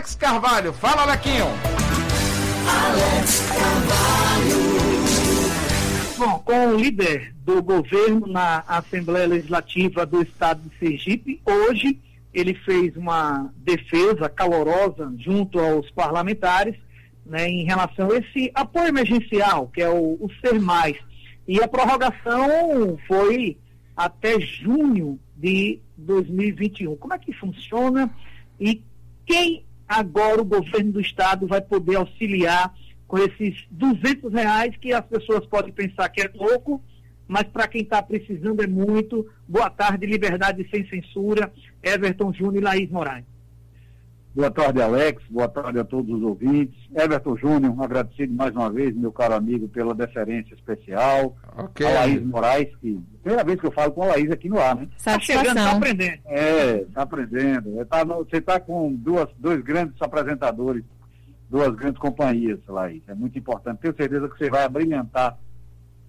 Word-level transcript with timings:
Alex 0.00 0.14
Carvalho. 0.14 0.72
Fala, 0.72 1.02
Alequinho. 1.02 1.44
Alex 2.66 3.40
Carvalho. 3.50 4.60
Bom, 6.16 6.38
com 6.38 6.68
o 6.68 6.76
líder 6.78 7.34
do 7.44 7.62
governo 7.62 8.26
na 8.26 8.64
Assembleia 8.66 9.26
Legislativa 9.26 10.06
do 10.06 10.22
Estado 10.22 10.62
de 10.62 10.78
Sergipe, 10.78 11.42
hoje 11.44 12.00
ele 12.32 12.54
fez 12.54 12.96
uma 12.96 13.52
defesa 13.58 14.26
calorosa 14.30 15.12
junto 15.18 15.60
aos 15.60 15.90
parlamentares 15.90 16.76
né, 17.26 17.46
em 17.46 17.64
relação 17.64 18.10
a 18.10 18.16
esse 18.16 18.50
apoio 18.54 18.88
emergencial, 18.88 19.68
que 19.68 19.82
é 19.82 19.90
o, 19.90 20.16
o 20.18 20.30
Ser 20.40 20.58
Mais. 20.58 20.96
E 21.46 21.62
a 21.62 21.68
prorrogação 21.68 22.98
foi 23.06 23.58
até 23.94 24.40
junho 24.40 25.20
de 25.36 25.78
2021. 25.98 26.96
Como 26.96 27.12
é 27.12 27.18
que 27.18 27.34
funciona 27.34 28.10
e 28.58 28.82
quem 29.26 29.62
agora 29.90 30.40
o 30.40 30.44
governo 30.44 30.92
do 30.92 31.00
estado 31.00 31.48
vai 31.48 31.60
poder 31.60 31.96
auxiliar 31.96 32.72
com 33.08 33.18
esses 33.18 33.66
200 33.72 34.32
reais 34.32 34.76
que 34.76 34.92
as 34.92 35.04
pessoas 35.04 35.44
podem 35.46 35.72
pensar 35.72 36.08
que 36.10 36.20
é 36.20 36.28
pouco, 36.28 36.80
mas 37.26 37.42
para 37.42 37.66
quem 37.66 37.82
está 37.82 38.00
precisando 38.00 38.62
é 38.62 38.68
muito. 38.68 39.28
Boa 39.48 39.68
tarde, 39.68 40.06
Liberdade 40.06 40.64
Sem 40.70 40.88
Censura, 40.88 41.52
Everton 41.82 42.32
Júnior 42.32 42.62
e 42.62 42.64
Laís 42.64 42.88
Moraes. 42.88 43.24
Boa 44.40 44.50
tarde, 44.50 44.80
Alex. 44.80 45.22
Boa 45.28 45.48
tarde 45.48 45.78
a 45.78 45.84
todos 45.84 46.16
os 46.16 46.22
ouvintes. 46.22 46.74
Everton 46.94 47.36
Júnior, 47.36 47.74
agradecido 47.78 48.32
mais 48.32 48.52
uma 48.52 48.70
vez, 48.70 48.96
meu 48.96 49.12
caro 49.12 49.34
amigo, 49.34 49.68
pela 49.68 49.94
deferência 49.94 50.54
especial. 50.54 51.36
Ok. 51.58 51.86
A 51.86 51.90
Laís 51.90 52.22
Moraes, 52.24 52.74
que 52.76 52.98
primeira 53.22 53.44
vez 53.44 53.60
que 53.60 53.66
eu 53.66 53.70
falo 53.70 53.92
com 53.92 54.02
a 54.02 54.06
Laís 54.06 54.30
aqui 54.30 54.48
no 54.48 54.58
ar, 54.58 54.76
né? 54.76 54.88
Está 54.96 55.20
chegando, 55.20 55.58
está 55.58 55.72
aprendendo. 55.72 56.20
É, 56.24 56.76
está 56.80 57.02
aprendendo. 57.02 57.84
Tá 57.84 58.02
você 58.02 58.38
está 58.38 58.58
com 58.58 58.94
duas, 58.94 59.28
dois 59.36 59.60
grandes 59.62 60.00
apresentadores, 60.00 60.84
duas 61.50 61.74
grandes 61.74 62.00
companhias, 62.00 62.60
Laís. 62.66 63.02
É 63.08 63.14
muito 63.14 63.38
importante. 63.38 63.80
Tenho 63.80 63.94
certeza 63.94 64.26
que 64.26 64.38
você 64.38 64.48
vai 64.48 64.64
abrilhantar 64.64 65.38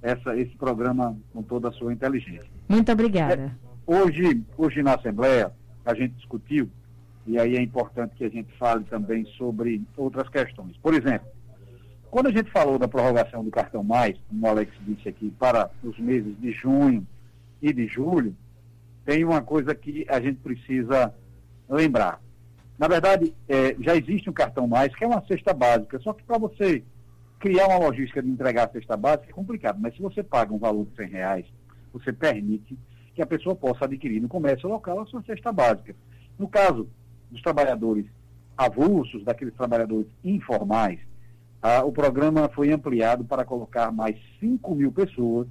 essa, 0.01 0.37
esse 0.37 0.55
programa 0.55 1.17
com 1.33 1.43
toda 1.43 1.67
a 1.67 1.73
sua 1.73 1.91
inteligência. 1.91 2.49
Muito 2.69 2.89
obrigada. 2.93 3.33
É, 3.33 3.51
hoje, 3.85 4.41
hoje 4.57 4.81
na 4.81 4.95
Assembleia, 4.95 5.51
a 5.85 5.93
gente 5.93 6.13
discutiu 6.13 6.69
e 7.25 7.39
aí 7.39 7.55
é 7.55 7.61
importante 7.61 8.15
que 8.15 8.23
a 8.23 8.29
gente 8.29 8.51
fale 8.57 8.83
também 8.85 9.25
sobre 9.37 9.83
outras 9.95 10.27
questões. 10.29 10.75
Por 10.77 10.93
exemplo, 10.93 11.27
quando 12.09 12.27
a 12.27 12.31
gente 12.31 12.51
falou 12.51 12.77
da 12.77 12.87
prorrogação 12.87 13.43
do 13.43 13.51
cartão 13.51 13.83
mais, 13.83 14.17
como 14.27 14.45
o 14.45 14.49
Alex 14.49 14.71
disse 14.81 15.07
aqui, 15.07 15.31
para 15.39 15.69
os 15.83 15.97
meses 15.99 16.35
de 16.39 16.51
junho 16.51 17.05
e 17.61 17.71
de 17.71 17.87
julho, 17.87 18.35
tem 19.05 19.23
uma 19.23 19.41
coisa 19.41 19.73
que 19.73 20.05
a 20.09 20.19
gente 20.19 20.39
precisa 20.39 21.13
lembrar. 21.69 22.21
Na 22.77 22.87
verdade, 22.87 23.33
é, 23.47 23.75
já 23.79 23.95
existe 23.95 24.29
um 24.29 24.33
cartão 24.33 24.67
mais, 24.67 24.93
que 24.95 25.03
é 25.03 25.07
uma 25.07 25.25
cesta 25.25 25.53
básica, 25.53 25.99
só 25.99 26.13
que 26.13 26.23
para 26.23 26.37
você 26.37 26.83
criar 27.39 27.67
uma 27.67 27.77
logística 27.77 28.21
de 28.21 28.29
entregar 28.29 28.67
a 28.67 28.71
cesta 28.71 28.97
básica 28.97 29.29
é 29.29 29.33
complicado, 29.33 29.79
mas 29.79 29.95
se 29.95 30.01
você 30.01 30.21
paga 30.21 30.53
um 30.53 30.57
valor 30.57 30.85
de 30.85 30.95
100 30.95 31.07
reais, 31.07 31.45
você 31.93 32.11
permite 32.11 32.77
que 33.15 33.21
a 33.21 33.25
pessoa 33.25 33.55
possa 33.55 33.85
adquirir 33.85 34.21
no 34.21 34.27
comércio 34.27 34.67
local 34.67 34.99
a 34.99 35.05
sua 35.05 35.21
cesta 35.23 35.51
básica. 35.51 35.95
No 36.37 36.47
caso 36.47 36.87
dos 37.31 37.41
trabalhadores 37.41 38.05
avulsos, 38.57 39.23
daqueles 39.23 39.53
trabalhadores 39.55 40.07
informais, 40.23 40.99
ah, 41.61 41.83
o 41.83 41.91
programa 41.91 42.49
foi 42.49 42.71
ampliado 42.71 43.23
para 43.23 43.45
colocar 43.45 43.91
mais 43.91 44.15
5 44.39 44.75
mil 44.75 44.91
pessoas 44.91 45.47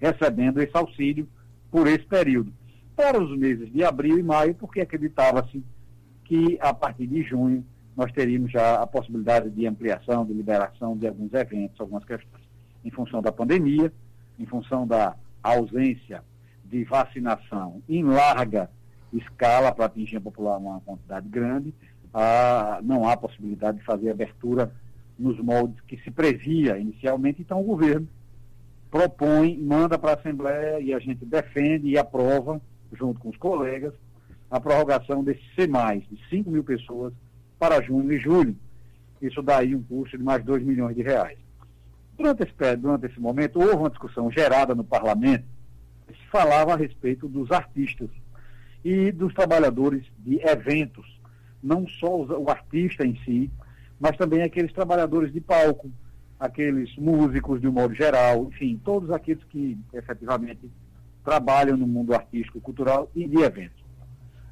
recebendo 0.00 0.60
esse 0.60 0.76
auxílio 0.76 1.28
por 1.70 1.86
esse 1.86 2.04
período. 2.04 2.52
Para 2.96 3.22
os 3.22 3.36
meses 3.38 3.72
de 3.72 3.84
abril 3.84 4.18
e 4.18 4.22
maio, 4.22 4.54
porque 4.54 4.80
acreditava-se 4.80 5.62
que 6.24 6.58
a 6.60 6.74
partir 6.74 7.06
de 7.06 7.22
junho 7.22 7.64
nós 7.96 8.12
teríamos 8.12 8.50
já 8.50 8.82
a 8.82 8.86
possibilidade 8.86 9.50
de 9.50 9.66
ampliação, 9.66 10.24
de 10.24 10.32
liberação 10.32 10.96
de 10.96 11.06
alguns 11.06 11.32
eventos, 11.32 11.80
algumas 11.80 12.04
questões, 12.04 12.42
em 12.84 12.90
função 12.90 13.22
da 13.22 13.30
pandemia, 13.30 13.92
em 14.38 14.46
função 14.46 14.86
da 14.86 15.16
ausência 15.42 16.22
de 16.64 16.84
vacinação 16.84 17.82
em 17.88 18.04
larga 18.04 18.70
escala 19.12 19.72
para 19.72 19.86
atingir 19.86 20.16
a 20.16 20.20
população 20.20 20.66
uma 20.66 20.80
quantidade 20.80 21.28
grande, 21.28 21.74
ah, 22.12 22.80
não 22.82 23.08
há 23.08 23.16
possibilidade 23.16 23.78
de 23.78 23.84
fazer 23.84 24.10
abertura 24.10 24.72
nos 25.18 25.38
moldes 25.38 25.80
que 25.86 25.98
se 25.98 26.10
previa 26.10 26.78
inicialmente, 26.78 27.42
então 27.42 27.60
o 27.60 27.64
governo 27.64 28.08
propõe, 28.90 29.56
manda 29.56 29.98
para 29.98 30.12
a 30.12 30.14
Assembleia 30.14 30.80
e 30.80 30.92
a 30.92 30.98
gente 30.98 31.24
defende 31.24 31.88
e 31.88 31.98
aprova, 31.98 32.60
junto 32.92 33.20
com 33.20 33.28
os 33.28 33.36
colegas, 33.36 33.94
a 34.50 34.58
prorrogação 34.58 35.22
desse 35.22 35.42
C+, 35.54 35.66
de 35.66 36.28
5 36.28 36.50
mil 36.50 36.64
pessoas 36.64 37.12
para 37.58 37.80
junho 37.80 38.10
e 38.12 38.18
julho. 38.18 38.56
Isso 39.22 39.42
daí 39.42 39.76
um 39.76 39.82
custo 39.82 40.18
de 40.18 40.24
mais 40.24 40.42
2 40.42 40.64
milhões 40.64 40.96
de 40.96 41.02
reais. 41.02 41.38
Durante 42.16 42.42
esse, 42.42 42.76
durante 42.76 43.06
esse 43.06 43.20
momento, 43.20 43.60
houve 43.60 43.76
uma 43.76 43.90
discussão 43.90 44.30
gerada 44.30 44.74
no 44.74 44.82
parlamento 44.82 45.44
que 46.08 46.14
se 46.14 46.26
falava 46.30 46.72
a 46.72 46.76
respeito 46.76 47.28
dos 47.28 47.50
artistas 47.52 48.10
e 48.84 49.12
dos 49.12 49.34
trabalhadores 49.34 50.04
de 50.18 50.40
eventos, 50.46 51.20
não 51.62 51.86
só 51.86 52.16
o 52.22 52.50
artista 52.50 53.04
em 53.04 53.16
si, 53.24 53.50
mas 53.98 54.16
também 54.16 54.42
aqueles 54.42 54.72
trabalhadores 54.72 55.32
de 55.32 55.40
palco, 55.40 55.90
aqueles 56.38 56.96
músicos 56.96 57.60
de 57.60 57.68
um 57.68 57.72
modo 57.72 57.94
geral, 57.94 58.44
enfim, 58.44 58.80
todos 58.82 59.10
aqueles 59.10 59.44
que 59.44 59.78
efetivamente 59.92 60.70
trabalham 61.22 61.76
no 61.76 61.86
mundo 61.86 62.14
artístico, 62.14 62.60
cultural 62.60 63.10
e 63.14 63.28
de 63.28 63.38
eventos. 63.42 63.84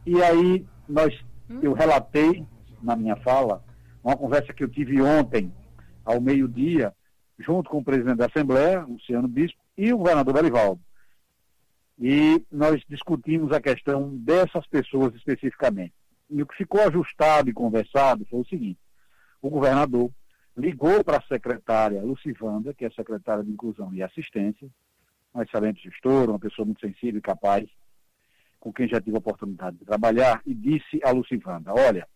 E 0.04 0.22
aí 0.22 0.66
nós, 0.86 1.18
eu 1.62 1.72
relatei 1.72 2.44
na 2.82 2.94
minha 2.94 3.16
fala 3.16 3.64
uma 4.04 4.16
conversa 4.16 4.52
que 4.52 4.62
eu 4.62 4.68
tive 4.68 5.00
ontem 5.00 5.52
ao 6.04 6.20
meio-dia, 6.20 6.92
junto 7.38 7.70
com 7.70 7.78
o 7.78 7.84
presidente 7.84 8.18
da 8.18 8.26
Assembleia, 8.26 8.84
Luciano 8.84 9.28
Bispo, 9.28 9.58
e 9.76 9.92
o 9.92 9.98
governador 9.98 10.34
Belivaldo 10.34 10.80
e 11.98 12.44
nós 12.50 12.80
discutimos 12.88 13.52
a 13.52 13.60
questão 13.60 14.16
dessas 14.18 14.66
pessoas 14.68 15.14
especificamente. 15.14 15.94
E 16.30 16.42
o 16.42 16.46
que 16.46 16.56
ficou 16.56 16.80
ajustado 16.82 17.50
e 17.50 17.52
conversado 17.52 18.24
foi 18.26 18.40
o 18.40 18.46
seguinte: 18.46 18.78
o 19.42 19.50
governador 19.50 20.10
ligou 20.56 21.02
para 21.02 21.18
a 21.18 21.22
secretária 21.22 22.02
Lucivanda, 22.02 22.72
que 22.72 22.84
é 22.84 22.90
secretária 22.90 23.42
de 23.42 23.50
Inclusão 23.50 23.92
e 23.94 24.02
Assistência, 24.02 24.68
uma 25.34 25.42
excelente 25.42 25.82
gestora, 25.82 26.30
uma 26.30 26.38
pessoa 26.38 26.66
muito 26.66 26.80
sensível 26.80 27.18
e 27.18 27.22
capaz, 27.22 27.68
com 28.60 28.72
quem 28.72 28.88
já 28.88 29.00
tive 29.00 29.16
a 29.16 29.20
oportunidade 29.20 29.78
de 29.78 29.84
trabalhar, 29.84 30.40
e 30.46 30.54
disse 30.54 31.00
a 31.02 31.10
Lucivanda: 31.10 31.72
olha, 31.72 32.06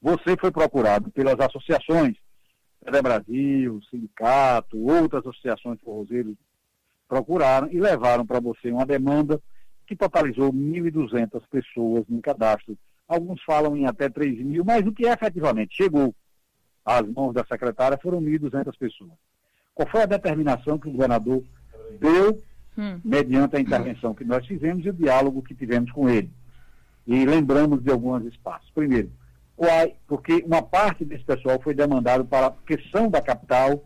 você 0.00 0.36
foi 0.40 0.50
procurado 0.50 1.10
pelas 1.10 1.38
associações, 1.38 2.16
Brasil, 3.02 3.80
Sindicato, 3.90 4.78
outras 4.78 5.26
associações 5.26 5.80
forrozeiros 5.80 6.36
procuraram 7.08 7.68
e 7.70 7.78
levaram 7.78 8.26
para 8.26 8.40
você 8.40 8.70
uma 8.70 8.86
demanda 8.86 9.40
que 9.86 9.94
totalizou 9.94 10.52
1.200 10.52 11.42
pessoas 11.50 12.04
no 12.08 12.20
cadastro. 12.20 12.76
Alguns 13.06 13.42
falam 13.42 13.76
em 13.76 13.86
até 13.86 14.08
3 14.08 14.38
mil, 14.40 14.64
mas 14.64 14.84
o 14.86 14.92
que 14.92 15.06
efetivamente 15.06 15.76
chegou 15.76 16.14
às 16.84 17.06
mãos 17.08 17.32
da 17.32 17.44
secretária 17.44 17.98
foram 18.00 18.20
1.200 18.20 18.76
pessoas. 18.76 19.12
Qual 19.74 19.88
foi 19.88 20.02
a 20.02 20.06
determinação 20.06 20.78
que 20.78 20.88
o 20.88 20.92
governador 20.92 21.44
deu 22.00 22.42
hum. 22.76 23.00
mediante 23.04 23.56
a 23.56 23.60
intervenção 23.60 24.14
que 24.14 24.24
nós 24.24 24.46
fizemos 24.46 24.84
e 24.84 24.90
o 24.90 24.92
diálogo 24.92 25.42
que 25.42 25.54
tivemos 25.54 25.92
com 25.92 26.08
ele? 26.08 26.30
E 27.06 27.24
lembramos 27.24 27.82
de 27.82 27.90
alguns 27.90 28.24
espaços. 28.24 28.68
Primeiro, 28.74 29.12
porque 30.06 30.42
uma 30.44 30.62
parte 30.62 31.04
desse 31.04 31.24
pessoal 31.24 31.60
foi 31.60 31.74
demandado 31.74 32.24
para 32.24 32.48
a 32.48 32.52
questão 32.66 33.08
da 33.08 33.22
capital 33.22 33.84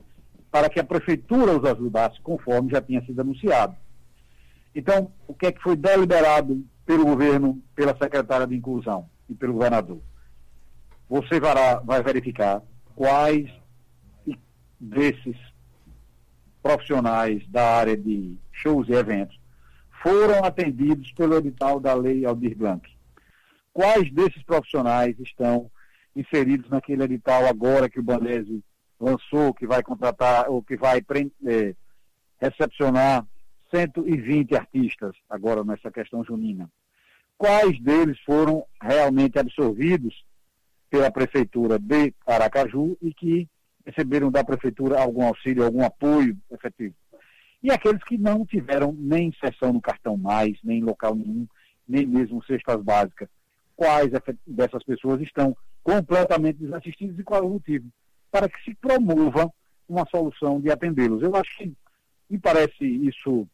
para 0.50 0.68
que 0.68 0.80
a 0.80 0.84
prefeitura 0.84 1.56
os 1.56 1.64
ajudasse, 1.64 2.20
conforme 2.20 2.70
já 2.70 2.82
tinha 2.82 3.04
sido 3.04 3.20
anunciado. 3.20 3.76
Então, 4.74 5.12
o 5.26 5.34
que 5.34 5.46
é 5.46 5.52
que 5.52 5.62
foi 5.62 5.76
deliberado 5.76 6.64
pelo 6.84 7.04
governo, 7.04 7.62
pela 7.74 7.96
secretária 7.96 8.46
de 8.46 8.56
Inclusão 8.56 9.08
e 9.28 9.34
pelo 9.34 9.54
governador? 9.54 10.00
Você 11.08 11.40
vai, 11.40 11.54
vai 11.84 12.02
verificar 12.02 12.62
quais 12.94 13.50
desses 14.78 15.36
profissionais 16.62 17.46
da 17.48 17.78
área 17.78 17.96
de 17.96 18.36
shows 18.53 18.88
e 18.88 18.92
eventos 18.92 19.38
foram 20.03 20.44
atendidos 20.44 21.12
pelo 21.12 21.36
edital 21.36 21.78
da 21.78 21.94
Lei 21.94 22.24
Aldir 22.24 22.56
Blanc. 22.56 22.88
Quais 23.72 24.12
desses 24.12 24.42
profissionais 24.42 25.18
estão 25.20 25.70
inseridos 26.16 26.70
naquele 26.70 27.04
edital 27.04 27.46
agora 27.46 27.88
que 27.88 28.00
o 28.00 28.03
Banese 28.03 28.62
lançou 29.00 29.54
que 29.54 29.66
vai 29.66 29.82
contratar 29.82 30.50
ou 30.50 30.62
que 30.62 30.76
vai 30.76 31.02
é, 31.47 31.74
recepcionar 32.38 33.26
120 33.74 34.54
artistas 34.54 35.16
agora 35.28 35.64
nessa 35.64 35.91
questão 35.91 36.22
junina. 36.22 36.70
Quais 37.38 37.80
deles 37.80 38.18
foram 38.20 38.64
realmente 38.82 39.38
absorvidos 39.38 40.24
pela 40.91 41.10
prefeitura 41.10 41.78
de 41.78 42.12
Aracaju 42.26 42.98
e 43.00 43.14
que 43.14 43.48
receberam 43.86 44.30
da 44.30 44.44
prefeitura 44.44 45.00
algum 45.00 45.24
auxílio, 45.24 45.64
algum 45.64 45.82
apoio 45.82 46.36
efetivo? 46.50 46.94
E 47.62 47.70
aqueles 47.70 48.03
que 48.04 48.18
não 48.18 48.44
tiveram 48.44 48.92
nem 48.92 49.28
inserção 49.28 49.72
no 49.72 49.80
cartão 49.80 50.16
mais, 50.16 50.58
nem 50.62 50.78
em 50.78 50.84
local 50.84 51.14
nenhum, 51.14 51.46
nem 51.88 52.06
mesmo 52.06 52.42
cestas 52.44 52.82
básicas. 52.82 53.28
Quais 53.76 54.10
dessas 54.46 54.84
pessoas 54.84 55.20
estão 55.22 55.56
completamente 55.82 56.58
desassistidos 56.58 57.18
e 57.18 57.24
qual 57.24 57.42
é 57.42 57.46
o 57.46 57.50
motivo? 57.50 57.91
Para 58.30 58.48
que 58.48 58.62
se 58.62 58.74
promova 58.74 59.53
uma 59.88 60.06
solução 60.06 60.60
de 60.60 60.71
atendê-los. 60.71 61.22
Eu 61.22 61.34
acho 61.34 61.59
que 61.59 61.72
me 62.28 62.38
parece 62.38 62.84
isso 62.84 63.48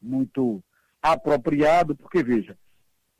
muito 0.00 0.62
apropriado, 1.02 1.96
porque, 1.96 2.22
veja, 2.22 2.56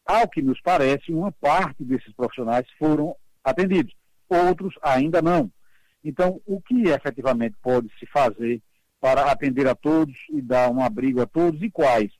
ao 0.06 0.28
que 0.28 0.40
nos 0.40 0.60
parece, 0.60 1.12
uma 1.12 1.32
parte 1.32 1.84
desses 1.84 2.12
profissionais 2.12 2.66
foram 2.78 3.16
atendidos, 3.42 3.94
outros 4.28 4.74
ainda 4.82 5.20
não. 5.20 5.50
Então, 6.04 6.40
o 6.46 6.60
que 6.60 6.88
efetivamente 6.88 7.56
pode 7.60 7.90
se 7.98 8.06
fazer 8.06 8.62
para 9.00 9.30
atender 9.30 9.66
a 9.66 9.74
todos 9.74 10.16
e 10.30 10.40
dar 10.40 10.70
um 10.70 10.80
abrigo 10.80 11.20
a 11.20 11.26
todos 11.26 11.60
e 11.62 11.70
quais? 11.70 12.12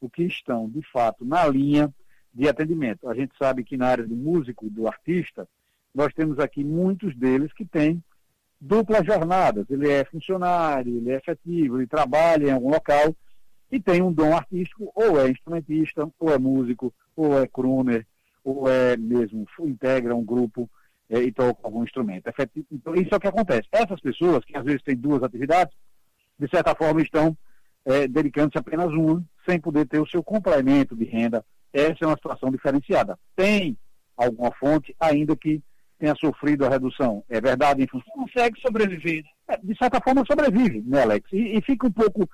O 0.00 0.08
que 0.08 0.22
estão, 0.24 0.68
de 0.68 0.82
fato, 0.90 1.24
na 1.24 1.46
linha 1.46 1.92
de 2.32 2.48
atendimento. 2.48 3.08
A 3.08 3.14
gente 3.14 3.32
sabe 3.38 3.64
que 3.64 3.76
na 3.76 3.88
área 3.88 4.06
do 4.06 4.14
músico, 4.14 4.68
do 4.68 4.86
artista, 4.86 5.48
nós 5.94 6.12
temos 6.12 6.38
aqui 6.38 6.62
muitos 6.62 7.16
deles 7.16 7.52
que 7.52 7.64
têm 7.64 8.02
duplas 8.60 9.04
jornadas. 9.04 9.66
Ele 9.70 9.90
é 9.90 10.04
funcionário, 10.04 10.96
ele 10.96 11.10
é 11.10 11.16
efetivo, 11.16 11.78
ele 11.78 11.86
trabalha 11.86 12.48
em 12.48 12.52
algum 12.52 12.70
local 12.70 13.14
e 13.70 13.80
tem 13.80 14.02
um 14.02 14.12
dom 14.12 14.34
artístico, 14.34 14.90
ou 14.94 15.20
é 15.20 15.28
instrumentista, 15.28 16.08
ou 16.18 16.32
é 16.32 16.38
músico, 16.38 16.94
ou 17.16 17.38
é 17.38 17.46
crooner, 17.46 18.06
ou 18.44 18.68
é 18.68 18.96
mesmo, 18.96 19.44
integra 19.60 20.14
um 20.14 20.24
grupo 20.24 20.70
é, 21.10 21.18
e 21.18 21.32
toca 21.32 21.60
algum 21.64 21.82
instrumento. 21.82 22.30
Então, 22.70 22.94
isso 22.94 23.12
é 23.12 23.16
o 23.16 23.20
que 23.20 23.26
acontece. 23.26 23.68
Essas 23.72 24.00
pessoas, 24.00 24.44
que 24.44 24.56
às 24.56 24.64
vezes 24.64 24.82
têm 24.82 24.96
duas 24.96 25.22
atividades, 25.22 25.76
de 26.38 26.48
certa 26.48 26.74
forma 26.74 27.02
estão 27.02 27.36
é, 27.84 28.06
dedicando-se 28.06 28.58
apenas 28.58 28.92
uma, 28.92 29.24
sem 29.48 29.60
poder 29.60 29.86
ter 29.86 30.00
o 30.00 30.08
seu 30.08 30.22
complemento 30.22 30.94
de 30.94 31.04
renda. 31.04 31.44
Essa 31.72 31.98
é 32.04 32.06
uma 32.06 32.16
situação 32.16 32.50
diferenciada. 32.50 33.18
Tem 33.34 33.76
alguma 34.16 34.52
fonte, 34.52 34.94
ainda 34.98 35.36
que 35.36 35.62
tenha 35.98 36.14
sofrido 36.14 36.64
a 36.64 36.68
redução. 36.68 37.24
É 37.28 37.40
verdade, 37.40 37.82
em 37.82 37.88
função. 37.88 38.12
Consegue 38.12 38.60
sobreviver. 38.60 39.24
É, 39.48 39.56
de 39.56 39.76
certa 39.76 40.00
forma, 40.00 40.24
sobrevive, 40.26 40.82
né, 40.86 41.02
Alex? 41.02 41.30
E, 41.32 41.56
e 41.56 41.62
fica 41.62 41.86
um 41.86 41.92
pouco 41.92 42.28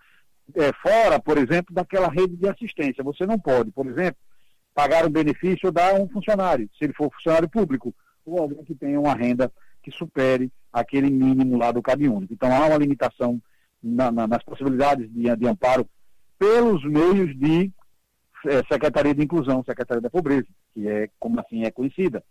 é, 0.55 0.73
fora, 0.75 1.21
por 1.21 1.39
exemplo, 1.39 1.75
daquela 1.75 2.09
rede 2.09 2.37
de 2.37 2.49
assistência. 2.49 3.05
Você 3.05 3.27
não 3.27 3.39
pode, 3.39 3.71
por 3.71 3.87
exemplo, 3.87 4.21
pagar 4.75 5.07
um 5.07 5.11
benefício 5.11 5.67
ou 5.67 5.73
dar 5.73 5.95
a 5.95 5.95
um 5.95 6.09
funcionário, 6.09 6.69
se 6.79 6.85
ele 6.85 6.95
for 6.95 7.13
funcionário 7.13 7.49
público, 7.49 7.95
ou 8.25 8.39
alguém 8.39 8.65
que 8.65 8.75
tenha 8.75 8.99
uma 8.99 9.15
renda 9.15 9.53
que 9.83 9.91
supere 9.91 10.51
aquele 10.73 11.11
mínimo 11.11 11.59
lá 11.59 11.73
do 11.73 11.83
CAD 11.83 12.09
único. 12.09 12.33
Então 12.33 12.55
há 12.55 12.67
uma 12.67 12.79
limitação 12.79 13.41
na, 13.83 14.11
na, 14.11 14.27
nas 14.27 14.43
possibilidades 14.43 15.13
de, 15.13 15.37
de, 15.37 15.47
amparo 15.47 15.87
pelos 16.39 16.85
meios 16.85 17.37
de 17.37 17.71
é, 18.47 18.63
Secretaria 18.71 19.15
de 19.15 19.23
Inclusão, 19.23 19.65
Secretaria 19.65 20.01
da 20.01 20.11
Pobreza, 20.11 20.47
que 20.73 20.89
é 20.89 21.09
como 21.19 21.39
assim 21.41 21.65
é 21.65 21.71
conhecida 21.71 22.23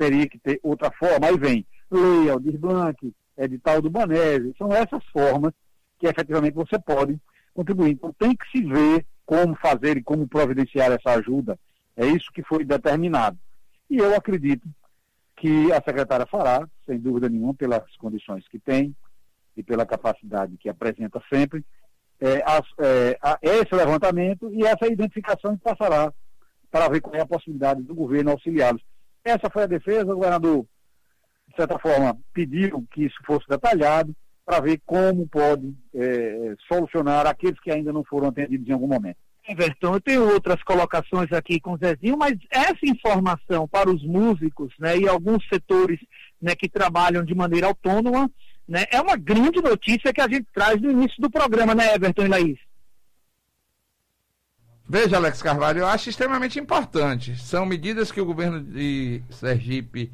teria 0.00 0.26
que 0.26 0.38
ter 0.38 0.58
outra 0.62 0.90
forma. 0.92 1.26
Aí 1.26 1.38
vem 1.38 1.66
lei, 1.90 2.30
Aldir 2.30 2.58
Blanc, 2.58 3.14
edital 3.36 3.82
do 3.82 3.90
Banese. 3.90 4.54
São 4.56 4.72
essas 4.72 5.04
formas 5.12 5.52
que 5.98 6.06
efetivamente 6.06 6.54
você 6.54 6.78
pode 6.78 7.20
contribuir. 7.52 7.90
Então 7.90 8.10
tem 8.18 8.34
que 8.34 8.50
se 8.50 8.64
ver 8.64 9.04
como 9.26 9.54
fazer 9.56 9.98
e 9.98 10.02
como 10.02 10.26
providenciar 10.26 10.90
essa 10.90 11.18
ajuda. 11.18 11.58
É 11.94 12.06
isso 12.06 12.32
que 12.32 12.42
foi 12.42 12.64
determinado. 12.64 13.38
E 13.90 13.98
eu 13.98 14.16
acredito 14.16 14.66
que 15.36 15.70
a 15.70 15.82
secretária 15.82 16.26
fará, 16.26 16.66
sem 16.86 16.98
dúvida 16.98 17.28
nenhuma, 17.28 17.52
pelas 17.52 17.84
condições 17.98 18.48
que 18.48 18.58
tem 18.58 18.96
e 19.54 19.62
pela 19.62 19.84
capacidade 19.84 20.56
que 20.56 20.68
apresenta 20.68 21.20
sempre, 21.32 21.62
é, 22.18 22.36
é, 22.38 23.18
a, 23.20 23.38
esse 23.42 23.74
levantamento 23.74 24.50
e 24.54 24.64
essa 24.64 24.86
identificação 24.86 25.56
que 25.56 25.62
passará 25.62 26.12
para 26.70 26.88
ver 26.88 27.00
qual 27.00 27.14
é 27.16 27.20
a 27.20 27.26
possibilidade 27.26 27.82
do 27.82 27.94
governo 27.94 28.30
auxiliá-los. 28.30 28.82
Essa 29.24 29.50
foi 29.50 29.64
a 29.64 29.66
defesa, 29.66 30.12
o 30.12 30.16
governador, 30.16 30.66
de 31.48 31.56
certa 31.56 31.78
forma, 31.78 32.16
pediu 32.32 32.86
que 32.90 33.04
isso 33.04 33.16
fosse 33.26 33.46
detalhado 33.48 34.14
para 34.44 34.60
ver 34.60 34.80
como 34.84 35.28
pode 35.28 35.74
é, 35.94 36.54
solucionar 36.66 37.26
aqueles 37.26 37.60
que 37.60 37.70
ainda 37.70 37.92
não 37.92 38.02
foram 38.02 38.28
atendidos 38.28 38.68
em 38.68 38.72
algum 38.72 38.88
momento. 38.88 39.18
Everton, 39.48 39.94
eu 39.94 40.00
tenho 40.00 40.32
outras 40.32 40.62
colocações 40.62 41.32
aqui 41.32 41.60
com 41.60 41.72
o 41.72 41.78
Zezinho, 41.78 42.16
mas 42.16 42.34
essa 42.50 42.84
informação 42.84 43.66
para 43.66 43.90
os 43.90 44.04
músicos 44.04 44.72
né, 44.78 44.96
e 44.98 45.08
alguns 45.08 45.46
setores 45.48 45.98
né, 46.40 46.54
que 46.54 46.68
trabalham 46.68 47.24
de 47.24 47.34
maneira 47.34 47.66
autônoma 47.66 48.30
né, 48.68 48.84
é 48.92 49.00
uma 49.00 49.16
grande 49.16 49.60
notícia 49.60 50.12
que 50.12 50.20
a 50.20 50.28
gente 50.28 50.46
traz 50.54 50.80
no 50.80 50.90
início 50.90 51.20
do 51.20 51.30
programa, 51.30 51.74
né, 51.74 51.94
Everton 51.94 52.24
e 52.24 52.28
Laís? 52.28 52.58
Veja, 54.92 55.18
Alex 55.18 55.40
Carvalho, 55.40 55.78
eu 55.78 55.86
acho 55.86 56.10
extremamente 56.10 56.58
importante. 56.58 57.36
São 57.36 57.64
medidas 57.64 58.10
que 58.10 58.20
o 58.20 58.24
governo 58.24 58.60
de 58.60 59.22
Sergipe 59.30 60.10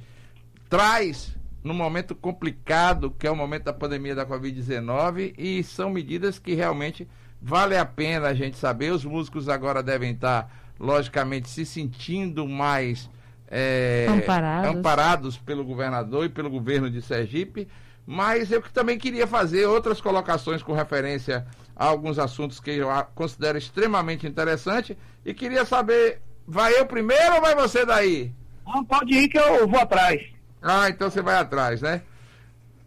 traz 0.68 1.34
num 1.64 1.72
momento 1.72 2.14
complicado, 2.14 3.10
que 3.10 3.26
é 3.26 3.30
o 3.30 3.34
momento 3.34 3.64
da 3.64 3.72
pandemia 3.72 4.14
da 4.14 4.26
Covid-19, 4.26 5.32
e 5.38 5.64
são 5.64 5.88
medidas 5.88 6.38
que 6.38 6.52
realmente 6.52 7.08
vale 7.40 7.74
a 7.74 7.86
pena 7.86 8.28
a 8.28 8.34
gente 8.34 8.58
saber. 8.58 8.92
Os 8.92 9.02
músicos 9.02 9.48
agora 9.48 9.82
devem 9.82 10.12
estar, 10.12 10.54
logicamente, 10.78 11.48
se 11.48 11.64
sentindo 11.64 12.46
mais 12.46 13.08
é, 13.48 14.04
amparados. 14.10 14.70
amparados 14.70 15.38
pelo 15.38 15.64
governador 15.64 16.26
e 16.26 16.28
pelo 16.28 16.50
governo 16.50 16.90
de 16.90 17.00
Sergipe. 17.00 17.66
Mas 18.04 18.52
eu 18.52 18.60
também 18.74 18.98
queria 18.98 19.26
fazer 19.26 19.64
outras 19.64 20.02
colocações 20.02 20.62
com 20.62 20.74
referência 20.74 21.46
alguns 21.76 22.18
assuntos 22.18 22.58
que 22.58 22.70
eu 22.70 22.88
considero 23.14 23.58
extremamente 23.58 24.26
interessante 24.26 24.96
e 25.24 25.32
queria 25.34 25.66
saber, 25.66 26.22
vai 26.46 26.72
eu 26.78 26.86
primeiro 26.86 27.34
ou 27.34 27.42
vai 27.42 27.54
você 27.54 27.84
daí? 27.84 28.32
Não, 28.66 28.82
pode 28.84 29.14
ir 29.14 29.28
que 29.28 29.38
eu 29.38 29.68
vou 29.68 29.80
atrás. 29.80 30.22
Ah, 30.62 30.88
então 30.88 31.10
você 31.10 31.20
vai 31.20 31.34
atrás, 31.36 31.82
né? 31.82 32.00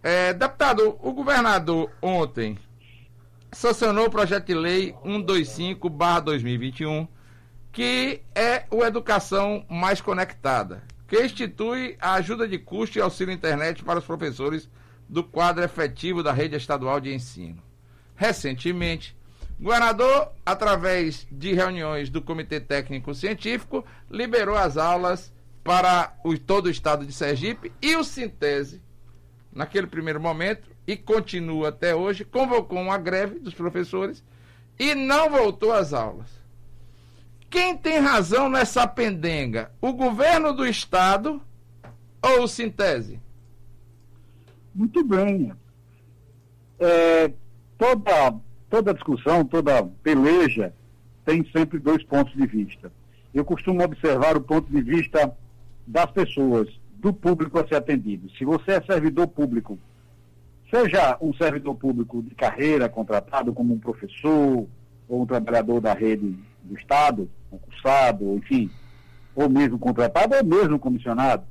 É, 0.01 0.33
deputado, 0.33 0.97
o 1.01 1.13
governador 1.13 1.91
ontem 2.01 2.57
sancionou 3.51 4.07
o 4.07 4.12
projeto 4.12 4.47
de 4.47 4.56
lei 4.56 4.94
125-2021, 5.06 7.07
que 7.71 8.24
é 8.33 8.65
o 8.71 8.83
Educação 8.83 9.63
Mais 9.69 10.01
Conectada, 10.01 10.81
que 11.07 11.21
institui 11.21 11.95
a 12.01 12.15
ajuda 12.15 12.47
de 12.47 12.57
custo 12.57 12.97
e 12.97 13.01
auxílio 13.01 13.31
internet 13.33 13.83
para 13.83 14.00
os 14.00 14.06
professores 14.06 14.68
do 15.07 15.24
quadro 15.24 15.63
efetivo 15.63 16.24
da 16.24 16.31
rede 16.31 16.56
estadual 16.56 17.00
de 17.00 17.13
ensino 17.13 17.69
recentemente. 18.19 19.16
Governador, 19.57 20.31
através 20.45 21.25
de 21.31 21.54
reuniões 21.54 22.10
do 22.10 22.21
Comitê 22.21 22.60
Técnico 22.60 23.16
Científico, 23.16 23.86
liberou 24.12 24.57
as 24.57 24.75
aulas 24.75 25.33
para 25.63 26.13
o, 26.24 26.38
todo 26.38 26.66
o 26.66 26.69
estado 26.69 27.06
de 27.06 27.13
Sergipe 27.13 27.71
e 27.81 27.95
o 27.95 28.04
Sintese, 28.04 28.81
naquele 29.53 29.88
primeiro 29.88 30.20
momento, 30.20 30.67
e 30.86 30.98
continua 30.98 31.70
até 31.70 31.96
hoje, 31.96 32.25
convocou 32.25 32.79
uma 32.79 32.98
greve 32.98 33.39
dos 33.39 33.53
professores 33.53 34.22
e 34.77 34.93
não 34.93 35.29
voltou 35.29 35.72
às 35.72 35.93
aulas. 35.93 36.27
Quem 37.50 37.77
tem 37.77 38.00
razão 38.00 38.50
nessa 38.50 38.86
pendenga? 38.86 39.72
O 39.82 39.93
governo 39.93 40.53
do 40.53 40.65
estado 40.65 41.41
ou 42.22 42.43
o 42.43 42.48
Sintese? 42.48 43.20
Muito 44.75 45.03
bem. 45.03 45.53
É, 46.79 47.32
toda, 47.79 48.36
toda 48.69 48.93
discussão, 48.93 49.43
toda 49.45 49.83
peleja 50.03 50.74
tem 51.25 51.43
sempre 51.51 51.79
dois 51.79 52.03
pontos 52.03 52.33
de 52.33 52.45
vista. 52.45 52.91
Eu 53.33 53.45
costumo 53.45 53.83
observar 53.83 54.36
o 54.36 54.41
ponto 54.41 54.69
de 54.69 54.81
vista 54.81 55.36
das 55.88 56.12
pessoas, 56.12 56.67
do 56.95 57.13
público 57.13 57.57
a 57.57 57.67
ser 57.67 57.75
atendido. 57.75 58.29
Se 58.31 58.43
você 58.43 58.74
é 58.74 58.81
servidor 58.81 59.27
público, 59.27 59.79
seja 60.69 61.17
um 61.21 61.33
servidor 61.33 61.75
público 61.75 62.21
de 62.21 62.36
carreira 62.36 62.89
contratado 62.89 63.53
como 63.53 63.74
um 63.74 63.79
professor 63.79 64.67
ou 65.07 65.21
um 65.21 65.25
trabalhador 65.25 65.79
da 65.79 65.93
rede 65.93 66.38
do 66.63 66.77
Estado, 66.77 67.29
concursado, 67.50 68.36
enfim, 68.36 68.69
ou 69.33 69.50
mesmo 69.50 69.79
contratado 69.79 70.36
ou 70.36 70.43
mesmo 70.43 70.77
comissionado, 70.77 71.43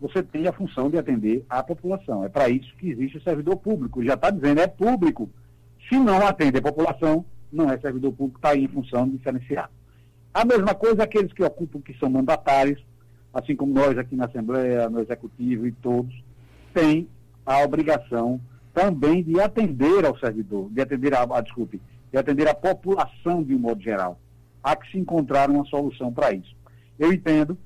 você 0.00 0.22
tem 0.22 0.46
a 0.46 0.52
função 0.52 0.88
de 0.88 0.98
atender 0.98 1.44
a 1.48 1.62
população. 1.62 2.24
É 2.24 2.28
para 2.28 2.48
isso 2.48 2.74
que 2.76 2.90
existe 2.90 3.18
o 3.18 3.22
servidor 3.22 3.56
público. 3.56 4.04
Já 4.04 4.14
está 4.14 4.30
dizendo, 4.30 4.60
é 4.60 4.66
público. 4.66 5.28
Se 5.92 5.98
não 5.98 6.26
atende 6.26 6.56
a 6.56 6.62
população, 6.62 7.22
não 7.52 7.70
é 7.70 7.76
servidor 7.76 8.14
público, 8.14 8.38
está 8.38 8.52
aí 8.52 8.64
em 8.64 8.68
função 8.68 9.04
de 9.04 9.18
diferenciar. 9.18 9.70
A 10.32 10.42
mesma 10.42 10.74
coisa 10.74 11.02
aqueles 11.02 11.34
que 11.34 11.44
ocupam, 11.44 11.82
que 11.82 11.92
são 11.98 12.08
mandatários, 12.08 12.82
assim 13.30 13.54
como 13.54 13.74
nós 13.74 13.98
aqui 13.98 14.16
na 14.16 14.24
Assembleia, 14.24 14.88
no 14.88 15.00
Executivo 15.00 15.66
e 15.66 15.72
todos, 15.72 16.14
têm 16.72 17.06
a 17.44 17.58
obrigação 17.58 18.40
também 18.72 19.22
de 19.22 19.38
atender 19.38 20.06
ao 20.06 20.18
servidor, 20.18 20.70
de 20.70 20.80
atender 20.80 21.12
a, 21.12 21.24
a 21.24 21.42
desculpe, 21.42 21.78
de 22.10 22.16
atender 22.16 22.48
a 22.48 22.54
população 22.54 23.42
de 23.42 23.54
um 23.54 23.58
modo 23.58 23.82
geral. 23.82 24.18
Há 24.64 24.74
que 24.74 24.90
se 24.90 24.96
encontrar 24.96 25.50
uma 25.50 25.66
solução 25.66 26.10
para 26.10 26.32
isso. 26.32 26.56
Eu 26.98 27.12
entendo 27.12 27.58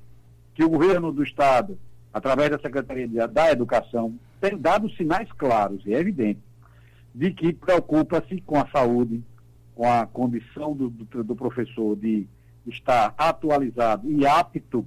que 0.53 0.65
o 0.65 0.69
governo 0.69 1.13
do 1.13 1.23
Estado, 1.23 1.79
através 2.13 2.49
da 2.49 2.59
Secretaria 2.59 3.25
da 3.25 3.51
Educação, 3.53 4.15
tem 4.41 4.57
dado 4.57 4.91
sinais 4.97 5.31
claros 5.31 5.81
e 5.85 5.93
é 5.93 5.99
evidente 5.99 6.41
de 7.17 7.31
que 7.31 7.51
preocupa-se 7.51 8.39
com 8.41 8.59
a 8.59 8.67
saúde, 8.67 9.23
com 9.73 9.91
a 9.91 10.05
condição 10.05 10.75
do, 10.75 10.87
do, 10.87 11.23
do, 11.23 11.35
professor 11.35 11.95
de 11.95 12.27
estar 12.67 13.15
atualizado 13.17 14.11
e 14.11 14.23
apto 14.23 14.85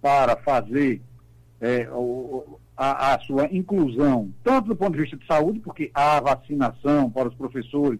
para 0.00 0.36
fazer 0.36 1.02
é, 1.60 1.88
a, 2.76 3.14
a, 3.14 3.18
sua 3.18 3.52
inclusão, 3.52 4.32
tanto 4.44 4.68
do 4.68 4.76
ponto 4.76 4.92
de 4.92 5.00
vista 5.00 5.16
de 5.16 5.26
saúde, 5.26 5.58
porque 5.58 5.90
a 5.92 6.20
vacinação 6.20 7.10
para 7.10 7.28
os 7.28 7.34
professores 7.34 7.98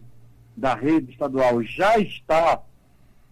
da 0.56 0.76
rede 0.76 1.10
estadual 1.10 1.60
já 1.64 1.98
está 1.98 2.62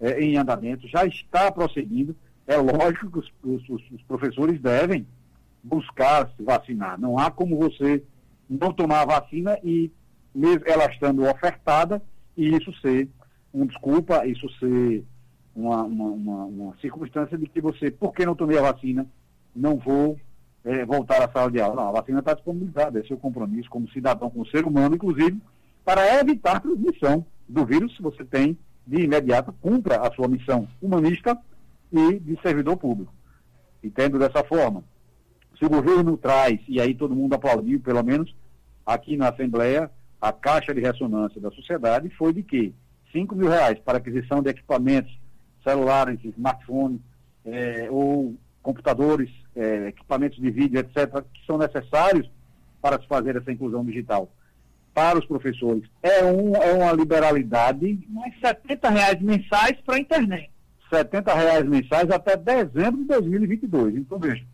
é, 0.00 0.20
em 0.24 0.36
andamento, 0.36 0.88
já 0.88 1.06
está 1.06 1.52
prosseguindo. 1.52 2.16
É 2.48 2.56
lógico 2.56 3.12
que 3.12 3.18
os, 3.20 3.32
os, 3.68 3.90
os 3.92 4.02
professores 4.08 4.60
devem 4.60 5.06
buscar 5.62 6.32
se 6.36 6.42
vacinar. 6.42 6.98
Não 6.98 7.16
há 7.16 7.30
como 7.30 7.56
você 7.56 8.02
não 8.50 8.72
tomar 8.72 9.02
a 9.02 9.20
vacina 9.20 9.56
e, 9.62 9.92
mesmo 10.34 10.62
ela 10.66 10.86
estando 10.86 11.24
ofertada, 11.24 12.02
e 12.36 12.48
isso 12.56 12.72
ser 12.80 13.08
um 13.52 13.66
desculpa, 13.66 14.26
isso 14.26 14.48
ser 14.58 15.04
uma, 15.54 15.82
uma, 15.82 16.04
uma, 16.04 16.44
uma 16.44 16.76
circunstância 16.80 17.36
de 17.36 17.46
que 17.46 17.60
você, 17.60 17.90
por 17.90 18.12
que 18.14 18.24
não 18.24 18.34
tomei 18.34 18.58
a 18.58 18.72
vacina, 18.72 19.06
não 19.54 19.76
vou 19.76 20.18
é, 20.64 20.84
voltar 20.84 21.22
à 21.22 21.30
sala 21.30 21.50
de 21.50 21.60
aula. 21.60 21.82
Não, 21.82 21.88
a 21.88 22.00
vacina 22.00 22.20
está 22.20 22.34
disponibilizada, 22.34 23.00
é 23.00 23.04
seu 23.04 23.16
compromisso 23.16 23.68
como 23.68 23.90
cidadão, 23.90 24.30
como 24.30 24.46
ser 24.46 24.64
humano, 24.64 24.94
inclusive, 24.94 25.38
para 25.84 26.20
evitar 26.20 26.56
a 26.56 26.60
transmissão 26.60 27.26
do 27.48 27.66
vírus, 27.66 27.94
se 27.96 28.02
você 28.02 28.24
tem, 28.24 28.56
de 28.86 29.02
imediato, 29.02 29.52
cumpra 29.60 30.00
a 30.00 30.12
sua 30.12 30.28
missão 30.28 30.66
humanista 30.80 31.38
e 31.92 32.18
de 32.18 32.40
servidor 32.40 32.76
público. 32.76 33.12
Entendo 33.82 34.18
dessa 34.18 34.42
forma. 34.44 34.82
Se 35.58 35.64
o 35.64 35.70
governo 35.70 36.16
traz, 36.16 36.60
e 36.66 36.80
aí 36.80 36.94
todo 36.94 37.14
mundo 37.14 37.34
aplaudiu, 37.34 37.78
pelo 37.80 38.02
menos 38.02 38.34
aqui 38.86 39.16
na 39.16 39.28
Assembleia, 39.28 39.90
a 40.22 40.32
caixa 40.32 40.72
de 40.72 40.80
ressonância 40.80 41.40
da 41.40 41.50
sociedade 41.50 42.08
foi 42.10 42.32
de 42.32 42.44
que 42.44 42.72
5 43.10 43.34
mil 43.34 43.48
reais 43.48 43.76
para 43.80 43.98
aquisição 43.98 44.40
de 44.40 44.50
equipamentos 44.50 45.12
celulares, 45.64 46.20
smartphones 46.24 47.00
é, 47.44 47.88
ou 47.90 48.36
computadores, 48.62 49.28
é, 49.56 49.88
equipamentos 49.88 50.38
de 50.38 50.48
vídeo, 50.48 50.78
etc., 50.78 51.24
que 51.34 51.44
são 51.44 51.58
necessários 51.58 52.30
para 52.80 53.00
se 53.00 53.06
fazer 53.08 53.34
essa 53.34 53.50
inclusão 53.50 53.84
digital 53.84 54.30
para 54.94 55.18
os 55.18 55.26
professores. 55.26 55.82
É, 56.00 56.24
um, 56.24 56.54
é 56.54 56.72
uma 56.72 56.92
liberalidade. 56.92 57.98
Mas 58.08 58.32
70 58.38 58.90
reais 58.90 59.20
mensais 59.20 59.80
para 59.84 59.96
a 59.96 59.98
internet. 59.98 60.50
70 60.88 61.34
reais 61.34 61.66
mensais 61.66 62.08
até 62.10 62.36
dezembro 62.36 63.00
de 63.00 63.06
2022. 63.06 63.96
Então, 63.96 64.20
veja, 64.20 64.44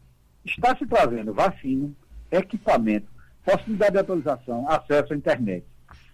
está 0.47 0.75
se 0.77 0.87
trazendo 0.87 1.35
vacina, 1.35 1.91
equipamento, 2.31 3.07
possibilidade 3.49 3.93
de 3.93 3.99
atualização, 3.99 4.69
acesso 4.69 5.15
à 5.15 5.17
internet. 5.17 5.65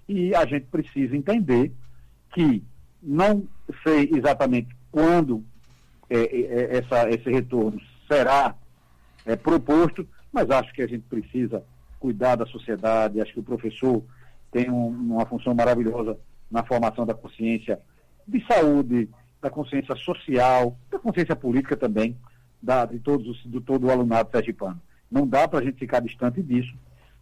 E 0.08 0.32
a 0.34 0.46
gente 0.46 0.66
precisa 0.66 1.16
entender 1.16 1.72
que 2.32 2.62
não 3.02 3.44
sei 3.82 4.10
exatamente 4.14 4.68
quando 4.92 5.44
é, 6.08 6.18
é, 6.18 6.20
é, 6.20 6.78
essa, 6.78 7.08
esse 7.10 7.28
retorno 7.28 7.80
será 8.08 8.54
é, 9.26 9.34
proposto, 9.34 10.06
mas 10.32 10.48
acho 10.50 10.72
que 10.72 10.82
a 10.82 10.86
gente 10.86 11.04
precisa 11.08 11.64
cuidar 11.98 12.36
da 12.36 12.46
sociedade, 12.46 13.20
acho 13.20 13.32
que 13.32 13.40
o 13.40 13.44
professor 13.44 14.02
tem 14.52 14.70
um, 14.70 14.88
uma 14.88 15.26
função 15.26 15.54
maravilhosa 15.54 16.16
na 16.50 16.62
formação 16.62 17.04
da 17.04 17.14
consciência 17.14 17.80
de 18.28 18.44
saúde, 18.46 19.08
da 19.40 19.50
consciência 19.50 19.96
social, 19.96 20.76
da 20.90 20.98
consciência 20.98 21.34
política 21.34 21.76
também, 21.76 22.16
da, 22.62 22.84
de, 22.84 22.98
todos 23.00 23.26
os, 23.26 23.42
de 23.44 23.60
todo 23.60 23.86
o 23.86 23.90
alunado 23.90 24.30
sergipano. 24.30 24.80
Não 25.10 25.26
dá 25.26 25.48
para 25.48 25.58
a 25.58 25.62
gente 25.62 25.78
ficar 25.78 26.00
distante 26.00 26.42
disso. 26.42 26.74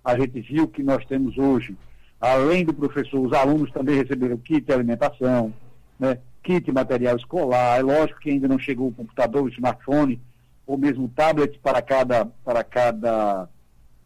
A 0.04 0.18
gente 0.18 0.40
viu 0.40 0.66
que 0.66 0.82
nós 0.82 1.04
temos 1.06 1.38
hoje, 1.38 1.76
além 2.20 2.64
do 2.64 2.74
professor, 2.74 3.20
os 3.20 3.32
alunos 3.32 3.70
também 3.70 3.96
receberam 3.96 4.36
kit 4.36 4.62
de 4.62 4.72
alimentação, 4.72 5.52
né, 5.98 6.18
kit 6.42 6.70
material 6.72 7.16
escolar. 7.16 7.78
É 7.78 7.82
lógico 7.82 8.20
que 8.20 8.30
ainda 8.30 8.48
não 8.48 8.58
chegou 8.58 8.88
o 8.88 8.94
computador, 8.94 9.44
o 9.44 9.48
smartphone, 9.48 10.20
ou 10.66 10.76
mesmo 10.76 11.08
tablet 11.08 11.58
para 11.58 11.80
cada, 11.82 12.26
para 12.44 12.64
cada 12.64 13.48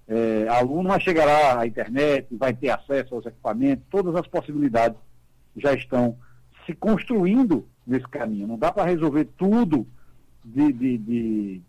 é, 0.08 0.46
aluno, 0.48 0.88
mas 0.88 1.02
chegará 1.02 1.60
à 1.60 1.66
internet, 1.66 2.26
vai 2.36 2.52
ter 2.52 2.70
acesso 2.70 3.14
aos 3.14 3.26
equipamentos, 3.26 3.84
todas 3.90 4.14
as 4.14 4.26
possibilidades 4.26 4.98
já 5.56 5.72
estão 5.72 6.16
se 6.64 6.74
construindo 6.74 7.66
nesse 7.86 8.06
caminho. 8.08 8.46
Não 8.46 8.58
dá 8.58 8.72
para 8.72 8.84
resolver 8.84 9.26
tudo 9.36 9.86
de, 10.44 10.72
de, 10.72 10.98
de, 10.98 11.62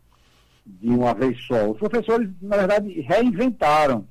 de, 0.66 0.90
uma 0.90 1.14
vez 1.14 1.42
só. 1.46 1.72
Os 1.72 1.78
professores, 1.78 2.30
na 2.42 2.58
verdade, 2.58 3.02
reinventaram 3.02 4.06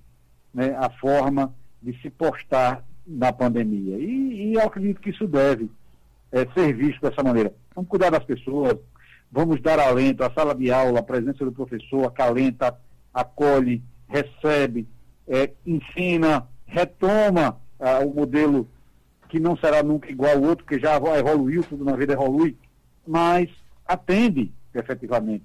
né, 0.52 0.74
a 0.78 0.90
forma 0.90 1.54
de 1.82 1.98
se 2.00 2.10
postar 2.10 2.84
na 3.06 3.32
pandemia. 3.32 3.98
E, 3.98 4.50
e 4.50 4.54
eu 4.54 4.62
acredito 4.62 5.00
que 5.00 5.10
isso 5.10 5.26
deve 5.26 5.70
é, 6.32 6.46
ser 6.54 6.74
visto 6.74 7.00
dessa 7.00 7.22
maneira. 7.22 7.54
Vamos 7.74 7.88
cuidar 7.88 8.10
das 8.10 8.24
pessoas, 8.24 8.76
vamos 9.30 9.60
dar 9.60 9.78
alento, 9.78 10.24
a 10.24 10.30
sala 10.30 10.54
de 10.54 10.70
aula, 10.70 11.00
a 11.00 11.02
presença 11.02 11.44
do 11.44 11.52
professor, 11.52 12.04
acalenta, 12.04 12.76
acolhe, 13.12 13.82
recebe, 14.08 14.86
é, 15.28 15.52
ensina, 15.64 16.46
retoma 16.66 17.58
ah, 17.78 18.00
o 18.00 18.12
modelo 18.12 18.68
que 19.28 19.40
não 19.40 19.56
será 19.56 19.82
nunca 19.82 20.10
igual 20.10 20.36
ao 20.36 20.42
outro, 20.42 20.64
que 20.64 20.78
já 20.78 20.96
evoluiu, 20.96 21.64
tudo 21.64 21.84
na 21.84 21.96
vida 21.96 22.12
evolui, 22.12 22.56
mas 23.06 23.50
atende 23.86 24.52
efetivamente 24.74 25.44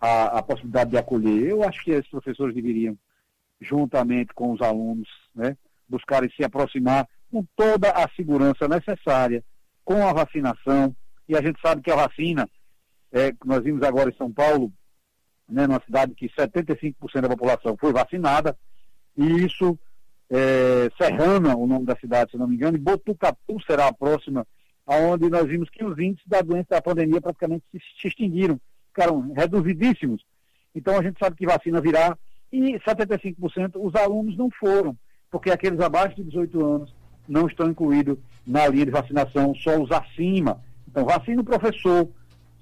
a, 0.00 0.38
a 0.38 0.42
possibilidade 0.42 0.90
de 0.90 0.98
acolher. 0.98 1.48
Eu 1.48 1.62
acho 1.62 1.82
que 1.82 1.90
esses 1.90 2.10
professores 2.10 2.54
deveriam, 2.54 2.96
juntamente 3.60 4.32
com 4.34 4.52
os 4.52 4.60
alunos, 4.60 5.08
né, 5.34 5.56
buscarem 5.88 6.30
se 6.30 6.44
aproximar 6.44 7.08
com 7.30 7.44
toda 7.56 7.90
a 7.90 8.08
segurança 8.14 8.68
necessária, 8.68 9.42
com 9.84 10.06
a 10.06 10.12
vacinação, 10.12 10.94
e 11.28 11.36
a 11.36 11.42
gente 11.42 11.60
sabe 11.60 11.82
que 11.82 11.90
a 11.90 11.96
vacina, 11.96 12.48
é, 13.12 13.32
nós 13.44 13.62
vimos 13.62 13.82
agora 13.82 14.10
em 14.10 14.16
São 14.16 14.32
Paulo, 14.32 14.72
né, 15.48 15.66
numa 15.66 15.82
cidade 15.84 16.14
que 16.14 16.28
75% 16.28 17.20
da 17.20 17.28
população 17.28 17.76
foi 17.78 17.92
vacinada, 17.92 18.56
e 19.16 19.44
isso, 19.44 19.78
é, 20.30 20.88
Serrana, 21.00 21.56
o 21.56 21.66
nome 21.66 21.86
da 21.86 21.96
cidade, 21.96 22.32
se 22.32 22.36
não 22.36 22.46
me 22.46 22.56
engano, 22.56 22.76
e 22.76 22.80
Botucatu 22.80 23.60
será 23.66 23.88
a 23.88 23.94
próxima, 23.94 24.46
onde 24.86 25.30
nós 25.30 25.46
vimos 25.46 25.70
que 25.70 25.84
os 25.84 25.98
índices 25.98 26.26
da 26.26 26.42
doença 26.42 26.68
da 26.70 26.82
pandemia 26.82 27.20
praticamente 27.20 27.64
se, 27.70 27.78
se 28.00 28.08
extinguiram, 28.08 28.60
ficaram 28.88 29.32
reduzidíssimos. 29.32 30.22
Então 30.74 30.98
a 30.98 31.02
gente 31.02 31.18
sabe 31.18 31.36
que 31.36 31.46
vacina 31.46 31.80
virá, 31.80 32.16
e 32.54 32.78
75% 32.78 33.72
os 33.74 33.94
alunos 33.96 34.36
não 34.36 34.48
foram, 34.48 34.96
porque 35.28 35.50
aqueles 35.50 35.80
abaixo 35.80 36.14
de 36.16 36.24
18 36.24 36.64
anos 36.64 36.94
não 37.28 37.48
estão 37.48 37.68
incluídos 37.68 38.16
na 38.46 38.68
linha 38.68 38.84
de 38.84 38.92
vacinação, 38.92 39.54
só 39.56 39.80
os 39.80 39.90
acima. 39.90 40.60
Então, 40.88 41.04
vacina 41.04 41.40
o 41.40 41.44
professor, 41.44 42.08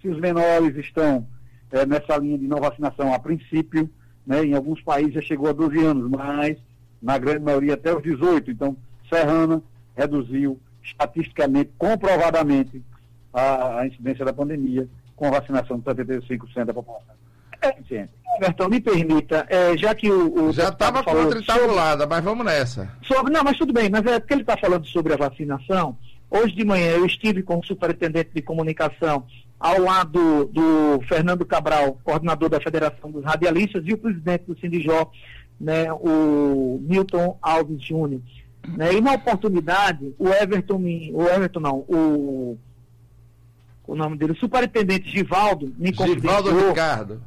se 0.00 0.08
os 0.08 0.18
menores 0.18 0.76
estão 0.76 1.26
é, 1.70 1.84
nessa 1.84 2.16
linha 2.16 2.38
de 2.38 2.46
não 2.46 2.58
vacinação 2.58 3.12
a 3.12 3.18
princípio, 3.18 3.90
né, 4.26 4.44
em 4.44 4.54
alguns 4.54 4.80
países 4.82 5.14
já 5.14 5.20
chegou 5.20 5.48
a 5.48 5.52
12 5.52 5.84
anos, 5.84 6.10
mas 6.10 6.56
na 7.02 7.18
grande 7.18 7.44
maioria 7.44 7.74
até 7.74 7.94
os 7.94 8.02
18. 8.02 8.50
Então, 8.50 8.76
Serrana 9.10 9.62
reduziu 9.94 10.58
estatisticamente, 10.82 11.70
comprovadamente, 11.76 12.82
a, 13.32 13.80
a 13.80 13.86
incidência 13.86 14.24
da 14.24 14.32
pandemia 14.32 14.88
com 15.16 15.26
a 15.26 15.30
vacinação 15.30 15.78
de 15.78 15.84
75% 15.84 16.64
da 16.64 16.74
população. 16.74 17.21
É, 17.62 18.08
Bertão, 18.40 18.68
me 18.68 18.80
permita, 18.80 19.46
é, 19.48 19.76
já 19.76 19.94
que 19.94 20.10
o. 20.10 20.46
o 20.46 20.52
já 20.52 20.68
estava 20.68 21.02
contra 21.04 21.40
mas 22.08 22.24
vamos 22.24 22.44
nessa. 22.44 22.90
Sobre, 23.02 23.32
não, 23.32 23.44
mas 23.44 23.56
tudo 23.56 23.72
bem, 23.72 23.88
mas 23.88 24.04
é 24.06 24.18
porque 24.18 24.34
ele 24.34 24.42
está 24.42 24.56
falando 24.56 24.86
sobre 24.86 25.12
a 25.12 25.16
vacinação. 25.16 25.96
Hoje 26.30 26.54
de 26.54 26.64
manhã 26.64 26.92
eu 26.92 27.04
estive 27.04 27.42
com 27.42 27.58
o 27.58 27.64
superintendente 27.64 28.30
de 28.34 28.40
comunicação 28.40 29.26
ao 29.60 29.80
lado 29.80 30.46
do 30.46 31.00
Fernando 31.06 31.44
Cabral, 31.44 32.00
coordenador 32.02 32.48
da 32.48 32.60
Federação 32.60 33.12
dos 33.12 33.22
Radialistas, 33.22 33.84
e 33.86 33.92
o 33.92 33.98
presidente 33.98 34.44
do 34.44 34.58
Sindijó, 34.58 35.10
né, 35.60 35.92
o 35.92 36.80
Milton 36.82 37.38
Alves 37.40 37.80
Júnior. 37.80 38.20
Né, 38.66 38.94
e 38.94 39.00
na 39.00 39.12
oportunidade, 39.12 40.14
o 40.18 40.28
Everton, 40.30 40.82
o 41.12 41.22
Everton 41.28 41.60
não, 41.60 41.76
o, 41.86 42.58
o 43.86 43.94
nome 43.94 44.16
dele, 44.16 44.32
o 44.32 44.36
superintendente 44.36 45.10
Givaldo, 45.10 45.72
me 45.76 45.92
confidenciou 45.92 46.74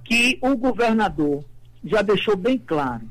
que 0.03 0.37
o 0.41 0.55
governador 0.55 1.43
já 1.83 2.01
deixou 2.01 2.35
bem 2.35 2.57
claro 2.57 3.03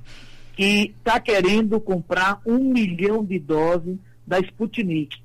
que 0.56 0.94
está 0.98 1.20
querendo 1.20 1.80
comprar 1.80 2.40
um 2.46 2.58
milhão 2.58 3.24
de 3.24 3.38
doses 3.38 3.96
da 4.26 4.38
Sputnik 4.40 5.18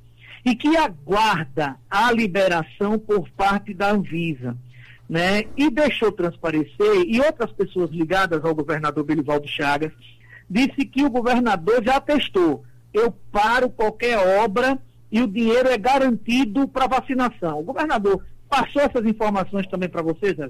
e 0.44 0.56
que 0.56 0.76
aguarda 0.76 1.78
a 1.90 2.12
liberação 2.12 2.98
por 2.98 3.30
parte 3.32 3.74
da 3.74 3.92
Anvisa. 3.92 4.58
Né? 5.08 5.46
E 5.58 5.72
deixou 5.72 6.12
transparecer, 6.12 7.04
e 7.08 7.20
outras 7.20 7.52
pessoas 7.52 7.90
ligadas 7.90 8.44
ao 8.46 8.54
governador 8.54 9.04
Belivaldo 9.04 9.48
Chagas, 9.48 9.92
disse 10.48 10.86
que 10.86 11.04
o 11.04 11.10
governador 11.10 11.84
já 11.84 12.00
testou. 12.00 12.64
Eu 12.94 13.12
paro 13.32 13.70
qualquer 13.70 14.18
obra 14.44 14.80
e 15.12 15.22
o 15.22 15.28
dinheiro 15.28 15.70
é 15.70 15.78
garantido 15.78 16.68
para 16.68 16.88
vacinação. 16.88 17.60
O 17.60 17.64
governador 17.64 18.24
passou 18.48 18.82
essas 18.82 19.06
informações 19.06 19.68
também 19.68 19.90
para 19.90 20.02
vocês, 20.02 20.36
Zé? 20.36 20.50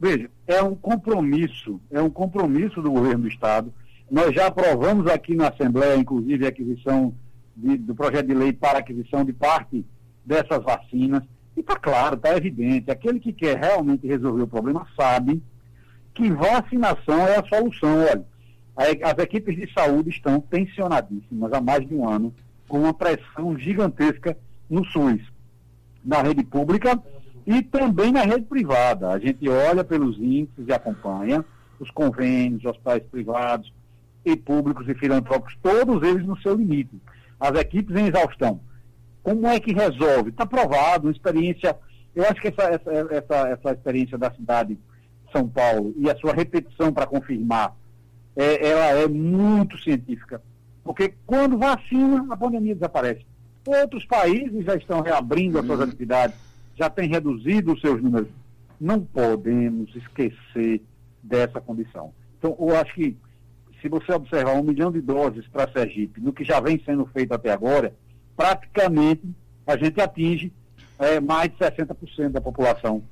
Veja, 0.00 0.28
é 0.46 0.60
um 0.62 0.74
compromisso, 0.74 1.80
é 1.90 2.02
um 2.02 2.10
compromisso 2.10 2.82
do 2.82 2.90
governo 2.90 3.22
do 3.22 3.28
Estado. 3.28 3.72
Nós 4.10 4.34
já 4.34 4.48
aprovamos 4.48 5.06
aqui 5.06 5.34
na 5.36 5.48
Assembleia, 5.48 5.96
inclusive, 5.96 6.44
a 6.44 6.48
aquisição 6.48 7.14
de, 7.56 7.76
do 7.76 7.94
projeto 7.94 8.26
de 8.26 8.34
lei 8.34 8.52
para 8.52 8.78
aquisição 8.78 9.24
de 9.24 9.32
parte 9.32 9.86
dessas 10.24 10.62
vacinas. 10.62 11.22
E 11.56 11.60
está 11.60 11.76
claro, 11.76 12.16
está 12.16 12.36
evidente, 12.36 12.90
aquele 12.90 13.20
que 13.20 13.32
quer 13.32 13.58
realmente 13.58 14.06
resolver 14.06 14.42
o 14.42 14.48
problema 14.48 14.86
sabe 14.96 15.42
que 16.14 16.30
vacinação 16.30 17.26
é 17.28 17.38
a 17.38 17.44
solução. 17.44 17.94
Olha, 17.94 18.24
as 19.02 19.18
equipes 19.18 19.54
de 19.56 19.72
saúde 19.72 20.10
estão 20.10 20.40
tensionadíssimas 20.40 21.52
há 21.52 21.60
mais 21.60 21.86
de 21.86 21.94
um 21.94 22.08
ano, 22.08 22.34
com 22.72 22.78
uma 22.78 22.94
pressão 22.94 23.54
gigantesca 23.58 24.34
no 24.70 24.82
SUS, 24.86 25.20
na 26.02 26.22
rede 26.22 26.42
pública 26.42 26.98
e 27.46 27.60
também 27.60 28.10
na 28.10 28.22
rede 28.22 28.46
privada. 28.46 29.10
A 29.10 29.18
gente 29.18 29.46
olha 29.46 29.84
pelos 29.84 30.16
índices 30.16 30.66
e 30.66 30.72
acompanha 30.72 31.44
os 31.78 31.90
convênios, 31.90 32.64
hospitais 32.64 33.02
privados 33.10 33.70
e 34.24 34.34
públicos 34.34 34.88
e 34.88 34.94
filantrópicos, 34.94 35.54
todos 35.62 36.02
eles 36.02 36.26
no 36.26 36.34
seu 36.40 36.54
limite. 36.54 36.98
As 37.38 37.54
equipes 37.60 37.94
em 37.94 38.06
exaustão. 38.06 38.58
Como 39.22 39.46
é 39.46 39.60
que 39.60 39.74
resolve? 39.74 40.30
Está 40.30 40.46
provado, 40.46 41.08
uma 41.08 41.12
experiência. 41.12 41.76
Eu 42.16 42.24
acho 42.24 42.40
que 42.40 42.48
essa, 42.48 42.62
essa, 42.62 42.90
essa, 42.90 43.48
essa 43.48 43.72
experiência 43.72 44.16
da 44.16 44.30
cidade 44.30 44.76
de 44.76 45.30
São 45.30 45.46
Paulo 45.46 45.92
e 45.98 46.08
a 46.08 46.16
sua 46.16 46.32
repetição 46.32 46.90
para 46.90 47.06
confirmar, 47.06 47.76
é, 48.34 48.66
ela 48.66 48.86
é 48.98 49.06
muito 49.06 49.76
científica. 49.76 50.40
Porque 50.84 51.14
quando 51.26 51.58
vacina, 51.58 52.26
a 52.30 52.36
pandemia 52.36 52.74
desaparece. 52.74 53.24
Outros 53.66 54.04
países 54.04 54.64
já 54.64 54.74
estão 54.74 55.00
reabrindo 55.00 55.58
as 55.58 55.66
suas 55.66 55.78
uhum. 55.78 55.84
atividades, 55.84 56.36
já 56.76 56.90
têm 56.90 57.08
reduzido 57.08 57.72
os 57.72 57.80
seus 57.80 58.02
números. 58.02 58.28
Não 58.80 59.00
podemos 59.00 59.94
esquecer 59.94 60.82
dessa 61.22 61.60
condição. 61.60 62.12
Então, 62.38 62.56
eu 62.58 62.76
acho 62.76 62.92
que 62.94 63.16
se 63.80 63.88
você 63.88 64.12
observar 64.12 64.54
um 64.54 64.62
milhão 64.62 64.90
de 64.90 65.00
doses 65.00 65.46
para 65.48 65.70
Sergipe, 65.70 66.20
no 66.20 66.32
que 66.32 66.44
já 66.44 66.60
vem 66.60 66.82
sendo 66.84 67.06
feito 67.06 67.32
até 67.32 67.52
agora, 67.52 67.94
praticamente 68.36 69.22
a 69.66 69.76
gente 69.76 70.00
atinge 70.00 70.52
é, 70.98 71.20
mais 71.20 71.50
de 71.50 71.58
60% 71.58 72.30
da 72.30 72.40
população 72.40 73.02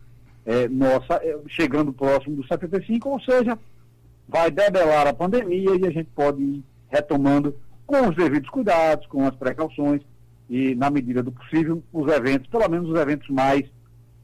é, 0.44 0.68
nossa, 0.68 1.14
é, 1.22 1.38
chegando 1.48 1.92
próximo 1.92 2.36
dos 2.36 2.48
75%, 2.48 3.06
ou 3.06 3.20
seja, 3.20 3.58
vai 4.28 4.50
debelar 4.50 5.06
a 5.06 5.12
pandemia 5.12 5.76
e 5.76 5.86
a 5.86 5.90
gente 5.90 6.08
pode 6.14 6.42
ir 6.42 6.64
retomando 6.90 7.56
com 7.86 8.08
os 8.08 8.16
devidos 8.16 8.50
cuidados, 8.50 9.06
com 9.06 9.26
as 9.26 9.34
precauções 9.34 10.02
e, 10.48 10.74
na 10.74 10.90
medida 10.90 11.22
do 11.22 11.32
possível, 11.32 11.82
os 11.92 12.12
eventos, 12.12 12.48
pelo 12.48 12.68
menos 12.68 12.90
os 12.90 12.98
eventos 12.98 13.28
mais 13.30 13.62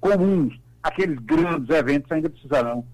comuns. 0.01 0.59
Aqueles 0.83 1.19
grandes 1.19 1.69
eventos 1.71 2.11
ainda 2.13 2.29
precisarão 2.29 2.85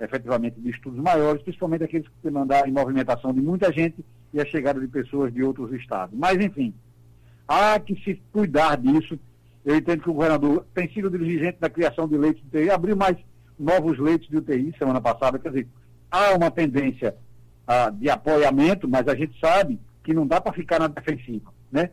efetivamente 0.00 0.60
de 0.60 0.70
estudos 0.70 1.00
maiores, 1.00 1.42
principalmente 1.42 1.84
aqueles 1.84 2.06
que 2.06 2.14
demandarem 2.22 2.72
movimentação 2.72 3.32
de 3.32 3.40
muita 3.40 3.72
gente 3.72 4.04
e 4.32 4.40
a 4.40 4.46
chegada 4.46 4.80
de 4.80 4.86
pessoas 4.86 5.32
de 5.32 5.42
outros 5.42 5.72
estados. 5.72 6.16
Mas, 6.18 6.38
enfim, 6.44 6.72
há 7.46 7.78
que 7.80 7.94
se 8.02 8.20
cuidar 8.32 8.76
disso. 8.76 9.18
Eu 9.64 9.76
entendo 9.76 10.02
que 10.02 10.10
o 10.10 10.14
governador 10.14 10.66
tem 10.72 10.88
sido 10.92 11.10
diligente 11.10 11.58
na 11.60 11.68
criação 11.68 12.08
de 12.08 12.16
leitos 12.16 12.42
de 12.42 12.58
UTI, 12.58 12.70
abriu 12.70 12.96
mais 12.96 13.16
novos 13.58 13.98
leitos 13.98 14.28
de 14.28 14.36
UTI 14.36 14.74
semana 14.78 15.00
passada, 15.00 15.38
quer 15.38 15.48
dizer, 15.48 15.68
há 16.10 16.34
uma 16.34 16.50
tendência 16.50 17.14
ah, 17.68 17.90
de 17.90 18.08
apoiamento, 18.08 18.88
mas 18.88 19.06
a 19.06 19.14
gente 19.14 19.38
sabe 19.38 19.78
que 20.02 20.14
não 20.14 20.26
dá 20.26 20.40
para 20.40 20.54
ficar 20.54 20.80
na 20.80 20.88
defensiva, 20.88 21.52
né? 21.70 21.90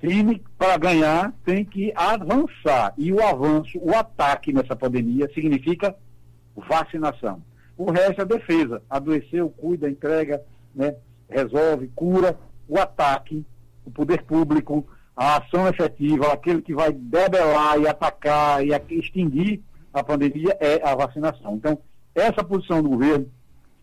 Time, 0.00 0.42
para 0.58 0.78
ganhar, 0.78 1.32
tem 1.44 1.62
que 1.62 1.92
avançar. 1.94 2.94
E 2.96 3.12
o 3.12 3.22
avanço, 3.22 3.78
o 3.82 3.94
ataque 3.94 4.50
nessa 4.50 4.74
pandemia 4.74 5.30
significa 5.34 5.94
vacinação. 6.56 7.42
O 7.76 7.90
resto 7.90 8.22
é 8.22 8.24
defesa. 8.24 8.82
Adoeceu, 8.88 9.50
cuida, 9.50 9.88
entrega, 9.88 10.42
né, 10.74 10.94
resolve, 11.28 11.90
cura. 11.94 12.38
O 12.66 12.78
ataque, 12.78 13.44
o 13.84 13.90
poder 13.90 14.22
público, 14.22 14.86
a 15.14 15.36
ação 15.36 15.68
efetiva, 15.68 16.32
aquele 16.32 16.62
que 16.62 16.74
vai 16.74 16.92
debelar 16.92 17.78
e 17.78 17.86
atacar 17.86 18.64
e 18.64 18.70
extinguir 18.90 19.62
a 19.92 20.02
pandemia 20.02 20.56
é 20.60 20.80
a 20.82 20.94
vacinação. 20.94 21.56
Então, 21.56 21.78
essa 22.14 22.42
posição 22.42 22.82
do 22.82 22.88
governo, 22.88 23.28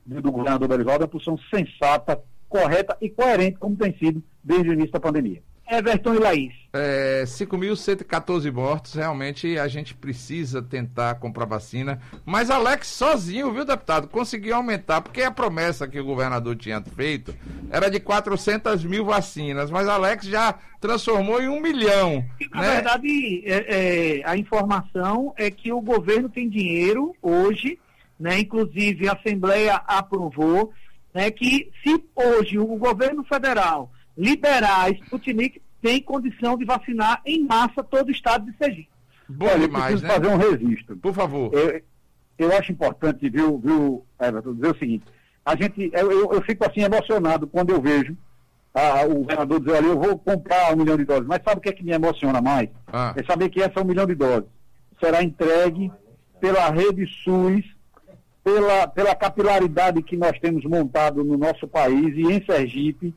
do 0.06 0.32
governador 0.32 0.68
Belivaldo, 0.68 1.04
é 1.04 1.06
uma 1.06 1.12
posição 1.12 1.38
sensata, 1.54 2.22
correta 2.50 2.98
e 3.02 3.10
coerente, 3.10 3.58
como 3.58 3.76
tem 3.76 3.98
sido 3.98 4.24
desde 4.44 4.70
o 4.70 4.74
início 4.74 4.92
da 4.92 5.00
pandemia. 5.00 5.42
Everton 5.72 6.16
e 6.16 6.20
Laís. 6.20 6.54
É, 6.74 7.24
5.114 7.26 8.52
mortos, 8.52 8.94
realmente 8.94 9.58
a 9.58 9.68
gente 9.70 9.94
precisa 9.94 10.62
tentar 10.62 11.16
comprar 11.16 11.46
vacina. 11.46 12.02
Mas 12.26 12.50
Alex 12.50 12.88
sozinho, 12.88 13.54
viu, 13.54 13.64
deputado, 13.64 14.08
conseguiu 14.10 14.56
aumentar, 14.56 15.02
porque 15.02 15.22
a 15.22 15.32
promessa 15.32 15.88
que 15.88 16.00
o 16.00 16.04
governador 16.04 16.58
tinha 16.58 16.82
feito 16.82 17.34
era 17.70 17.90
de 17.90 18.02
400 18.02 18.84
mil 18.84 19.06
vacinas, 19.06 19.72
mas 19.72 19.88
Alex 19.88 20.26
já 20.26 20.56
transformou 20.82 21.42
em 21.42 21.48
um 21.48 21.62
milhão. 21.62 22.26
Na 22.52 22.62
né? 22.62 22.72
verdade, 22.76 23.44
é, 23.46 24.20
é, 24.20 24.22
a 24.26 24.36
informação 24.36 25.34
é 25.38 25.50
que 25.50 25.72
o 25.72 25.80
governo 25.80 26.28
tem 26.28 26.50
dinheiro 26.50 27.16
hoje, 27.22 27.80
né, 28.22 28.40
inclusive 28.40 29.10
a 29.10 29.14
Assembleia 29.14 29.76
aprovou, 29.88 30.72
né, 31.14 31.32
que 31.32 31.72
se 31.84 32.04
hoje 32.16 32.60
o 32.60 32.66
governo 32.78 33.24
federal 33.24 33.92
liberar 34.18 34.86
a 34.86 34.90
Sputnik, 34.92 35.62
tem 35.82 36.02
condição 36.02 36.56
de 36.56 36.64
vacinar 36.64 37.22
em 37.26 37.44
massa 37.44 37.84
todo 37.84 38.10
o 38.10 38.12
estado 38.12 38.46
de 38.46 38.56
Sergipe. 38.56 38.90
Bom 39.28 39.48
Olha, 39.48 39.60
demais, 39.60 39.94
eu 39.94 40.00
preciso 40.00 40.04
né? 40.04 40.14
fazer 40.14 40.28
um 40.28 40.38
registro. 40.38 40.98
Por 40.98 41.14
favor. 41.14 41.52
Eu, 41.54 41.82
eu 42.38 42.58
acho 42.58 42.72
importante, 42.72 43.28
viu, 43.30 43.58
viu 43.58 44.06
Everton, 44.20 44.54
dizer 44.54 44.76
o 44.76 44.78
seguinte. 44.78 45.06
A 45.44 45.56
gente, 45.56 45.90
eu, 45.92 46.12
eu, 46.12 46.34
eu 46.34 46.42
fico 46.44 46.70
assim 46.70 46.82
emocionado 46.82 47.48
quando 47.48 47.72
eu 47.72 47.82
vejo 47.82 48.16
a, 48.74 49.04
o 49.06 49.16
governador 49.16 49.60
dizer, 49.60 49.78
olha, 49.78 49.86
eu 49.88 50.00
vou 50.00 50.20
comprar 50.20 50.74
um 50.74 50.78
milhão 50.78 50.98
de 50.98 51.06
doses. 51.06 51.26
Mas 51.26 51.42
sabe 51.44 51.58
o 51.58 51.62
que 51.62 51.70
é 51.70 51.74
que 51.74 51.84
me 51.84 51.92
emociona 51.92 52.42
mais? 52.42 52.70
Ah. 52.92 53.14
É 53.16 53.24
saber 53.24 53.50
que 53.50 53.62
essa 53.62 53.82
um 53.82 53.86
milhão 53.86 54.06
de 54.06 54.14
doses 54.14 54.50
será 55.00 55.24
entregue 55.24 55.92
pela 56.40 56.70
rede 56.70 57.08
SUS, 57.24 57.66
pela, 58.44 58.88
pela 58.88 59.16
capilaridade 59.16 60.02
que 60.02 60.18
nós 60.18 60.38
temos 60.40 60.64
montado 60.66 61.24
no 61.24 61.38
nosso 61.38 61.68
país 61.68 62.16
e 62.16 62.22
em 62.22 62.44
Sergipe, 62.46 63.14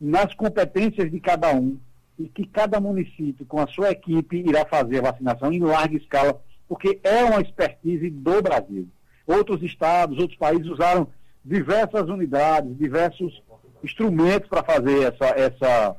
nas 0.00 0.32
competências 0.34 1.10
de 1.10 1.20
cada 1.20 1.52
um 1.52 1.78
e 2.18 2.28
que 2.28 2.46
cada 2.46 2.80
município, 2.80 3.46
com 3.46 3.60
a 3.60 3.66
sua 3.66 3.90
equipe, 3.90 4.36
irá 4.36 4.64
fazer 4.66 4.98
a 4.98 5.10
vacinação 5.10 5.52
em 5.52 5.60
larga 5.60 5.96
escala, 5.96 6.40
porque 6.68 6.98
é 7.02 7.24
uma 7.24 7.40
expertise 7.40 8.10
do 8.10 8.42
Brasil. 8.42 8.88
Outros 9.26 9.62
estados, 9.62 10.18
outros 10.18 10.38
países 10.38 10.66
usaram 10.66 11.08
diversas 11.44 12.08
unidades, 12.08 12.76
diversos 12.76 13.42
instrumentos 13.82 14.48
para 14.48 14.64
fazer 14.64 15.12
essa, 15.12 15.26
essa, 15.26 15.96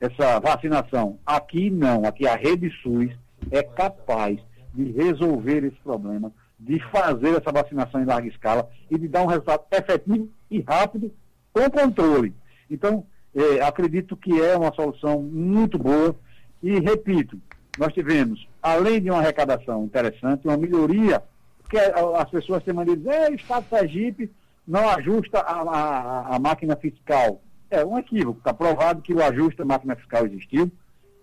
essa 0.00 0.40
vacinação. 0.40 1.18
Aqui 1.24 1.70
não, 1.70 2.04
aqui 2.04 2.26
a 2.26 2.34
rede 2.34 2.70
SUS 2.82 3.10
é 3.50 3.62
capaz 3.62 4.40
de 4.72 4.90
resolver 4.92 5.64
esse 5.64 5.76
problema, 5.84 6.32
de 6.64 6.78
fazer 6.90 7.36
essa 7.36 7.52
vacinação 7.52 8.00
em 8.00 8.06
larga 8.06 8.26
escala 8.26 8.68
e 8.90 8.98
de 8.98 9.06
dar 9.06 9.22
um 9.22 9.26
resultado 9.26 9.64
efetivo 9.70 10.30
e 10.50 10.62
rápido 10.62 11.12
com 11.52 11.70
controle. 11.70 12.34
Então, 12.70 13.04
é, 13.34 13.60
acredito 13.60 14.16
que 14.16 14.40
é 14.40 14.56
uma 14.56 14.72
solução 14.72 15.20
muito 15.20 15.78
boa. 15.78 16.16
E, 16.62 16.80
repito, 16.80 17.38
nós 17.78 17.92
tivemos, 17.92 18.48
além 18.62 19.02
de 19.02 19.10
uma 19.10 19.18
arrecadação 19.18 19.84
interessante, 19.84 20.46
uma 20.46 20.56
melhoria, 20.56 21.22
porque 21.60 21.76
as 21.76 22.30
pessoas 22.30 22.62
têm 22.62 22.72
maneira 22.72 22.98
de 22.98 23.06
dizer, 23.06 23.30
o 23.30 23.34
Estado 23.34 23.66
Sergipe 23.68 24.30
não 24.66 24.88
ajusta 24.88 25.40
a, 25.40 25.60
a, 25.60 26.36
a 26.36 26.38
máquina 26.38 26.76
fiscal. 26.76 27.42
É 27.70 27.84
um 27.84 27.98
equívoco, 27.98 28.38
está 28.38 28.54
provado 28.54 29.02
que 29.02 29.12
o 29.12 29.22
ajuste 29.22 29.58
da 29.58 29.66
máquina 29.66 29.96
fiscal 29.96 30.24
existiu, 30.24 30.72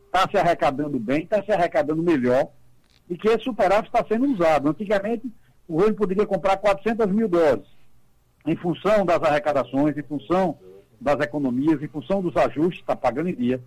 está 0.06 0.30
se 0.30 0.38
arrecadando 0.38 0.99
bem, 0.99 1.23
está 1.23 1.41
se 1.41 1.51
arrecadando 1.51 2.04
melhor, 2.04 2.49
e 3.12 3.17
que 3.17 3.28
esse 3.28 3.43
superávit 3.43 3.88
está 3.88 4.06
sendo 4.08 4.26
usado. 4.26 4.69
Antigamente, 4.69 5.30
o 5.67 5.74
governo 5.74 5.95
poderia 5.95 6.26
comprar 6.26 6.56
400 6.56 7.08
mil 7.08 7.28
doses, 7.28 7.67
em 8.47 8.56
função 8.56 9.06
das 9.06 9.21
arrecadações, 9.21 9.97
em 9.97 10.04
função 10.04 10.58
das 11.00 11.19
economias, 11.19 11.84
em 11.84 11.89
função 11.89 12.21
dos 12.21 12.38
ajustes, 12.38 12.80
está 12.80 12.95
pagando 12.95 13.28
em 13.28 13.36
dia, 13.36 13.62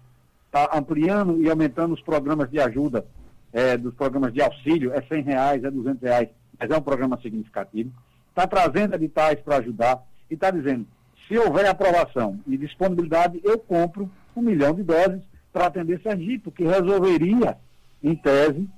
está 0.47 0.71
ampliando 0.73 1.43
e 1.43 1.51
aumentando 1.51 1.93
os 1.93 2.01
programas 2.01 2.51
de 2.51 2.59
ajuda, 2.59 3.05
é, 3.53 3.77
dos 3.77 3.95
programas 3.95 4.33
de 4.33 4.41
auxílio, 4.41 4.95
é 4.95 5.03
100 5.03 5.23
reais, 5.23 5.63
é 5.63 5.71
200 5.71 6.03
reais, 6.03 6.29
mas 6.59 6.71
é 6.71 6.77
um 6.77 6.83
programa 6.83 7.21
significativo, 7.21 7.93
está 8.31 8.47
trazendo 8.47 8.95
editais 8.95 9.39
para 9.41 9.59
ajudar 9.59 10.03
e 10.31 10.35
está 10.35 10.51
dizendo, 10.51 10.87
se 11.29 11.37
houver 11.37 11.67
aprovação 11.67 12.41
e 12.47 12.57
disponibilidade, 12.57 13.41
eu 13.45 13.59
compro 13.59 14.11
um 14.35 14.41
milhão 14.41 14.75
de 14.75 14.83
doses 14.83 15.21
para 15.53 15.67
atender 15.67 16.01
Sergipe, 16.01 16.51
que 16.51 16.65
resolveria, 16.65 17.59
em 18.03 18.17
tese, 18.17 18.69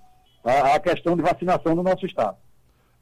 a, 0.46 0.76
a 0.76 0.80
questão 0.80 1.16
de 1.16 1.22
vacinação 1.22 1.74
no 1.74 1.82
nosso 1.82 2.06
estado. 2.06 2.36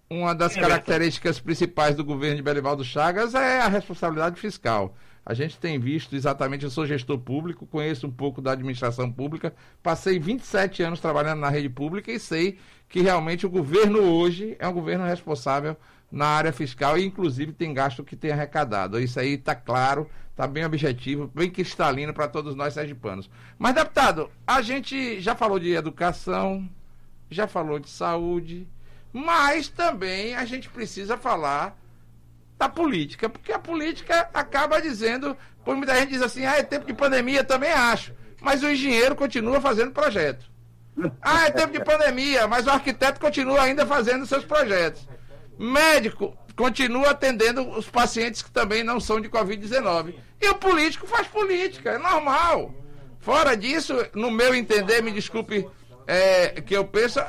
Uma 0.08 0.34
das 0.34 0.54
características 0.54 1.40
principais 1.40 1.96
do 1.96 2.04
governo 2.04 2.36
de 2.36 2.42
Belivaldo 2.42 2.84
Chagas 2.84 3.34
é 3.34 3.60
a 3.60 3.68
responsabilidade 3.68 4.38
fiscal. 4.38 4.94
A 5.26 5.32
gente 5.32 5.58
tem 5.58 5.78
visto 5.78 6.14
exatamente, 6.14 6.64
eu 6.64 6.70
sou 6.70 6.86
gestor 6.86 7.18
público, 7.18 7.66
conheço 7.66 8.06
um 8.06 8.10
pouco 8.10 8.42
da 8.42 8.52
administração 8.52 9.10
pública, 9.10 9.54
passei 9.82 10.18
27 10.18 10.82
anos 10.82 11.00
trabalhando 11.00 11.40
na 11.40 11.48
rede 11.48 11.70
pública 11.70 12.12
e 12.12 12.20
sei 12.20 12.58
que 12.88 13.00
realmente 13.00 13.46
o 13.46 13.50
governo 13.50 14.00
hoje 14.00 14.54
é 14.58 14.68
um 14.68 14.72
governo 14.72 15.06
responsável 15.06 15.74
na 16.12 16.26
área 16.26 16.52
fiscal 16.52 16.98
e 16.98 17.04
inclusive 17.04 17.52
tem 17.52 17.72
gasto 17.72 18.04
que 18.04 18.14
tem 18.14 18.30
arrecadado. 18.30 19.00
Isso 19.00 19.18
aí 19.18 19.32
está 19.32 19.54
claro, 19.54 20.08
está 20.30 20.46
bem 20.46 20.64
objetivo, 20.64 21.30
bem 21.34 21.50
cristalino 21.50 22.12
para 22.12 22.28
todos 22.28 22.54
nós 22.54 22.74
sergipanos. 22.74 23.30
Mas, 23.58 23.74
deputado, 23.74 24.30
a 24.46 24.60
gente 24.60 25.18
já 25.20 25.34
falou 25.34 25.58
de 25.58 25.72
educação, 25.72 26.68
já 27.34 27.46
falou 27.46 27.78
de 27.78 27.88
saúde, 27.90 28.66
mas 29.12 29.68
também 29.68 30.34
a 30.34 30.44
gente 30.44 30.68
precisa 30.68 31.16
falar 31.16 31.76
da 32.58 32.68
política, 32.68 33.28
porque 33.28 33.52
a 33.52 33.58
política 33.58 34.28
acaba 34.32 34.80
dizendo, 34.80 35.36
por 35.64 35.76
muita 35.76 35.94
gente 35.96 36.10
diz 36.10 36.22
assim, 36.22 36.46
ah, 36.46 36.56
é 36.56 36.62
tempo 36.62 36.86
de 36.86 36.94
pandemia, 36.94 37.44
também 37.44 37.70
acho, 37.70 38.14
mas 38.40 38.62
o 38.62 38.68
engenheiro 38.68 39.14
continua 39.14 39.60
fazendo 39.60 39.92
projeto. 39.92 40.46
Ah, 41.20 41.46
é 41.46 41.50
tempo 41.50 41.72
de 41.72 41.84
pandemia, 41.84 42.46
mas 42.46 42.66
o 42.66 42.70
arquiteto 42.70 43.20
continua 43.20 43.62
ainda 43.62 43.84
fazendo 43.84 44.26
seus 44.26 44.44
projetos. 44.44 45.08
Médico 45.58 46.36
continua 46.56 47.10
atendendo 47.10 47.68
os 47.70 47.88
pacientes 47.88 48.42
que 48.42 48.50
também 48.50 48.84
não 48.84 49.00
são 49.00 49.20
de 49.20 49.28
Covid-19. 49.28 50.14
E 50.40 50.48
o 50.48 50.54
político 50.54 51.06
faz 51.06 51.26
política, 51.26 51.90
é 51.90 51.98
normal. 51.98 52.72
Fora 53.18 53.56
disso, 53.56 53.94
no 54.14 54.30
meu 54.30 54.54
entender, 54.54 55.02
me 55.02 55.10
desculpe 55.10 55.66
é, 56.06 56.60
que, 56.60 56.76
eu 56.76 56.84
penso, 56.84 57.20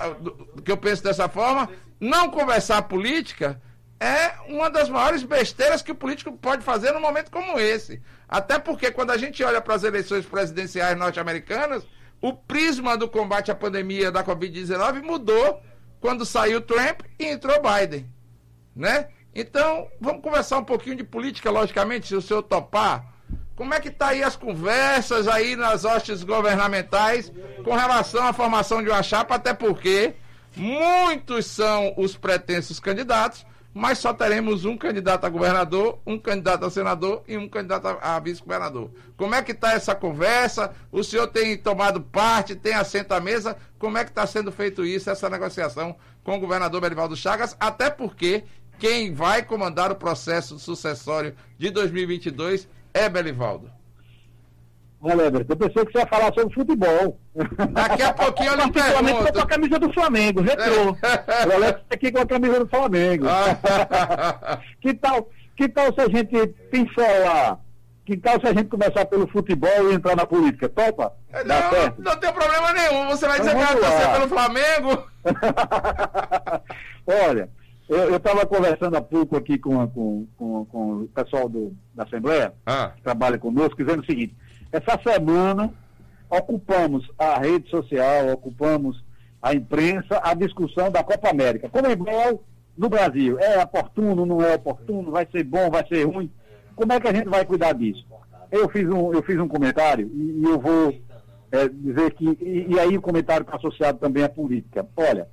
que 0.63 0.71
eu 0.71 0.77
penso 0.77 1.03
dessa 1.03 1.27
forma, 1.29 1.69
não 1.99 2.29
conversar 2.29 2.81
política 2.83 3.61
é 3.99 4.33
uma 4.47 4.69
das 4.69 4.89
maiores 4.89 5.23
besteiras 5.23 5.81
que 5.81 5.91
o 5.91 5.95
político 5.95 6.31
pode 6.33 6.63
fazer 6.63 6.91
num 6.91 6.99
momento 6.99 7.31
como 7.31 7.59
esse. 7.59 8.01
Até 8.27 8.59
porque 8.59 8.91
quando 8.91 9.11
a 9.11 9.17
gente 9.17 9.43
olha 9.43 9.61
para 9.61 9.75
as 9.75 9.83
eleições 9.83 10.25
presidenciais 10.25 10.97
norte-americanas, 10.97 11.87
o 12.21 12.33
prisma 12.33 12.97
do 12.97 13.07
combate 13.07 13.51
à 13.51 13.55
pandemia 13.55 14.11
da 14.11 14.23
Covid-19 14.23 15.01
mudou 15.01 15.61
quando 15.99 16.25
saiu 16.25 16.61
Trump 16.61 17.01
e 17.17 17.25
entrou 17.25 17.61
Biden. 17.61 18.09
Né? 18.75 19.07
Então, 19.33 19.87
vamos 19.99 20.21
conversar 20.21 20.57
um 20.57 20.63
pouquinho 20.63 20.95
de 20.95 21.03
política, 21.03 21.49
logicamente, 21.49 22.07
se 22.07 22.15
o 22.15 22.21
senhor 22.21 22.43
topar. 22.43 23.14
Como 23.55 23.73
é 23.73 23.79
que 23.79 23.87
está 23.87 24.09
aí 24.09 24.21
as 24.21 24.35
conversas 24.35 25.27
aí 25.27 25.55
nas 25.55 25.85
hostes 25.85 26.23
governamentais 26.23 27.31
com 27.63 27.73
relação 27.73 28.27
à 28.27 28.33
formação 28.33 28.83
de 28.83 28.89
uma 28.89 29.01
chapa, 29.01 29.35
até 29.35 29.53
porque 29.53 30.13
muitos 30.55 31.45
são 31.45 31.93
os 31.95 32.17
pretensos 32.17 32.79
candidatos, 32.79 33.45
mas 33.73 33.97
só 33.97 34.13
teremos 34.13 34.65
um 34.65 34.77
candidato 34.77 35.25
a 35.25 35.29
governador, 35.29 35.99
um 36.05 36.17
candidato 36.17 36.65
a 36.65 36.69
senador 36.69 37.23
e 37.27 37.37
um 37.37 37.47
candidato 37.47 37.97
a, 38.01 38.19
vice-governador. 38.19 38.89
Como 39.17 39.35
é 39.35 39.41
que 39.41 39.51
está 39.51 39.73
essa 39.73 39.95
conversa? 39.95 40.73
O 40.91 41.03
senhor 41.03 41.27
tem 41.27 41.57
tomado 41.57 42.01
parte, 42.01 42.55
tem 42.55 42.73
assento 42.73 43.13
à 43.13 43.19
mesa? 43.19 43.57
Como 43.79 43.97
é 43.97 44.03
que 44.03 44.11
está 44.11 44.25
sendo 44.27 44.51
feito 44.51 44.85
isso, 44.85 45.09
essa 45.09 45.29
negociação 45.29 45.95
com 46.23 46.37
o 46.37 46.39
governador 46.39 46.79
Berivaldo 46.81 47.15
Chagas? 47.15 47.55
Até 47.59 47.89
porque 47.89 48.43
quem 48.79 49.13
vai 49.13 49.43
comandar 49.43 49.91
o 49.91 49.95
processo 49.95 50.59
sucessório 50.59 51.35
de 51.57 51.69
2022 51.69 52.67
é 52.95 53.09
Belivaldo. 53.09 53.69
Olha, 55.01 55.23
Everton, 55.23 55.53
eu 55.53 55.57
pensei 55.57 55.85
que 55.85 55.91
você 55.91 55.99
ia 55.99 56.07
falar 56.07 56.33
sobre 56.33 56.53
futebol. 56.53 57.19
Daqui 57.71 58.01
a 58.01 58.13
pouquinho 58.13 58.53
eu 58.53 58.57
lhe 58.57 58.71
pergunto. 58.71 59.33
com 59.33 59.39
a 59.39 59.45
camisa 59.45 59.77
do 59.77 59.93
Flamengo, 59.93 60.41
retrô. 60.41 60.97
É. 61.03 61.47
O 61.47 61.53
Alex 61.53 61.79
tá 61.81 61.95
aqui 61.95 62.11
com 62.11 62.19
a 62.19 62.25
camisa 62.25 62.59
do 62.61 62.67
Flamengo. 62.67 63.27
que, 64.81 64.93
tal, 64.95 65.29
que 65.55 65.69
tal 65.69 65.93
se 65.93 66.01
a 66.01 66.07
gente 66.07 66.47
pincelar? 66.71 67.59
Que 68.05 68.17
tal 68.17 68.39
se 68.39 68.47
a 68.47 68.53
gente 68.53 68.69
começar 68.69 69.05
pelo 69.05 69.27
futebol 69.27 69.91
e 69.91 69.93
entrar 69.93 70.15
na 70.15 70.25
política? 70.25 70.69
Topa? 70.69 71.13
Não, 71.45 72.03
não 72.03 72.19
tem 72.19 72.33
problema 72.33 72.73
nenhum. 72.73 73.07
Você 73.09 73.27
vai 73.27 73.39
dizer 73.39 73.55
então, 73.55 73.67
que 73.67 73.81
vai 73.81 73.91
torcer 73.91 74.11
pelo 74.13 74.27
Flamengo? 74.29 75.07
Olha, 77.27 77.49
eu 77.87 78.15
estava 78.15 78.45
conversando 78.45 78.95
há 78.95 79.01
pouco 79.01 79.37
aqui 79.37 79.57
com, 79.57 79.87
com, 79.87 80.27
com, 80.37 80.65
com 80.65 80.91
o 81.01 81.07
pessoal 81.07 81.47
do, 81.47 81.75
da 81.93 82.03
Assembleia, 82.03 82.53
ah. 82.65 82.91
que 82.95 83.01
trabalha 83.03 83.37
conosco, 83.37 83.75
dizendo 83.77 84.01
o 84.01 84.05
seguinte: 84.05 84.35
essa 84.71 84.99
semana 85.03 85.71
ocupamos 86.29 87.07
a 87.17 87.37
rede 87.37 87.69
social, 87.69 88.31
ocupamos 88.31 89.03
a 89.41 89.53
imprensa, 89.53 90.19
a 90.23 90.33
discussão 90.33 90.89
da 90.89 91.03
Copa 91.03 91.29
América. 91.29 91.69
Como 91.69 91.85
é 91.85 91.91
igual 91.91 92.43
no 92.75 92.89
Brasil? 92.89 93.37
É 93.39 93.61
oportuno, 93.61 94.25
não 94.25 94.41
é 94.41 94.55
oportuno? 94.55 95.11
Vai 95.11 95.27
ser 95.31 95.43
bom, 95.43 95.69
vai 95.69 95.85
ser 95.87 96.03
ruim? 96.05 96.31
Como 96.75 96.91
é 96.91 96.99
que 96.99 97.07
a 97.07 97.13
gente 97.13 97.29
vai 97.29 97.45
cuidar 97.45 97.73
disso? 97.73 98.03
Eu 98.51 98.67
fiz 98.69 98.87
um, 98.89 99.13
eu 99.13 99.21
fiz 99.21 99.39
um 99.39 99.47
comentário 99.47 100.09
e, 100.13 100.41
e 100.41 100.43
eu 100.43 100.59
vou 100.59 100.95
é, 101.51 101.67
dizer 101.69 102.11
que. 102.13 102.25
E, 102.41 102.73
e 102.73 102.79
aí 102.79 102.97
o 102.97 103.01
comentário 103.01 103.43
está 103.43 103.55
associado 103.57 103.99
também 103.99 104.23
à 104.23 104.29
política. 104.29 104.87
Olha, 104.97 105.29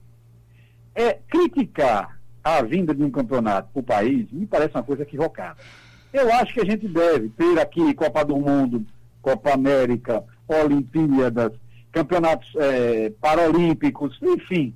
é 0.95 1.15
criticar 1.15 2.22
a 2.43 2.63
vinda 2.63 2.95
de 2.95 3.03
um 3.03 3.11
campeonato 3.11 3.69
para 3.73 3.81
o 3.81 3.85
país 3.85 4.31
me 4.33 4.47
parece 4.47 4.75
uma 4.75 4.83
coisa 4.83 5.03
equivocada. 5.03 5.57
Eu 6.13 6.33
acho 6.35 6.53
que 6.53 6.61
a 6.61 6.65
gente 6.65 6.87
deve 6.89 7.31
ter 7.31 7.59
aqui 7.59 7.95
Copa 7.95 8.25
do 8.25 8.37
Mundo, 8.37 8.85
Copa 9.21 9.55
América, 9.55 10.23
Olimpíadas, 10.47 11.53
campeonatos 11.91 12.49
é, 12.57 13.11
paralímpicos, 13.21 14.19
enfim, 14.23 14.75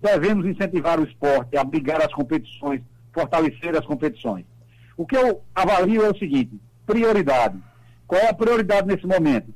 devemos 0.00 0.46
incentivar 0.46 0.98
o 0.98 1.04
esporte, 1.04 1.56
abrigar 1.56 2.00
as 2.00 2.12
competições, 2.12 2.80
fortalecer 3.12 3.76
as 3.76 3.86
competições. 3.86 4.44
O 4.96 5.06
que 5.06 5.16
eu 5.16 5.42
avalio 5.54 6.04
é 6.04 6.10
o 6.10 6.18
seguinte: 6.18 6.58
prioridade. 6.86 7.58
Qual 8.06 8.20
é 8.20 8.28
a 8.28 8.34
prioridade 8.34 8.86
nesse 8.86 9.06
momento? 9.06 9.52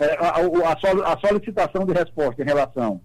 É, 0.00 0.16
a, 0.18 0.36
a, 0.38 1.12
a 1.12 1.18
solicitação 1.18 1.84
de 1.84 1.92
resposta 1.92 2.42
em 2.42 2.46
relação 2.46 3.00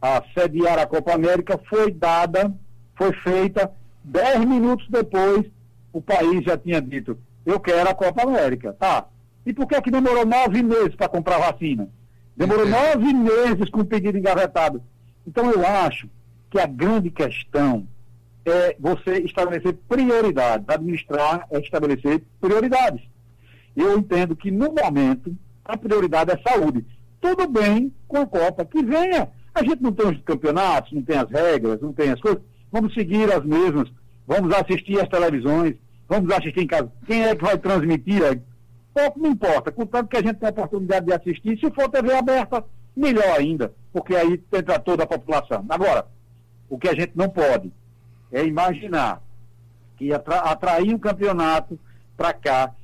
a 0.00 0.22
sediar 0.36 0.78
a 0.78 0.86
Copa 0.86 1.14
América 1.14 1.58
foi 1.68 1.92
dada 1.92 2.52
foi 2.96 3.12
feita. 3.12 3.70
Dez 4.02 4.44
minutos 4.44 4.86
depois, 4.90 5.46
o 5.92 6.00
país 6.00 6.44
já 6.44 6.56
tinha 6.56 6.80
dito: 6.80 7.18
eu 7.44 7.60
quero 7.60 7.88
a 7.88 7.94
Copa 7.94 8.22
América. 8.22 8.72
Tá. 8.72 9.06
E 9.46 9.52
por 9.52 9.66
que, 9.66 9.80
que 9.82 9.90
demorou 9.90 10.24
nove 10.24 10.62
meses 10.62 10.94
para 10.94 11.08
comprar 11.08 11.38
vacina? 11.38 11.88
Demorou 12.36 12.66
nove 12.66 13.12
meses 13.12 13.68
com 13.70 13.80
o 13.80 13.84
pedido 13.84 14.18
engavetado. 14.18 14.82
Então, 15.26 15.50
eu 15.50 15.66
acho 15.66 16.08
que 16.50 16.58
a 16.58 16.66
grande 16.66 17.10
questão 17.10 17.86
é 18.44 18.76
você 18.78 19.18
estabelecer 19.18 19.74
prioridades. 19.88 20.68
Administrar 20.68 21.46
é 21.50 21.58
estabelecer 21.58 22.22
prioridades. 22.40 23.02
Eu 23.76 23.98
entendo 23.98 24.34
que, 24.34 24.50
no 24.50 24.72
momento, 24.72 25.34
a 25.64 25.76
prioridade 25.76 26.30
é 26.30 26.50
saúde. 26.50 26.84
Tudo 27.20 27.48
bem 27.48 27.92
com 28.08 28.18
a 28.18 28.26
Copa, 28.26 28.64
que 28.64 28.82
venha. 28.82 29.28
A 29.54 29.62
gente 29.62 29.82
não 29.82 29.92
tem 29.92 30.08
os 30.08 30.20
campeonatos, 30.22 30.92
não 30.92 31.02
tem 31.02 31.16
as 31.16 31.30
regras, 31.30 31.80
não 31.80 31.92
tem 31.92 32.10
as 32.10 32.20
coisas 32.20 32.42
vamos 32.74 32.92
seguir 32.92 33.32
as 33.32 33.44
mesmas, 33.44 33.88
vamos 34.26 34.52
assistir 34.52 35.00
as 35.00 35.08
televisões, 35.08 35.76
vamos 36.08 36.28
assistir 36.32 36.62
em 36.62 36.66
casa. 36.66 36.90
Quem 37.06 37.22
é 37.22 37.36
que 37.36 37.44
vai 37.44 37.56
transmitir? 37.56 38.42
Pouco 38.92 39.20
não 39.20 39.30
importa, 39.30 39.70
contanto 39.70 40.08
que 40.08 40.16
a 40.16 40.22
gente 40.22 40.40
tem 40.40 40.48
a 40.48 40.50
oportunidade 40.50 41.06
de 41.06 41.12
assistir. 41.12 41.56
Se 41.60 41.70
for 41.70 41.88
TV 41.88 42.12
aberta, 42.12 42.64
melhor 42.96 43.38
ainda, 43.38 43.72
porque 43.92 44.16
aí 44.16 44.42
entra 44.52 44.80
toda 44.80 45.04
a 45.04 45.06
população. 45.06 45.64
Agora, 45.68 46.06
o 46.68 46.76
que 46.76 46.88
a 46.88 46.94
gente 46.94 47.12
não 47.14 47.28
pode 47.28 47.72
é 48.32 48.44
imaginar 48.44 49.22
que 49.96 50.12
atra 50.12 50.38
atrair 50.38 50.92
um 50.92 50.98
campeonato 50.98 51.78
para 52.16 52.32
cá 52.32 52.74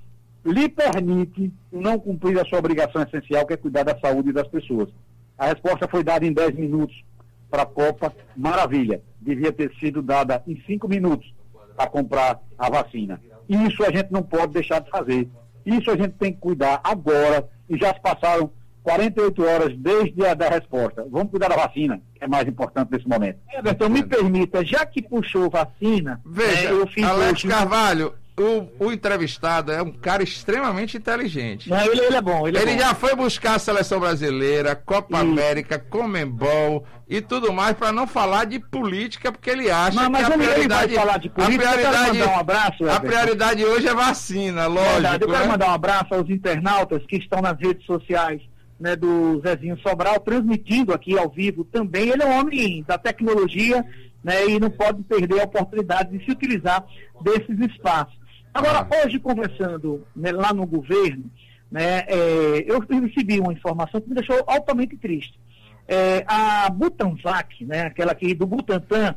lhe 0.45 0.69
permite 0.69 1.53
não 1.73 1.99
cumprir 1.99 2.39
a 2.39 2.45
sua 2.45 2.61
obrigação 2.61 3.03
essencial, 3.03 3.45
que 3.45 3.55
é 3.55 3.57
cuidar 3.57 3.83
da 3.83 3.99
saúde 3.99 4.33
das 4.33 4.47
pessoas. 4.47 4.89
A 5.37 5.47
resposta 5.47 5.89
foi 5.89 6.05
dada 6.05 6.25
em 6.25 6.33
10 6.33 6.55
minutos 6.55 7.05
para 7.51 7.65
a 7.65 7.67
Copa, 7.67 8.15
maravilha. 8.37 9.03
Devia 9.21 9.53
ter 9.53 9.73
sido 9.79 10.03
dada 10.03 10.43
em 10.47 10.61
cinco 10.67 10.89
minutos 10.89 11.33
para 11.77 11.89
comprar 11.89 12.41
a 12.59 12.71
vacina. 12.71 13.21
Isso 13.49 13.85
a 13.85 13.91
gente 13.91 14.11
não 14.11 14.23
pode 14.23 14.53
deixar 14.53 14.81
de 14.81 14.91
fazer. 14.91 15.29
Isso 15.65 15.91
a 15.91 15.97
gente 15.97 16.13
tem 16.13 16.33
que 16.33 16.39
cuidar 16.39 16.81
agora. 16.83 17.49
E 17.69 17.77
já 17.77 17.93
se 17.95 18.01
passaram 18.01 18.51
48 18.83 19.45
horas 19.45 19.77
desde 19.77 20.25
a 20.25 20.35
da 20.35 20.49
resposta. 20.49 21.07
Vamos 21.11 21.31
cuidar 21.31 21.49
da 21.49 21.57
vacina, 21.57 22.01
que 22.15 22.25
é 22.25 22.29
mais 22.29 22.49
importante 22.49 22.91
nesse 22.91 23.09
momento. 23.09 23.39
Everton, 23.53 23.89
me 23.89 24.03
permita, 24.03 24.65
já 24.65 24.85
que 24.87 25.03
puxou 25.03 25.51
vacina, 25.51 26.21
Veja, 26.25 26.69
é, 26.69 26.73
eu 26.73 26.87
fiz 26.87 27.05
Alex 27.05 27.33
hoje... 27.33 27.49
Carvalho, 27.49 28.15
o, 28.41 28.87
o, 28.87 28.93
entrevistado 28.93 29.71
é 29.71 29.83
um 29.83 29.93
cara 29.93 30.23
extremamente 30.23 30.97
inteligente. 30.97 31.69
Não, 31.69 31.81
ele, 31.81 32.01
ele, 32.01 32.17
é 32.17 32.23
bom. 32.23 32.49
Ele, 32.49 32.57
é 32.57 32.63
ele 32.63 32.73
bom. 32.73 32.79
já 32.79 32.95
foi 32.95 33.15
buscar 33.15 33.57
a 33.57 33.59
seleção 33.59 34.01
brasileira, 34.01 34.75
Copa 34.75 35.19
Isso. 35.19 35.27
América, 35.27 35.79
Comembol 35.79 36.87
e 37.09 37.21
tudo 37.21 37.53
mais 37.53 37.77
para 37.77 37.93
não 37.93 38.07
falar 38.07 38.47
de 38.47 38.59
política, 38.59 39.31
porque 39.31 39.51
ele 39.51 39.71
acha 39.71 39.97
mas, 39.97 40.09
mas 40.09 40.27
que 40.27 40.33
a 40.33 40.39
prioridade, 40.39 40.95
falar 40.95 41.19
de 41.19 41.29
política, 41.29 41.69
a 41.69 41.73
prioridade, 41.73 42.23
um 42.23 42.39
abraço, 42.39 42.89
a 42.89 43.01
prioridade 43.01 43.65
hoje 43.65 43.89
é 43.89 43.95
vacina, 43.95 44.67
lógico. 44.67 44.93
Verdade, 44.93 45.25
eu 45.25 45.29
quero 45.29 45.45
né? 45.45 45.51
mandar 45.51 45.69
um 45.69 45.75
abraço 45.75 46.15
aos 46.15 46.31
internautas 46.31 47.05
que 47.07 47.17
estão 47.17 47.43
nas 47.43 47.59
redes 47.59 47.85
sociais. 47.85 48.41
Né, 48.81 48.97
do 48.97 49.43
Zezinho 49.47 49.79
Sobral, 49.81 50.19
transmitindo 50.21 50.95
aqui 50.95 51.19
ao 51.19 51.29
vivo 51.29 51.65
também. 51.65 52.09
Ele 52.09 52.23
é 52.23 52.27
um 52.27 52.41
homem 52.41 52.83
da 52.89 52.97
tecnologia 52.97 53.85
né, 54.25 54.49
e 54.49 54.59
não 54.59 54.71
pode 54.71 55.03
perder 55.03 55.41
a 55.41 55.45
oportunidade 55.45 56.17
de 56.17 56.25
se 56.25 56.31
utilizar 56.31 56.85
desses 57.23 57.59
espaços. 57.61 58.20
Agora, 58.53 58.81
ah. 58.81 59.05
hoje, 59.05 59.19
conversando 59.19 60.07
né, 60.15 60.33
lá 60.33 60.53
no 60.53 60.67
governo, 60.67 61.25
né, 61.71 62.05
é, 62.07 62.65
eu 62.67 62.81
recebi 62.81 63.39
uma 63.39 63.53
informação 63.53 64.01
que 64.01 64.09
me 64.09 64.15
deixou 64.15 64.43
altamente 64.47 64.97
triste. 64.97 65.39
É, 65.87 66.25
a 66.27 66.69
Butanvac, 66.71 67.65
né, 67.65 67.83
aquela 67.83 68.13
aqui 68.13 68.35
do 68.35 68.47
Butantan, 68.47 69.15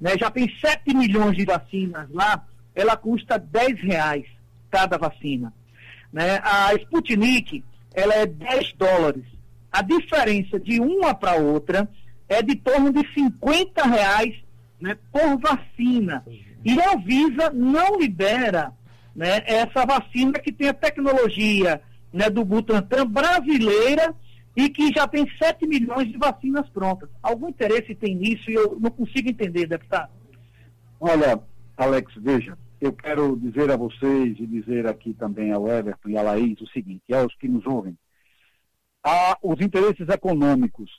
né, 0.00 0.16
já 0.18 0.30
tem 0.30 0.48
7 0.58 0.94
milhões 0.94 1.36
de 1.36 1.44
vacinas 1.44 2.08
lá, 2.10 2.44
ela 2.74 2.96
custa 2.96 3.38
10 3.38 3.80
reais 3.82 4.24
cada 4.70 4.96
vacina. 4.96 5.52
Né? 6.12 6.40
A 6.42 6.74
Sputnik, 6.74 7.62
ela 7.94 8.14
é 8.14 8.26
10 8.26 8.74
dólares. 8.74 9.24
A 9.70 9.82
diferença 9.82 10.58
de 10.58 10.80
uma 10.80 11.14
para 11.14 11.36
outra 11.36 11.88
é 12.28 12.42
de 12.42 12.56
torno 12.56 12.92
de 12.92 13.06
50 13.14 13.86
reais 13.86 14.34
né, 14.80 14.96
por 15.10 15.38
vacina. 15.38 16.24
E 16.64 16.80
a 16.80 16.94
Anvisa 16.94 17.50
não 17.50 17.98
libera 17.98 18.72
né, 19.14 19.42
essa 19.46 19.84
vacina 19.84 20.38
que 20.38 20.52
tem 20.52 20.68
a 20.68 20.74
tecnologia 20.74 21.82
né, 22.12 22.30
do 22.30 22.44
Butantan 22.44 23.06
brasileira 23.06 24.14
e 24.56 24.68
que 24.68 24.92
já 24.92 25.08
tem 25.08 25.26
7 25.38 25.66
milhões 25.66 26.08
de 26.10 26.18
vacinas 26.18 26.68
prontas. 26.70 27.08
Algum 27.22 27.48
interesse 27.48 27.94
tem 27.94 28.14
nisso 28.14 28.50
e 28.50 28.54
eu 28.54 28.78
não 28.78 28.90
consigo 28.90 29.28
entender, 29.28 29.66
deputado? 29.66 30.10
Olha, 31.00 31.40
Alex, 31.76 32.12
veja, 32.16 32.56
eu 32.80 32.92
quero 32.92 33.36
dizer 33.36 33.70
a 33.70 33.76
vocês 33.76 34.38
e 34.38 34.46
dizer 34.46 34.86
aqui 34.86 35.14
também 35.14 35.52
ao 35.52 35.68
Everton 35.68 36.10
e 36.10 36.16
à 36.16 36.22
Laís 36.22 36.60
o 36.60 36.66
seguinte, 36.68 37.12
aos 37.12 37.34
que 37.36 37.48
nos 37.48 37.66
ouvem. 37.66 37.96
Há, 39.02 39.36
os 39.42 39.60
interesses 39.60 40.08
econômicos 40.08 40.90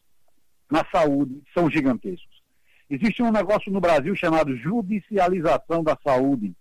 na 0.70 0.84
saúde 0.92 1.42
são 1.54 1.70
gigantescos. 1.70 2.33
Existe 2.94 3.24
um 3.24 3.32
negócio 3.32 3.72
no 3.72 3.82
Brasil 3.82 4.16
chamado 4.16 4.56
judicialização 4.56 5.84
da 5.84 5.98
saúde, 6.06 6.54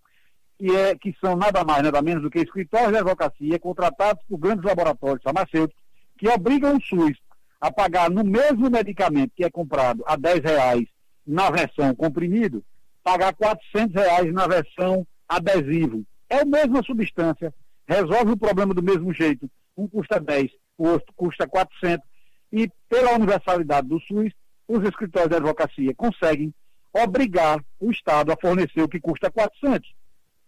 que, 0.58 0.74
é, 0.74 0.96
que 0.96 1.14
são 1.20 1.36
nada 1.36 1.62
mais, 1.62 1.82
nada 1.82 2.00
menos 2.00 2.22
do 2.22 2.30
que 2.30 2.38
escritórios 2.38 2.90
de 2.90 2.96
advocacia 2.96 3.58
contratados 3.58 4.24
por 4.26 4.38
grandes 4.38 4.64
laboratórios 4.64 5.22
farmacêuticos 5.22 5.82
que 6.16 6.26
obrigam 6.30 6.78
o 6.78 6.80
SUS 6.80 7.18
a 7.60 7.70
pagar 7.70 8.08
no 8.08 8.24
mesmo 8.24 8.70
medicamento 8.70 9.32
que 9.36 9.44
é 9.44 9.50
comprado 9.50 10.02
a 10.06 10.16
10 10.16 10.40
reais 10.40 10.88
na 11.26 11.50
versão 11.50 11.94
comprimido, 11.94 12.64
pagar 13.04 13.34
400 13.34 13.94
reais 13.94 14.32
na 14.32 14.46
versão 14.46 15.06
adesivo. 15.28 16.02
É 16.30 16.40
a 16.40 16.46
mesma 16.46 16.82
substância, 16.82 17.52
resolve 17.86 18.32
o 18.32 18.38
problema 18.38 18.72
do 18.72 18.82
mesmo 18.82 19.12
jeito. 19.12 19.50
Um 19.76 19.86
custa 19.86 20.18
10, 20.18 20.50
o 20.78 20.88
outro 20.88 21.12
custa 21.14 21.46
400. 21.46 22.02
E 22.50 22.70
pela 22.88 23.16
universalidade 23.16 23.86
do 23.86 24.00
SUS, 24.00 24.32
os 24.68 24.82
escritórios 24.84 25.30
de 25.30 25.36
advocacia 25.36 25.94
conseguem 25.94 26.54
obrigar 26.92 27.62
o 27.80 27.90
Estado 27.90 28.32
a 28.32 28.36
fornecer 28.36 28.82
o 28.82 28.88
que 28.88 29.00
custa 29.00 29.30
400. 29.30 29.92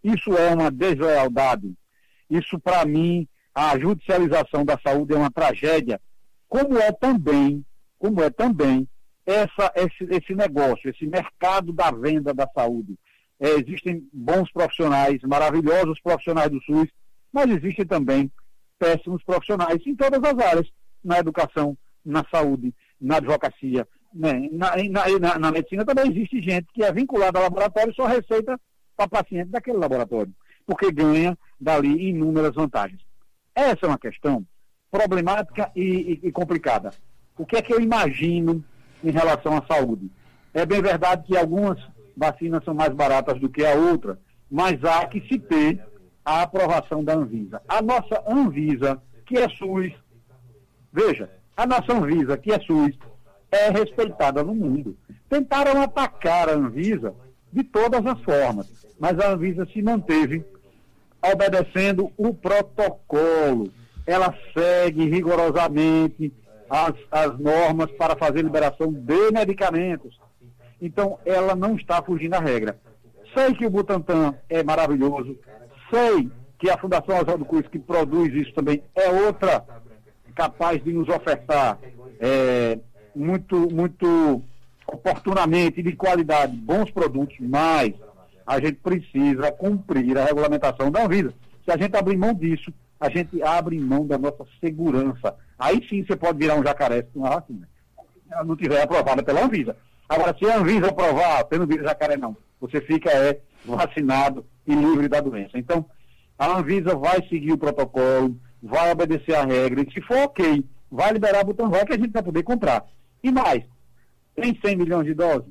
Isso 0.03 0.37
é 0.37 0.55
uma 0.55 0.70
deslealdade. 0.70 1.74
Isso, 2.29 2.59
para 2.59 2.85
mim, 2.85 3.27
a 3.55 3.79
judicialização 3.79 4.64
da 4.64 4.79
saúde 4.79 5.14
é 5.14 5.16
uma 5.16 5.31
tragédia, 5.31 6.00
como 6.48 6.79
é 6.79 6.92
também, 6.92 7.64
como 7.98 8.22
é 8.22 8.29
também 8.31 8.88
essa, 9.24 9.72
esse, 9.77 10.05
esse 10.11 10.35
negócio, 10.35 10.90
esse 10.90 11.07
mercado 11.07 11.72
da 11.72 11.90
venda 11.90 12.35
da 12.35 12.46
saúde. 12.55 12.98
É, 13.40 13.50
existem 13.50 14.07
bons 14.12 14.50
profissionais, 14.53 15.20
maravilhosos 15.22 16.00
profissionais 16.00 16.50
do 16.50 16.62
SUS, 16.62 16.88
mas 17.33 17.50
existem 17.50 17.87
também 17.87 18.31
péssimos 18.79 19.22
profissionais 19.24 19.85
em 19.87 19.94
todas 19.94 20.22
as 20.22 20.38
áreas, 20.38 20.68
na 21.03 21.18
educação, 21.18 21.77
na 22.05 22.24
saúde, 22.31 22.74
na 23.00 23.16
advocacia, 23.16 23.87
né? 24.14 24.48
na, 24.53 24.77
na, 24.77 25.18
na, 25.18 25.38
na, 25.38 25.50
medicina 25.50 25.85
também 25.85 26.11
existe 26.11 26.40
gente 26.40 26.66
que 26.72 26.85
é 26.85 26.92
vinculada 26.92 27.38
ao 27.38 27.44
laboratório 27.44 27.90
e 27.90 27.94
só 27.94 28.07
receita 28.07 28.59
para 28.96 29.09
paciente 29.09 29.50
daquele 29.50 29.79
laboratório, 29.79 30.33
porque 30.64 30.92
ganha 30.92 31.37
dali 31.61 32.11
inúmeras 32.11 32.55
vantagens. 32.55 33.00
Essa 33.55 33.81
é 33.83 33.88
uma 33.88 33.98
questão 33.98 34.46
problemática 34.90 35.70
e, 35.74 36.20
e, 36.22 36.29
e 36.29 36.33
complicada. 36.33 36.90
O 37.37 37.44
que 37.44 37.57
é 37.57 37.62
que 37.62 37.74
eu 37.74 37.81
imagino 37.81 38.64
em 39.03 39.11
relação 39.11 39.57
à 39.57 39.66
saúde? 39.66 40.09
É 40.53 40.64
bem 40.64 40.81
verdade 40.81 41.27
que 41.27 41.37
algumas 41.37 41.81
vacinas 42.16 42.64
são 42.64 42.72
mais 42.72 42.94
baratas 42.94 43.40
do 43.40 43.48
que 43.48 43.66
a 43.66 43.74
outra, 43.74 44.18
mas 44.48 44.83
há 44.85 45.05
que 45.07 45.20
se 45.22 45.38
ter 45.38 45.85
a 46.24 46.42
aprovação 46.42 47.03
da 47.03 47.14
Anvisa. 47.14 47.61
A 47.68 47.83
nossa 47.83 48.22
Anvisa, 48.27 49.03
que 49.27 49.37
é 49.37 49.48
SUS, 49.48 49.92
veja, 50.92 51.29
a 51.57 51.66
nossa 51.66 51.92
Anvisa, 51.92 52.38
que 52.38 52.53
é 52.53 52.61
SUS, 52.61 52.96
é 53.54 53.70
respeitada 53.70 54.42
no 54.42 54.54
mundo. 54.54 54.96
Tentaram 55.28 55.80
atacar 55.80 56.48
a 56.48 56.54
Anvisa 56.54 57.14
de 57.52 57.62
todas 57.62 58.04
as 58.04 58.20
formas, 58.22 58.68
mas 58.98 59.18
a 59.18 59.30
Anvisa 59.30 59.66
se 59.72 59.80
manteve 59.80 60.44
obedecendo 61.22 62.10
o 62.16 62.34
protocolo. 62.34 63.70
Ela 64.06 64.34
segue 64.52 65.08
rigorosamente 65.08 66.32
as, 66.68 66.94
as 67.10 67.38
normas 67.38 67.90
para 67.92 68.16
fazer 68.16 68.42
liberação 68.42 68.92
de 68.92 69.30
medicamentos. 69.32 70.18
Então, 70.82 71.18
ela 71.24 71.54
não 71.54 71.76
está 71.76 72.02
fugindo 72.02 72.32
da 72.32 72.40
regra. 72.40 72.78
Sei 73.32 73.54
que 73.54 73.64
o 73.64 73.70
Butantan 73.70 74.34
é 74.48 74.62
maravilhoso, 74.62 75.38
sei 75.90 76.30
que 76.58 76.68
a 76.68 76.78
Fundação 76.78 77.16
Oswaldo 77.16 77.44
Cruz, 77.44 77.66
que 77.68 77.78
produz 77.78 78.32
isso 78.34 78.52
também, 78.52 78.82
é 78.94 79.08
outra 79.08 79.64
capaz 80.34 80.82
de 80.82 80.92
nos 80.92 81.08
ofertar 81.08 81.78
é, 82.20 82.78
muito, 83.14 83.68
muito 83.72 84.42
oportunamente 84.87 85.83
de 85.83 85.92
qualidade 85.92 86.57
bons 86.57 86.90
produtos, 86.90 87.37
mas 87.40 87.94
a 88.46 88.61
gente 88.61 88.74
precisa 88.74 89.50
cumprir 89.53 90.16
a 90.18 90.24
regulamentação 90.24 90.90
da 90.90 91.05
Anvisa. 91.05 91.33
Se 91.64 91.70
a 91.70 91.77
gente 91.77 91.96
abrir 91.96 92.16
mão 92.16 92.35
disso, 92.35 92.72
a 93.00 93.09
gente 93.09 93.42
abre 93.42 93.79
mão 93.79 94.07
da 94.07 94.18
nossa 94.18 94.44
segurança. 94.61 95.35
Aí 95.59 95.87
sim 95.88 96.05
você 96.05 96.16
pode 96.16 96.38
virar 96.38 96.57
um 96.57 96.62
jacaré 96.62 97.03
com 97.03 97.20
uma 97.20 97.31
vacina. 97.31 97.68
Se 98.27 98.33
ela 98.33 98.44
não 98.44 98.57
tiver 98.57 98.83
aprovada 98.83 99.22
pela 99.22 99.44
Anvisa. 99.44 99.77
Agora, 100.09 100.37
se 100.38 100.44
a 100.44 100.59
Anvisa 100.59 100.88
aprovar, 100.88 101.44
você 101.44 101.59
não 101.59 101.66
vira 101.66 101.85
jacaré, 101.85 102.16
não. 102.16 102.37
Você 102.61 102.81
fica 102.81 103.11
é, 103.11 103.40
vacinado 103.64 104.44
e 104.66 104.74
livre 104.74 105.09
da 105.09 105.20
doença. 105.20 105.59
Então, 105.59 105.85
a 106.38 106.59
Anvisa 106.59 106.94
vai 106.94 107.27
seguir 107.29 107.53
o 107.53 107.59
protocolo, 107.59 108.37
vai 108.62 108.90
obedecer 108.92 109.35
a 109.35 109.44
regra, 109.44 109.83
e 109.83 109.92
se 109.92 110.00
for 110.03 110.18
ok, 110.18 110.64
vai 110.90 111.12
liberar 111.12 111.40
a 111.40 111.44
Butanvac 111.44 111.87
que 111.87 111.94
a 111.94 111.98
gente 111.98 112.12
vai 112.12 112.22
poder 112.22 112.42
comprar. 112.42 112.85
E 113.24 113.32
mais, 113.32 113.64
tem 114.37 114.54
100 114.62 114.76
milhões 114.76 115.06
de 115.06 115.14
doses? 115.14 115.50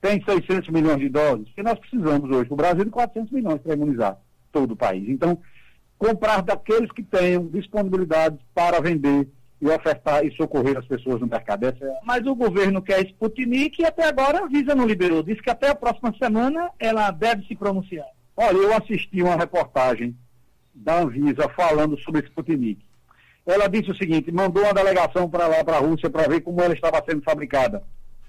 Tem 0.00 0.20
600 0.20 0.68
milhões 0.70 0.98
de 0.98 1.08
doses? 1.08 1.46
Que 1.54 1.62
nós 1.62 1.78
precisamos 1.78 2.28
hoje, 2.28 2.52
o 2.52 2.56
Brasil, 2.56 2.84
de 2.84 2.90
400 2.90 3.30
milhões 3.30 3.60
para 3.60 3.74
imunizar 3.74 4.18
todo 4.50 4.72
o 4.72 4.76
país. 4.76 5.08
Então, 5.08 5.40
comprar 5.96 6.42
daqueles 6.42 6.90
que 6.90 7.04
tenham 7.04 7.46
disponibilidade 7.46 8.36
para 8.52 8.80
vender 8.80 9.28
e 9.62 9.68
ofertar 9.68 10.24
e 10.24 10.34
socorrer 10.34 10.76
as 10.76 10.86
pessoas 10.86 11.20
no 11.20 11.28
mercado. 11.28 11.66
É... 11.66 11.74
Mas 12.04 12.26
o 12.26 12.34
governo 12.34 12.82
quer 12.82 13.06
Sputnik 13.06 13.80
e 13.80 13.86
até 13.86 14.04
agora 14.04 14.44
a 14.44 14.48
Visa 14.48 14.74
não 14.74 14.86
liberou. 14.86 15.22
Diz 15.22 15.40
que 15.40 15.50
até 15.50 15.68
a 15.68 15.76
próxima 15.76 16.12
semana 16.18 16.68
ela 16.80 17.12
deve 17.12 17.46
se 17.46 17.54
pronunciar. 17.54 18.08
Olha, 18.36 18.56
eu 18.56 18.76
assisti 18.76 19.22
uma 19.22 19.36
reportagem 19.36 20.16
da 20.74 21.00
Anvisa 21.00 21.48
falando 21.50 21.96
sobre 22.00 22.26
Sputnik 22.26 22.87
ela 23.52 23.68
disse 23.68 23.90
o 23.90 23.96
seguinte: 23.96 24.30
mandou 24.30 24.62
uma 24.62 24.74
delegação 24.74 25.28
para 25.28 25.46
lá, 25.46 25.64
para 25.64 25.76
a 25.76 25.80
Rússia, 25.80 26.10
para 26.10 26.28
ver 26.28 26.42
como 26.42 26.60
ela 26.60 26.74
estava 26.74 27.02
sendo 27.08 27.22
fabricada. 27.22 27.82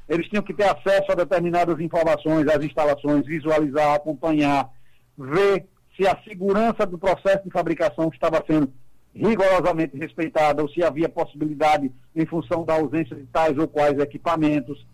Eles 0.08 0.28
tinham 0.28 0.42
que 0.42 0.54
ter 0.54 0.64
acesso 0.64 1.12
a 1.12 1.16
determinadas 1.16 1.80
informações, 1.80 2.48
às 2.48 2.64
instalações, 2.64 3.26
visualizar, 3.26 3.96
acompanhar, 3.96 4.70
ver 5.18 5.68
se 5.96 6.08
a 6.08 6.18
segurança 6.24 6.86
do 6.86 6.98
processo 6.98 7.44
de 7.44 7.52
fabricação 7.52 8.10
estava 8.12 8.44
sendo 8.48 8.72
rigorosamente 9.14 9.98
respeitada 9.98 10.62
ou 10.62 10.70
se 10.70 10.82
havia 10.82 11.10
possibilidade, 11.10 11.92
em 12.16 12.26
função 12.26 12.64
da 12.64 12.76
ausência 12.76 13.16
de 13.16 13.26
tais 13.26 13.58
ou 13.58 13.68
quais 13.68 14.00
equipamentos, 14.00 14.86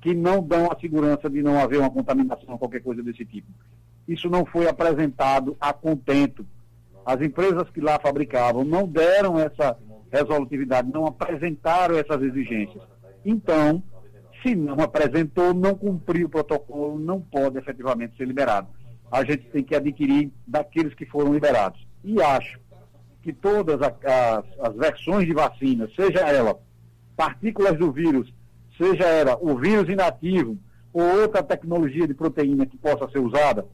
que 0.00 0.14
não 0.14 0.42
dão 0.42 0.70
a 0.70 0.78
segurança 0.80 1.30
de 1.30 1.42
não 1.42 1.58
haver 1.58 1.78
uma 1.78 1.90
contaminação, 1.90 2.58
qualquer 2.58 2.82
coisa 2.82 3.02
desse 3.02 3.24
tipo. 3.24 3.46
Isso 4.06 4.28
não 4.28 4.44
foi 4.44 4.68
apresentado 4.68 5.56
a 5.60 5.72
contento 5.72 6.44
as 7.04 7.20
empresas 7.20 7.68
que 7.70 7.80
lá 7.80 7.98
fabricavam 7.98 8.64
não 8.64 8.86
deram 8.86 9.38
essa 9.38 9.76
resolutividade, 10.10 10.90
não 10.92 11.06
apresentaram 11.06 11.96
essas 11.96 12.22
exigências. 12.22 12.82
Então, 13.24 13.82
se 14.42 14.54
não 14.54 14.80
apresentou, 14.80 15.52
não 15.52 15.74
cumpriu 15.74 16.26
o 16.26 16.30
protocolo, 16.30 16.98
não 16.98 17.20
pode 17.20 17.58
efetivamente 17.58 18.16
ser 18.16 18.26
liberado. 18.26 18.68
A 19.10 19.24
gente 19.24 19.44
tem 19.48 19.62
que 19.62 19.74
adquirir 19.74 20.30
daqueles 20.46 20.94
que 20.94 21.06
foram 21.06 21.32
liberados. 21.32 21.86
E 22.04 22.22
acho 22.22 22.58
que 23.22 23.32
todas 23.32 23.80
as, 23.82 23.92
as 24.60 24.76
versões 24.76 25.26
de 25.26 25.34
vacina, 25.34 25.88
seja 25.96 26.20
ela 26.20 26.58
partículas 27.16 27.76
do 27.76 27.90
vírus, 27.90 28.32
seja 28.76 29.04
ela 29.04 29.36
o 29.40 29.58
vírus 29.58 29.88
inativo 29.88 30.56
ou 30.92 31.02
outra 31.20 31.42
tecnologia 31.42 32.06
de 32.06 32.14
proteína 32.14 32.64
que 32.64 32.76
possa 32.76 33.10
ser 33.10 33.18
usada, 33.18 33.66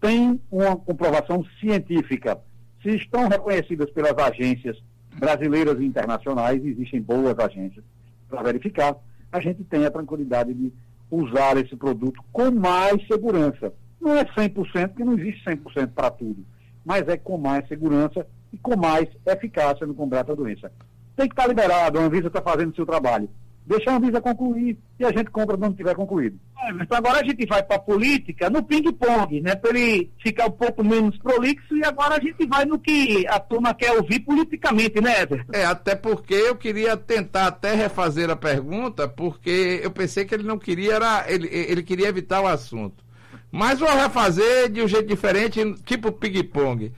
tem 0.00 0.40
uma 0.50 0.76
comprovação 0.76 1.44
científica 1.60 2.40
se 2.82 2.90
estão 2.96 3.28
reconhecidas 3.28 3.90
pelas 3.90 4.16
agências 4.18 4.82
brasileiras 5.16 5.78
e 5.80 5.84
internacionais, 5.84 6.64
existem 6.64 7.00
boas 7.00 7.38
agências 7.38 7.84
para 8.28 8.42
verificar, 8.42 8.96
a 9.30 9.40
gente 9.40 9.62
tem 9.64 9.84
a 9.84 9.90
tranquilidade 9.90 10.52
de 10.52 10.72
usar 11.10 11.56
esse 11.56 11.76
produto 11.76 12.22
com 12.32 12.50
mais 12.50 13.06
segurança. 13.06 13.72
Não 14.00 14.16
é 14.16 14.24
100%, 14.24 14.88
porque 14.88 15.04
não 15.04 15.18
existe 15.18 15.44
100% 15.44 15.90
para 15.94 16.10
tudo, 16.10 16.44
mas 16.84 17.06
é 17.08 17.16
com 17.16 17.38
mais 17.38 17.66
segurança 17.68 18.26
e 18.52 18.58
com 18.58 18.76
mais 18.76 19.08
eficácia 19.26 19.86
no 19.86 19.94
combate 19.94 20.30
à 20.30 20.34
doença. 20.34 20.72
Tem 21.14 21.28
que 21.28 21.34
estar 21.34 21.46
liberado, 21.46 21.98
a 21.98 22.02
Anvisa 22.02 22.26
está 22.26 22.42
fazendo 22.42 22.72
o 22.72 22.74
seu 22.74 22.86
trabalho 22.86 23.28
deixa 23.66 23.90
a 23.90 23.96
Anvisa 23.96 24.20
concluir 24.20 24.76
e 24.98 25.04
a 25.04 25.12
gente 25.12 25.30
compra 25.30 25.56
quando 25.56 25.76
tiver 25.76 25.94
concluído. 25.94 26.38
É, 26.64 26.72
mas 26.72 26.88
agora 26.90 27.20
a 27.20 27.24
gente 27.24 27.46
vai 27.46 27.62
para 27.62 27.76
a 27.76 27.80
política 27.80 28.50
no 28.50 28.62
ping-pong, 28.62 29.40
né? 29.40 29.54
Para 29.54 29.70
ele 29.70 30.10
ficar 30.22 30.46
um 30.46 30.52
pouco 30.52 30.84
menos 30.84 31.16
prolixo 31.18 31.76
e 31.76 31.84
agora 31.84 32.16
a 32.16 32.20
gente 32.20 32.46
vai 32.46 32.64
no 32.64 32.78
que 32.78 33.26
a 33.26 33.40
turma 33.40 33.74
quer 33.74 33.92
ouvir 33.92 34.20
politicamente, 34.20 35.00
né, 35.00 35.22
Everton? 35.22 35.52
É, 35.52 35.64
até 35.64 35.94
porque 35.94 36.34
eu 36.34 36.56
queria 36.56 36.96
tentar 36.96 37.46
até 37.46 37.74
refazer 37.74 38.30
a 38.30 38.36
pergunta, 38.36 39.08
porque 39.08 39.80
eu 39.82 39.90
pensei 39.90 40.24
que 40.24 40.34
ele 40.34 40.44
não 40.44 40.58
queria, 40.58 40.94
era, 40.94 41.24
ele, 41.28 41.48
ele 41.50 41.82
queria 41.82 42.08
evitar 42.08 42.40
o 42.40 42.46
assunto. 42.46 43.02
Mas 43.50 43.80
vou 43.80 43.94
refazer 43.94 44.70
de 44.70 44.82
um 44.82 44.88
jeito 44.88 45.06
diferente, 45.06 45.60
tipo 45.84 46.10
ping-pong. 46.10 46.92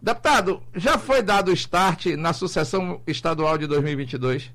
Deputado, 0.00 0.62
já 0.74 0.98
foi 0.98 1.22
dado 1.22 1.48
o 1.48 1.54
start 1.54 2.06
na 2.18 2.34
sucessão 2.34 3.00
estadual 3.06 3.56
de 3.56 3.66
2022? 3.66 4.52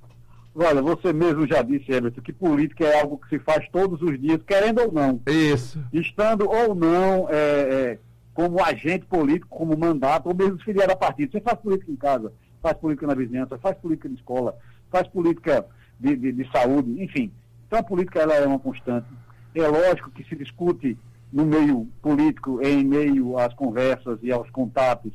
Olha, 0.56 0.82
você 0.82 1.14
mesmo 1.14 1.48
já 1.48 1.62
disse, 1.62 1.92
Everton, 1.92 2.22
que 2.22 2.34
política 2.34 2.84
é 2.84 3.02
algo 3.02 3.18
que 3.18 3.30
se 3.30 3.40
faz 3.40 3.68
todos 3.70 4.02
os 4.02 4.20
dias, 4.20 4.42
querendo 4.46 4.82
ou 4.82 4.92
não. 4.92 5.22
Isso. 5.28 5.82
Estando 5.94 6.50
ou 6.50 6.74
não 6.74 7.30
é, 7.30 7.36
é, 7.36 8.00
como 8.34 8.64
agente 8.64 9.06
político, 9.06 9.48
como 9.50 9.78
mandato, 9.78 10.28
ou 10.28 10.36
mesmo 10.36 10.60
filiado 10.60 10.92
a 10.92 10.96
partido. 10.96 11.32
Você 11.32 11.40
faz 11.40 11.60
política 11.60 11.92
em 11.92 11.96
casa, 11.96 12.34
faz 12.62 12.78
política 12.78 13.08
na 13.08 13.14
vizinhança, 13.14 13.58
faz 13.58 13.78
política 13.78 14.10
na 14.10 14.16
escola, 14.16 14.58
faz 14.90 15.08
política 15.08 15.66
de, 16.00 16.16
de, 16.16 16.32
de 16.32 16.52
saúde, 16.52 17.04
enfim. 17.04 17.32
Então 17.68 17.80
a 17.80 17.84
política 17.84 18.20
ela 18.20 18.34
é 18.34 18.46
uma 18.46 18.60
constante. 18.60 19.08
É 19.54 19.68
lógico 19.68 20.12
que 20.12 20.24
se 20.24 20.36
discute 20.36 20.98
no 21.32 21.46
meio 21.46 21.88
político, 22.02 22.62
em 22.62 22.84
meio 22.84 23.38
às 23.38 23.54
conversas 23.54 24.20
e 24.24 24.32
aos 24.32 24.50
contatos, 24.50 25.14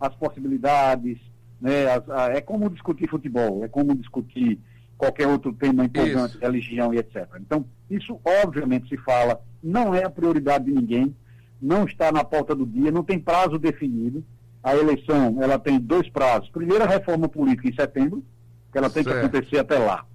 as 0.00 0.14
possibilidades, 0.16 1.18
né? 1.60 1.86
As, 1.86 2.10
a, 2.10 2.28
é 2.32 2.40
como 2.40 2.68
discutir 2.68 3.08
futebol, 3.08 3.64
é 3.64 3.68
como 3.68 3.94
discutir 3.94 4.58
qualquer 5.02 5.26
outro 5.26 5.52
tema 5.52 5.84
importante, 5.84 6.34
isso. 6.34 6.38
religião 6.38 6.94
e 6.94 6.98
etc. 6.98 7.26
Então, 7.40 7.64
isso 7.90 8.20
obviamente 8.24 8.88
se 8.88 8.96
fala, 8.98 9.40
não 9.60 9.92
é 9.92 10.04
a 10.04 10.10
prioridade 10.10 10.66
de 10.66 10.70
ninguém, 10.70 11.12
não 11.60 11.84
está 11.84 12.12
na 12.12 12.22
pauta 12.22 12.54
do 12.54 12.64
dia, 12.64 12.92
não 12.92 13.02
tem 13.02 13.18
prazo 13.18 13.58
definido. 13.58 14.24
A 14.62 14.76
eleição, 14.76 15.42
ela 15.42 15.58
tem 15.58 15.80
dois 15.80 16.08
prazos. 16.08 16.48
Primeiro, 16.50 16.84
a 16.84 16.86
reforma 16.86 17.28
política 17.28 17.68
em 17.68 17.74
setembro, 17.74 18.22
que 18.70 18.78
ela 18.78 18.88
tem 18.88 19.02
certo. 19.02 19.18
que 19.18 19.26
acontecer 19.26 19.58
até 19.58 19.76
lá. 19.76 20.06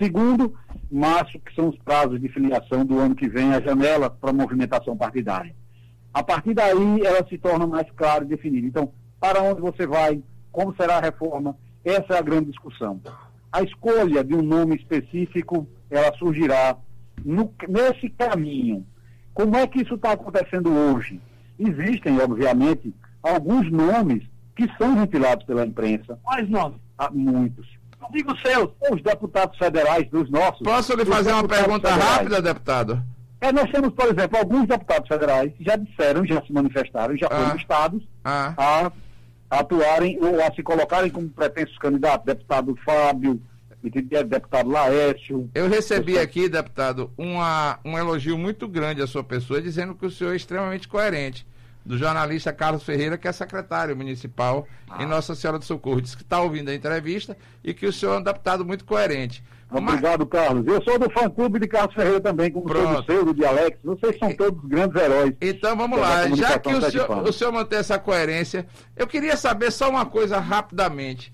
Segundo, 0.00 0.54
março, 0.88 1.40
que 1.40 1.52
são 1.56 1.70
os 1.70 1.78
prazos 1.78 2.20
de 2.20 2.28
filiação 2.28 2.86
do 2.86 2.96
ano 3.00 3.16
que 3.16 3.28
vem, 3.28 3.52
a 3.52 3.60
janela 3.60 4.08
para 4.08 4.32
movimentação 4.32 4.96
partidária. 4.96 5.52
A 6.14 6.22
partir 6.22 6.54
daí, 6.54 7.02
ela 7.04 7.26
se 7.28 7.36
torna 7.38 7.66
mais 7.66 7.90
clara 7.90 8.24
e 8.24 8.28
definida. 8.28 8.68
Então, 8.68 8.92
para 9.18 9.42
onde 9.42 9.60
você 9.60 9.84
vai, 9.84 10.22
como 10.52 10.72
será 10.76 10.98
a 10.98 11.00
reforma, 11.00 11.56
essa 11.84 12.14
é 12.14 12.18
a 12.18 12.22
grande 12.22 12.50
discussão. 12.50 13.00
A 13.52 13.62
escolha 13.62 14.22
de 14.22 14.34
um 14.34 14.42
nome 14.42 14.76
específico, 14.76 15.66
ela 15.90 16.12
surgirá 16.16 16.76
no, 17.24 17.52
nesse 17.68 18.08
caminho. 18.10 18.86
Como 19.32 19.56
é 19.56 19.66
que 19.66 19.82
isso 19.82 19.94
está 19.94 20.12
acontecendo 20.12 20.70
hoje? 20.70 21.20
Existem, 21.58 22.20
obviamente, 22.20 22.94
alguns 23.22 23.70
nomes 23.70 24.24
que 24.54 24.68
são 24.76 24.96
ventilados 24.96 25.44
pela 25.46 25.64
imprensa. 25.64 26.18
Quais 26.22 26.48
nomes? 26.48 26.78
Há 26.98 27.10
muitos. 27.10 27.66
Não 28.00 28.10
digo 28.10 28.36
seus. 28.38 28.70
Os 28.90 29.02
deputados 29.02 29.56
federais 29.58 30.08
dos 30.10 30.30
nossos. 30.30 30.60
Posso 30.62 30.94
lhe 30.94 31.04
fazer 31.04 31.32
uma 31.32 31.46
pergunta 31.46 31.88
federais. 31.88 32.16
rápida, 32.16 32.42
deputado? 32.42 33.02
É, 33.40 33.52
nós 33.52 33.70
temos, 33.70 33.92
por 33.92 34.06
exemplo, 34.06 34.38
alguns 34.38 34.66
deputados 34.66 35.06
federais 35.06 35.52
que 35.56 35.64
já 35.64 35.76
disseram, 35.76 36.26
já 36.26 36.42
se 36.42 36.52
manifestaram, 36.52 37.16
já 37.16 37.28
foram 37.28 37.52
ah. 37.52 37.56
estados 37.56 38.02
ah. 38.24 38.54
a 38.56 38.92
atuarem 39.50 40.18
ou 40.20 40.42
a 40.42 40.52
se 40.52 40.62
colocarem 40.62 41.10
como 41.10 41.28
pretensos 41.28 41.78
candidatos, 41.78 42.26
deputado 42.26 42.76
Fábio, 42.84 43.40
deputado 44.26 44.70
Laércio. 44.70 45.48
Eu 45.54 45.68
recebi 45.68 46.18
aqui, 46.18 46.48
deputado, 46.48 47.10
uma, 47.16 47.78
um 47.84 47.96
elogio 47.96 48.36
muito 48.36 48.66
grande 48.66 49.00
à 49.00 49.06
sua 49.06 49.22
pessoa, 49.22 49.62
dizendo 49.62 49.94
que 49.94 50.06
o 50.06 50.10
senhor 50.10 50.32
é 50.32 50.36
extremamente 50.36 50.88
coerente. 50.88 51.46
Do 51.84 51.96
jornalista 51.96 52.52
Carlos 52.52 52.82
Ferreira, 52.82 53.16
que 53.16 53.26
é 53.26 53.32
secretário 53.32 53.96
municipal 53.96 54.68
ah. 54.90 55.02
em 55.02 55.06
Nossa 55.06 55.34
Senhora 55.34 55.58
do 55.58 55.64
Socorro. 55.64 56.02
Diz 56.02 56.14
que 56.14 56.22
está 56.22 56.40
ouvindo 56.40 56.68
a 56.68 56.74
entrevista 56.74 57.36
e 57.64 57.72
que 57.72 57.86
o 57.86 57.92
senhor 57.92 58.16
é 58.16 58.18
um 58.18 58.22
deputado 58.22 58.62
muito 58.62 58.84
coerente. 58.84 59.42
Obrigado, 59.70 60.26
Carlos. 60.26 60.66
Eu 60.66 60.82
sou 60.82 60.98
do 60.98 61.10
fã-clube 61.10 61.58
de 61.58 61.68
Carlos 61.68 61.94
Ferreira 61.94 62.20
também, 62.20 62.50
como 62.50 62.66
Pronto. 62.66 62.86
sou 62.86 63.02
do 63.02 63.04
seu, 63.04 63.24
do 63.26 63.34
Dialex. 63.34 63.78
Vocês 63.84 64.18
são 64.18 64.32
todos 64.34 64.64
grandes 64.64 65.00
heróis. 65.00 65.34
Então 65.40 65.76
vamos 65.76 66.00
lá. 66.00 66.28
Já 66.30 66.58
que 66.58 66.72
o 66.72 66.90
senhor, 66.90 67.22
o 67.22 67.32
senhor 67.32 67.52
mantém 67.52 67.78
essa 67.78 67.98
coerência, 67.98 68.66
eu 68.96 69.06
queria 69.06 69.36
saber 69.36 69.70
só 69.70 69.90
uma 69.90 70.06
coisa 70.06 70.38
rapidamente. 70.38 71.30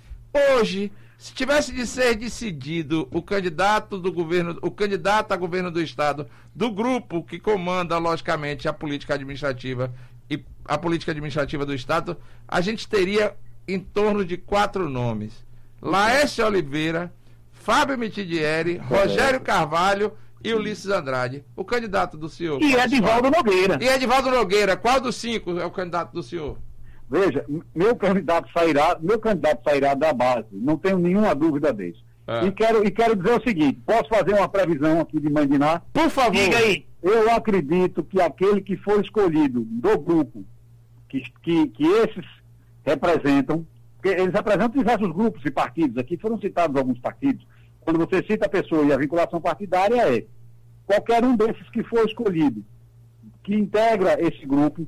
Hoje, 0.58 0.90
se 1.16 1.32
tivesse 1.32 1.72
de 1.72 1.86
ser 1.86 2.16
decidido 2.16 3.08
o 3.12 3.22
candidato 3.22 3.98
do 3.98 4.12
governo, 4.12 4.58
o 4.60 4.70
candidato 4.70 5.32
a 5.32 5.36
governo 5.36 5.70
do 5.70 5.80
estado, 5.80 6.26
do 6.54 6.70
grupo 6.70 7.22
que 7.22 7.38
comanda, 7.38 7.96
logicamente, 7.98 8.66
a 8.66 8.72
política 8.72 9.14
administrativa 9.14 9.94
e 10.28 10.44
a 10.64 10.76
política 10.76 11.12
administrativa 11.12 11.64
do 11.64 11.74
estado, 11.74 12.16
a 12.48 12.60
gente 12.60 12.88
teria 12.88 13.34
em 13.66 13.78
torno 13.78 14.24
de 14.24 14.36
quatro 14.36 14.90
nomes. 14.90 15.32
Laércio 15.80 16.44
Oliveira, 16.44 17.12
Fábio 17.64 17.96
Mitidieri, 17.96 18.76
Rogério 18.76 19.40
Carvalho 19.40 20.12
e 20.44 20.52
Ulisses 20.52 20.90
Andrade. 20.90 21.42
O 21.56 21.64
candidato 21.64 22.14
do 22.18 22.28
senhor. 22.28 22.62
E 22.62 22.74
Edivaldo 22.74 23.30
Nogueira. 23.30 23.78
E 23.80 23.88
Edivaldo 23.88 24.30
Nogueira, 24.30 24.76
qual 24.76 25.00
dos 25.00 25.16
cinco 25.16 25.58
é 25.58 25.64
o 25.64 25.70
candidato 25.70 26.12
do 26.12 26.22
senhor? 26.22 26.58
Veja, 27.10 27.46
meu 27.74 27.96
candidato 27.96 28.52
sairá, 28.52 28.98
meu 29.00 29.18
candidato 29.18 29.64
sairá 29.64 29.94
da 29.94 30.12
base, 30.12 30.46
não 30.52 30.76
tenho 30.76 30.98
nenhuma 30.98 31.34
dúvida 31.34 31.72
disso. 31.72 32.04
É. 32.26 32.44
E, 32.44 32.52
quero, 32.52 32.86
e 32.86 32.90
quero 32.90 33.16
dizer 33.16 33.40
o 33.40 33.42
seguinte: 33.42 33.80
posso 33.86 34.10
fazer 34.10 34.34
uma 34.34 34.48
previsão 34.48 35.00
aqui 35.00 35.18
de 35.18 35.30
Mandiná? 35.30 35.80
Por 35.90 36.10
favor. 36.10 36.32
Diga 36.32 36.58
aí. 36.58 36.86
Eu 37.02 37.30
acredito 37.30 38.04
que 38.04 38.20
aquele 38.20 38.60
que 38.60 38.76
for 38.76 39.02
escolhido 39.02 39.60
do 39.64 39.98
grupo 39.98 40.44
que, 41.08 41.22
que, 41.42 41.68
que 41.68 41.86
esses 41.86 42.26
representam, 42.84 43.66
eles 44.08 44.32
representam 44.32 44.82
diversos 44.82 45.12
grupos 45.12 45.44
e 45.44 45.50
partidos, 45.50 45.98
aqui 45.98 46.16
foram 46.16 46.38
citados 46.38 46.76
alguns 46.76 46.98
partidos, 46.98 47.46
quando 47.80 47.98
você 47.98 48.22
cita 48.24 48.46
a 48.46 48.48
pessoa 48.48 48.84
e 48.84 48.92
a 48.92 48.96
vinculação 48.96 49.40
partidária 49.40 50.16
é 50.16 50.24
qualquer 50.86 51.24
um 51.24 51.36
desses 51.36 51.68
que 51.70 51.82
for 51.84 52.06
escolhido, 52.06 52.64
que 53.42 53.54
integra 53.54 54.16
esse 54.20 54.46
grupo, 54.46 54.86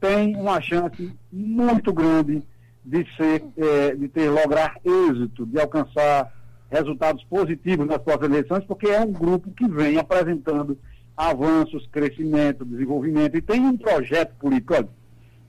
tem 0.00 0.36
uma 0.36 0.60
chance 0.60 1.12
muito 1.32 1.92
grande 1.92 2.42
de 2.84 3.04
ser, 3.16 3.44
é, 3.56 3.94
de 3.94 4.08
ter 4.08 4.30
lograr 4.30 4.76
êxito, 4.84 5.44
de 5.44 5.60
alcançar 5.60 6.32
resultados 6.70 7.24
positivos 7.24 7.86
nas 7.86 7.98
próximas 7.98 8.30
eleições, 8.30 8.64
porque 8.64 8.88
é 8.88 9.00
um 9.00 9.12
grupo 9.12 9.50
que 9.50 9.66
vem 9.68 9.98
apresentando 9.98 10.78
avanços, 11.16 11.86
crescimento, 11.90 12.64
desenvolvimento 12.64 13.36
e 13.36 13.42
tem 13.42 13.60
um 13.60 13.76
projeto 13.76 14.34
político. 14.36 14.74
Olha, 14.74 14.88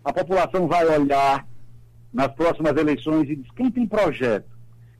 a 0.04 0.12
população 0.12 0.68
vai 0.68 0.86
olhar 0.88 1.46
nas 2.14 2.28
próximas 2.34 2.76
eleições 2.76 3.30
e 3.30 3.36
diz 3.36 3.52
quem 3.52 3.72
tem 3.72 3.88
projeto, 3.88 4.50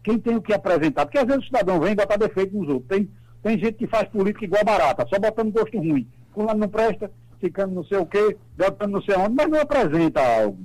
quem 0.04 0.20
tem 0.20 0.36
o 0.36 0.42
que 0.42 0.54
apresentar. 0.54 1.06
Porque 1.06 1.18
às 1.18 1.26
vezes 1.26 1.44
o 1.44 1.48
cidadão 1.48 1.80
vem 1.80 1.96
botar 1.96 2.18
defeito 2.18 2.56
nos 2.56 2.68
outros. 2.70 2.88
Tem, 2.88 3.10
tem 3.42 3.58
gente 3.58 3.74
que 3.74 3.88
faz 3.88 4.08
política 4.10 4.46
igual 4.46 4.64
barata, 4.64 5.06
só 5.08 5.20
botando 5.20 5.52
gosto 5.52 5.78
ruim. 5.78 6.08
Fulano 6.34 6.60
não 6.60 6.70
presta, 6.70 7.12
ficando 7.40 7.74
não 7.74 7.84
sei 7.84 7.98
o 7.98 8.06
quê, 8.06 8.38
botando 8.58 8.92
não 8.92 9.02
sei 9.02 9.16
onde, 9.16 9.36
mas 9.36 9.50
não 9.50 9.60
apresenta 9.60 10.22
algo. 10.22 10.60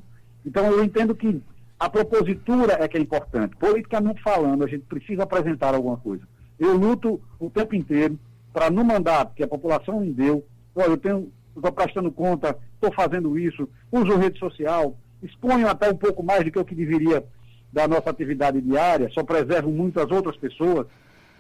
Então 0.44 0.66
eu 0.66 0.85
entendo 0.85 1.14
que 1.14 1.40
a 1.78 1.88
propositura 1.88 2.74
é 2.80 2.88
que 2.88 2.96
é 2.96 3.00
importante. 3.00 3.57
Politicamente 3.57 4.22
falando, 4.22 4.64
a 4.64 4.68
gente 4.68 4.85
precisa 4.85 5.24
apresentar 5.24 5.74
alguma 5.74 5.96
coisa. 5.96 6.22
Eu 6.59 6.76
luto 6.76 7.20
o 7.38 7.50
tempo 7.50 7.74
inteiro 7.74 8.18
para, 8.52 8.70
no 8.70 8.85
mandato 8.85 9.35
que 9.35 9.42
a 9.42 9.48
população 9.48 10.00
me 10.00 10.12
deu, 10.12 10.44
olha, 10.74 10.90
eu 10.90 10.96
tenho, 10.96 11.33
estou 11.57 11.72
prestando 11.72 12.12
conta, 12.12 12.57
estou 12.74 12.92
fazendo 12.92 13.38
isso, 13.38 13.68
uso 13.90 14.16
rede 14.16 14.38
social, 14.38 14.96
exponho 15.24 15.68
até 15.68 15.90
um 15.90 15.96
pouco 15.96 16.22
mais 16.22 16.44
do 16.44 16.50
que 16.50 16.58
o 16.58 16.64
que 16.64 16.74
deveria 16.74 17.24
da 17.72 17.88
nossa 17.88 18.10
atividade 18.10 18.60
diária, 18.60 19.10
só 19.10 19.24
preservo 19.24 19.70
muitas 19.70 20.10
outras 20.10 20.37
pessoas, 20.37 20.87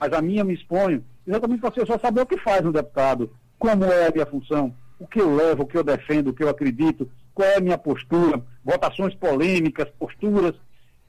mas 0.00 0.12
a 0.12 0.20
minha 0.20 0.42
me 0.42 0.54
exponho 0.54 1.04
exatamente 1.26 1.60
para 1.60 1.70
você 1.70 1.86
só 1.86 1.98
saber 1.98 2.22
o 2.22 2.26
que 2.26 2.38
faz 2.38 2.64
um 2.66 2.72
deputado, 2.72 3.30
como 3.58 3.84
é 3.84 4.08
a 4.08 4.10
minha 4.10 4.26
função, 4.26 4.74
o 4.98 5.06
que 5.06 5.20
eu 5.20 5.34
levo, 5.34 5.62
o 5.62 5.66
que 5.66 5.76
eu 5.76 5.84
defendo, 5.84 6.28
o 6.28 6.34
que 6.34 6.42
eu 6.42 6.48
acredito, 6.48 7.08
qual 7.34 7.48
é 7.48 7.56
a 7.56 7.60
minha 7.60 7.78
postura, 7.78 8.42
votações 8.64 9.14
polêmicas, 9.14 9.88
posturas 9.98 10.54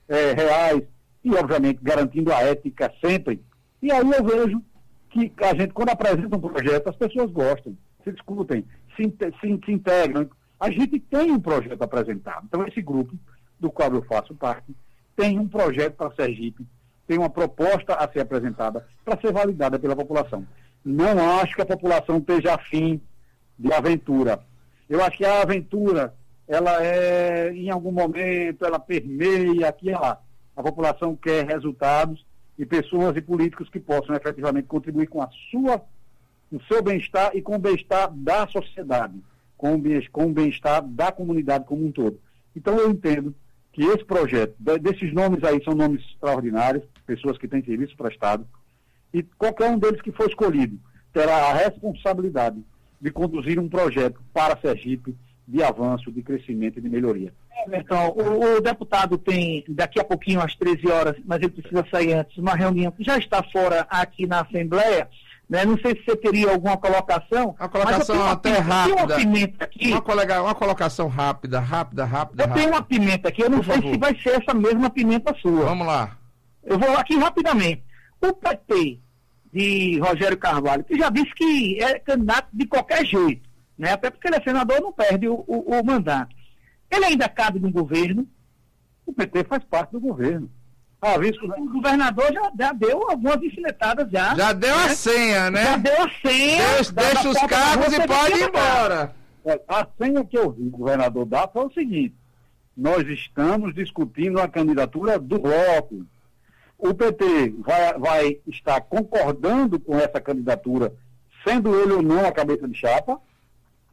é, 0.08 0.34
reais 0.34 0.84
e, 1.24 1.34
obviamente, 1.36 1.80
garantindo 1.82 2.32
a 2.32 2.42
ética 2.42 2.92
sempre. 3.04 3.42
E 3.82 3.92
aí 3.92 4.00
eu 4.00 4.24
vejo 4.24 4.62
que 5.10 5.32
a 5.44 5.56
gente, 5.56 5.74
quando 5.74 5.90
apresenta 5.90 6.36
um 6.36 6.42
projeto, 6.42 6.90
as 6.90 6.96
pessoas 6.96 7.32
gostam, 7.32 7.76
se 8.04 8.12
discutem, 8.12 8.66
se, 8.96 9.04
se, 9.04 9.60
se 9.66 9.72
integram. 9.72 10.30
A 10.60 10.70
gente 10.72 11.00
tem 11.00 11.32
um 11.32 11.40
projeto 11.40 11.82
apresentado. 11.82 12.46
Então, 12.46 12.66
esse 12.68 12.82
grupo, 12.82 13.16
do 13.60 13.72
qual 13.72 13.94
eu 13.94 14.02
faço 14.04 14.34
parte, 14.36 14.76
tem 15.16 15.40
um 15.40 15.48
projeto 15.48 15.96
para 15.96 16.16
Sergipe, 16.16 16.66
tem 17.08 17.18
uma 17.18 17.30
proposta 17.30 17.94
a 17.96 18.12
ser 18.12 18.22
apresentada 18.22 18.86
para 19.04 19.20
ser 19.20 19.32
validada 19.32 19.78
pela 19.78 19.96
população. 19.96 20.46
Não 20.84 21.40
acho 21.40 21.56
que 21.56 21.62
a 21.62 21.66
população 21.66 22.18
esteja 22.18 22.56
afim 22.56 23.02
de 23.58 23.72
aventura. 23.74 24.40
Eu 24.90 25.04
acho 25.04 25.18
que 25.18 25.26
a 25.26 25.42
aventura, 25.42 26.14
ela 26.48 26.84
é, 26.84 27.52
em 27.52 27.70
algum 27.70 27.92
momento, 27.92 28.66
ela 28.66 28.80
permeia 28.80 29.70
aqui 29.70 29.90
e 29.90 29.94
lá. 29.94 30.22
A 30.56 30.64
população 30.64 31.16
quer 31.16 31.46
resultados 31.46 32.26
e 32.58 32.66
pessoas 32.66 33.16
e 33.18 33.22
políticos 33.22 33.70
que 33.70 33.80
possam 33.80 34.16
efetivamente 34.16 34.68
contribuir 34.68 35.08
com 35.08 35.22
a 35.22 35.30
sua, 35.52 35.84
o 36.52 36.62
seu 36.64 36.82
bem-estar 36.82 37.36
e 37.36 37.42
com 37.42 37.56
o 37.56 37.60
bem-estar 37.60 38.12
da 38.12 38.48
sociedade, 38.48 39.16
com 40.12 40.26
o 40.26 40.34
bem-estar 40.34 40.82
da 40.84 41.12
comunidade 41.12 41.66
como 41.66 41.86
um 41.86 41.92
todo. 41.92 42.20
Então 42.56 42.78
eu 42.78 42.90
entendo 42.90 43.34
que 43.74 43.84
esse 43.84 44.06
projeto, 44.06 44.56
desses 44.58 45.14
nomes 45.14 45.44
aí 45.44 45.62
são 45.64 45.74
nomes 45.74 46.02
extraordinários, 46.12 46.84
pessoas 47.06 47.38
que 47.38 47.48
têm 47.48 47.64
serviço 47.64 47.96
prestado, 47.98 48.48
e 49.14 49.24
qualquer 49.24 49.70
um 49.70 49.78
deles 49.78 50.02
que 50.02 50.12
for 50.12 50.30
escolhido 50.30 50.80
terá 51.14 51.50
a 51.50 51.54
responsabilidade 51.54 52.64
de 53.00 53.12
conduzir 53.12 53.60
um 53.60 53.70
projeto 53.70 54.22
para 54.34 54.58
Sergipe 54.58 55.16
de 55.48 55.62
avanço, 55.62 56.12
de 56.12 56.22
crescimento 56.24 56.80
e 56.80 56.82
de 56.82 56.90
melhoria. 56.90 57.34
Então, 57.72 58.10
o, 58.10 58.58
o, 58.58 58.62
deputado 58.62 59.18
tem 59.18 59.64
daqui 59.68 60.00
a 60.00 60.04
pouquinho, 60.04 60.42
às 60.42 60.56
13 60.56 60.88
horas, 60.88 61.16
mas 61.26 61.42
ele 61.42 61.50
precisa 61.50 61.86
sair 61.90 62.14
antes, 62.14 62.38
uma 62.38 62.56
reunião 62.56 62.92
que 62.92 63.04
já 63.04 63.18
está 63.18 63.44
fora 63.44 63.88
aqui 63.90 64.28
na 64.28 64.42
Assembleia. 64.42 65.08
Né? 65.48 65.64
Não 65.64 65.78
sei 65.78 65.96
se 65.96 66.04
você 66.04 66.16
teria 66.18 66.52
alguma 66.52 66.76
colocação. 66.78 67.56
Uma 67.60 67.70
colocação 67.70 68.30
até 68.30 68.58
rápida. 68.58 69.04
Uma 69.04 69.16
pimenta 69.16 69.66
aqui. 69.66 69.92
Uma, 69.92 70.02
colega, 70.02 70.42
uma 70.42 70.56
colocação 70.56 71.08
rápida, 71.08 71.60
rápida, 71.60 72.04
rápida. 72.04 72.44
Eu 72.44 72.48
rápida. 72.48 72.64
tenho 72.66 72.76
uma 72.76 72.84
pimenta 72.84 73.30
aqui, 73.30 73.44
eu 73.44 73.50
não 73.50 73.60
Por 73.60 73.66
sei 73.66 73.76
favor. 73.76 73.92
se 73.92 73.98
vai 74.00 74.16
ser 74.22 74.42
essa 74.42 74.54
mesma 74.54 74.90
pimenta 74.90 75.36
sua. 75.36 75.66
Vamos 75.66 75.86
lá. 75.86 76.18
Eu 76.64 76.80
vou 76.80 76.98
aqui 76.98 77.16
rapidamente. 77.18 77.84
O 78.22 78.34
PT 78.34 79.00
de 79.54 80.00
Rogério 80.00 80.38
Carvalho, 80.38 80.84
que 80.84 80.98
já 80.98 81.10
disse 81.10 81.34
que 81.36 81.82
é 81.82 82.00
candidato 82.00 82.50
de 82.52 82.66
qualquer 82.66 83.06
jeito, 83.06 83.48
né? 83.78 83.94
até 83.94 84.10
porque 84.10 84.28
ele 84.28 84.36
é 84.38 84.42
senador, 84.42 84.82
não 84.82 84.92
perde 84.92 85.30
o, 85.30 85.46
o, 85.48 85.80
o 85.80 85.86
mandato. 85.86 86.36
Ele 86.92 87.06
ainda 87.06 87.30
cabe 87.30 87.60
no 87.60 87.72
governo. 87.72 88.28
O 89.06 89.14
PT 89.14 89.44
faz 89.44 89.64
parte 89.66 89.92
do 89.92 90.00
governo. 90.00 90.50
Ah, 91.02 91.18
visto, 91.18 91.46
o 91.46 91.70
governador 91.70 92.34
já, 92.34 92.52
já 92.58 92.74
deu 92.74 93.10
algumas 93.10 93.42
ensinetadas 93.44 94.10
já. 94.10 94.36
Já 94.36 94.54
deu 94.54 94.76
né? 94.76 94.84
a 94.84 94.90
senha, 94.90 95.52
né? 95.52 95.64
Já 95.64 95.78
deu 95.78 96.04
a 96.04 96.10
senha. 96.10 96.74
Deixa, 96.76 96.92
deixa 96.92 97.30
os 97.30 97.42
cargos 97.42 97.94
e 97.94 98.08
pode 98.08 98.40
ir 98.40 98.48
embora. 98.48 99.16
É, 99.46 99.62
a 99.68 99.88
senha 100.02 100.26
que 100.26 100.38
eu 100.38 100.52
vi 100.52 100.68
o 100.68 100.72
governador 100.72 101.26
dar 101.26 101.48
foi 101.48 101.66
o 101.66 101.74
seguinte: 101.74 102.16
nós 102.76 103.08
estamos 103.08 103.74
discutindo 103.76 104.40
a 104.40 104.48
candidatura 104.48 105.20
do 105.20 105.40
bloco. 105.40 106.06
O 106.78 106.94
PT 106.94 107.54
vai, 107.60 108.00
vai 108.00 108.38
estar 108.48 108.82
concordando 108.82 109.80
com 109.80 109.98
essa 109.98 110.20
candidatura, 110.20 110.92
sendo 111.48 111.80
ele 111.80 111.94
ou 111.94 112.02
não 112.02 112.26
a 112.26 112.32
cabeça 112.32 112.68
de 112.68 112.78
chapa, 112.78 113.20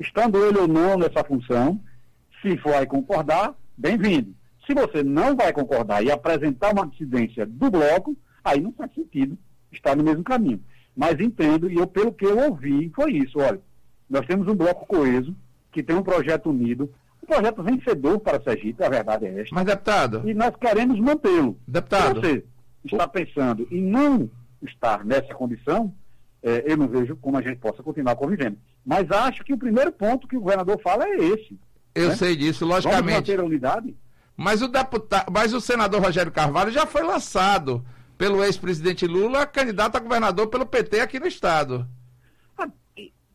estando 0.00 0.44
ele 0.44 0.58
ou 0.58 0.66
não 0.66 0.96
nessa 0.96 1.22
função. 1.22 1.78
Se 2.40 2.56
vai 2.56 2.86
concordar, 2.86 3.54
bem-vindo. 3.76 4.34
Se 4.66 4.74
você 4.74 5.02
não 5.02 5.34
vai 5.34 5.52
concordar 5.52 6.04
e 6.04 6.10
apresentar 6.10 6.72
uma 6.72 6.86
dissidência 6.86 7.44
do 7.44 7.70
bloco, 7.70 8.16
aí 8.44 8.60
não 8.60 8.72
faz 8.72 8.92
sentido 8.94 9.36
estar 9.72 9.96
no 9.96 10.04
mesmo 10.04 10.22
caminho. 10.22 10.62
Mas 10.96 11.18
entendo, 11.20 11.70
e 11.70 11.76
eu, 11.76 11.86
pelo 11.86 12.12
que 12.12 12.24
eu 12.24 12.38
ouvi, 12.38 12.90
foi 12.94 13.12
isso. 13.12 13.38
Olha, 13.38 13.60
nós 14.08 14.26
temos 14.26 14.46
um 14.46 14.54
bloco 14.54 14.86
coeso, 14.86 15.34
que 15.70 15.82
tem 15.82 15.96
um 15.96 16.02
projeto 16.02 16.50
unido, 16.50 16.92
um 17.22 17.26
projeto 17.26 17.62
vencedor 17.62 18.20
para 18.20 18.42
Sergipe, 18.42 18.84
a 18.84 18.88
verdade 18.88 19.26
é 19.26 19.40
esta. 19.40 19.54
Mas, 19.54 19.64
deputado. 19.64 20.28
E 20.28 20.34
nós 20.34 20.54
queremos 20.56 20.98
mantê-lo. 21.00 21.58
Deputado. 21.66 22.20
Se 22.20 22.20
você 22.20 22.44
está 22.84 23.08
pensando 23.08 23.66
em 23.70 23.80
não 23.80 24.30
estar 24.62 25.04
nessa 25.04 25.34
condição, 25.34 25.92
é, 26.42 26.64
eu 26.66 26.76
não 26.76 26.88
vejo 26.88 27.16
como 27.16 27.38
a 27.38 27.42
gente 27.42 27.58
possa 27.58 27.82
continuar 27.82 28.16
convivendo. 28.16 28.58
Mas 28.84 29.10
acho 29.10 29.44
que 29.44 29.54
o 29.54 29.58
primeiro 29.58 29.92
ponto 29.92 30.26
que 30.26 30.36
o 30.36 30.40
governador 30.40 30.80
fala 30.82 31.04
é 31.06 31.16
esse. 31.16 31.58
Eu 31.94 32.08
né? 32.08 32.16
sei 32.16 32.36
disso, 32.36 32.66
logicamente. 32.66 33.02
Vamos 33.02 33.14
manter 33.14 33.40
a 33.40 33.44
unidade? 33.44 33.96
Mas 34.36 34.62
o, 34.62 34.68
deputado, 34.68 35.30
mas 35.30 35.52
o 35.52 35.60
senador 35.60 36.02
Rogério 36.02 36.32
Carvalho 36.32 36.70
já 36.70 36.86
foi 36.86 37.02
lançado 37.02 37.84
pelo 38.16 38.42
ex-presidente 38.44 39.06
Lula, 39.06 39.46
candidato 39.46 39.96
a 39.96 40.00
governador 40.00 40.46
pelo 40.46 40.66
PT 40.66 41.00
aqui 41.00 41.18
no 41.18 41.26
estado. 41.26 41.86
Ah, 42.56 42.68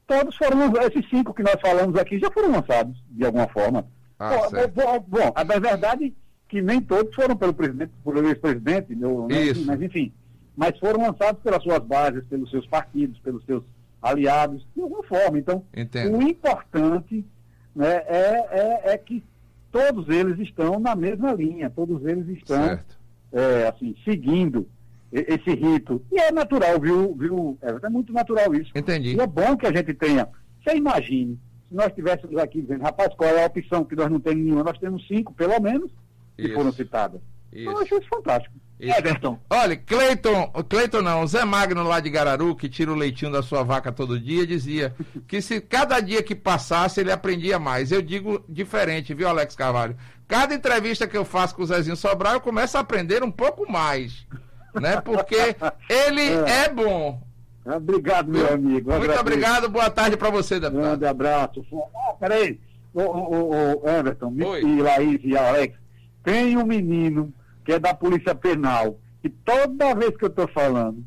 todos 0.05 0.35
foram, 0.35 0.73
esses 0.81 1.09
cinco 1.09 1.33
que 1.33 1.43
nós 1.43 1.59
falamos 1.61 1.95
aqui 1.97 2.17
já 2.19 2.31
foram 2.31 2.51
lançados, 2.51 2.97
de 3.09 3.25
alguma 3.25 3.47
forma. 3.47 3.85
Ah, 4.19 4.47
bom, 4.73 5.05
bom, 5.07 5.31
a 5.35 5.43
verdade 5.43 6.05
é 6.05 6.11
que 6.49 6.61
nem 6.61 6.81
todos 6.81 7.13
foram 7.13 7.35
pelo 7.35 7.53
presidente, 7.53 7.91
pelo 8.03 8.27
ex-presidente, 8.27 8.95
né, 8.95 9.07
mas 9.65 9.81
enfim. 9.81 10.13
Mas 10.55 10.79
foram 10.79 11.01
lançados 11.01 11.41
pelas 11.43 11.61
suas 11.61 11.79
bases, 11.79 12.23
pelos 12.25 12.49
seus 12.49 12.65
partidos, 12.65 13.19
pelos 13.19 13.45
seus 13.45 13.63
aliados, 14.01 14.65
de 14.75 14.81
alguma 14.81 15.03
forma. 15.03 15.37
Então, 15.37 15.63
Entendo. 15.75 16.17
o 16.17 16.21
importante 16.23 17.23
né, 17.75 18.03
é, 18.07 18.47
é, 18.49 18.93
é 18.93 18.97
que 18.97 19.23
todos 19.77 20.09
eles 20.09 20.39
estão 20.39 20.79
na 20.79 20.95
mesma 20.95 21.31
linha, 21.33 21.69
todos 21.69 22.03
eles 22.05 22.27
estão 22.29 22.79
é, 23.31 23.67
assim, 23.67 23.95
seguindo 24.03 24.67
esse 25.11 25.53
rito. 25.53 26.01
E 26.11 26.19
é 26.19 26.31
natural, 26.31 26.79
viu, 26.79 27.15
viu? 27.15 27.57
É, 27.61 27.89
muito 27.89 28.11
natural 28.11 28.53
isso. 28.55 28.71
Entendi. 28.75 29.15
E 29.15 29.19
é 29.19 29.27
bom 29.27 29.55
que 29.55 29.67
a 29.67 29.71
gente 29.71 29.93
tenha. 29.93 30.27
Você 30.63 30.75
imagine, 30.75 31.39
se 31.69 31.75
nós 31.75 31.87
estivéssemos 31.87 32.35
aqui 32.37 32.61
dizendo, 32.61 32.81
rapaz, 32.81 33.13
qual 33.15 33.29
é 33.29 33.43
a 33.43 33.47
opção 33.47 33.85
que 33.85 33.95
nós 33.95 34.09
não 34.09 34.19
temos 34.19 34.43
nenhuma? 34.43 34.63
Nós 34.63 34.79
temos 34.79 35.07
cinco, 35.07 35.33
pelo 35.33 35.61
menos, 35.61 35.91
que 36.35 36.43
isso. 36.43 36.53
foram 36.55 36.71
citadas. 36.71 37.21
Isso. 37.51 37.69
Eu 37.69 37.77
acho 37.79 37.97
isso 37.97 38.07
fantástico. 38.09 38.55
Isso. 38.79 38.95
Everton. 38.95 39.39
Olha, 39.49 39.75
Cleiton, 39.75 40.51
Cleiton 40.69 41.01
não, 41.01 41.25
Zé 41.25 41.43
Magno 41.43 41.81
lá 41.83 41.99
de 41.99 42.11
Gararu, 42.11 42.55
que 42.55 42.69
tira 42.69 42.91
o 42.91 42.95
leitinho 42.95 43.31
da 43.31 43.41
sua 43.41 43.63
vaca 43.63 43.91
todo 43.91 44.19
dia, 44.19 44.45
dizia 44.45 44.93
que 45.27 45.41
se 45.41 45.59
cada 45.59 45.99
dia 45.99 46.21
que 46.21 46.35
passasse 46.35 46.99
ele 46.99 47.11
aprendia 47.11 47.57
mais. 47.57 47.91
Eu 47.91 48.01
digo 48.03 48.43
diferente, 48.47 49.15
viu, 49.15 49.27
Alex 49.27 49.55
Carvalho? 49.55 49.97
Cada 50.27 50.53
entrevista 50.53 51.07
que 51.07 51.17
eu 51.17 51.25
faço 51.25 51.55
com 51.55 51.63
o 51.63 51.65
Zezinho 51.65 51.95
Sobral, 51.95 52.33
eu 52.33 52.41
começo 52.41 52.77
a 52.77 52.81
aprender 52.81 53.23
um 53.23 53.31
pouco 53.31 53.69
mais. 53.71 54.27
Né? 54.79 55.01
Porque 55.01 55.35
ele 55.89 56.21
é, 56.21 56.65
é 56.65 56.69
bom. 56.69 57.19
Obrigado, 57.65 58.31
meu 58.31 58.47
amigo. 58.53 58.91
Muito 58.91 58.91
agradeço. 58.91 59.19
obrigado, 59.21 59.69
boa 59.69 59.89
tarde 59.89 60.15
para 60.15 60.29
você, 60.29 60.59
deputado. 60.59 60.83
Grande 60.83 61.05
abraço. 61.05 61.65
Ah, 61.95 62.13
peraí, 62.13 62.59
o, 62.93 63.01
o, 63.01 63.83
o 63.83 63.89
Everton, 63.89 64.33
Oi. 64.39 64.61
e 64.61 64.81
Laís 64.81 65.19
e 65.23 65.35
Alex, 65.35 65.75
tem 66.23 66.57
um 66.57 66.65
menino 66.65 67.33
que 67.67 67.73
é 67.73 67.79
da 67.79 67.93
Polícia 67.93 68.33
Penal, 68.33 68.97
e 69.21 69.27
toda 69.27 69.93
vez 69.93 70.15
que 70.15 70.23
eu 70.23 70.29
estou 70.29 70.47
falando, 70.47 71.03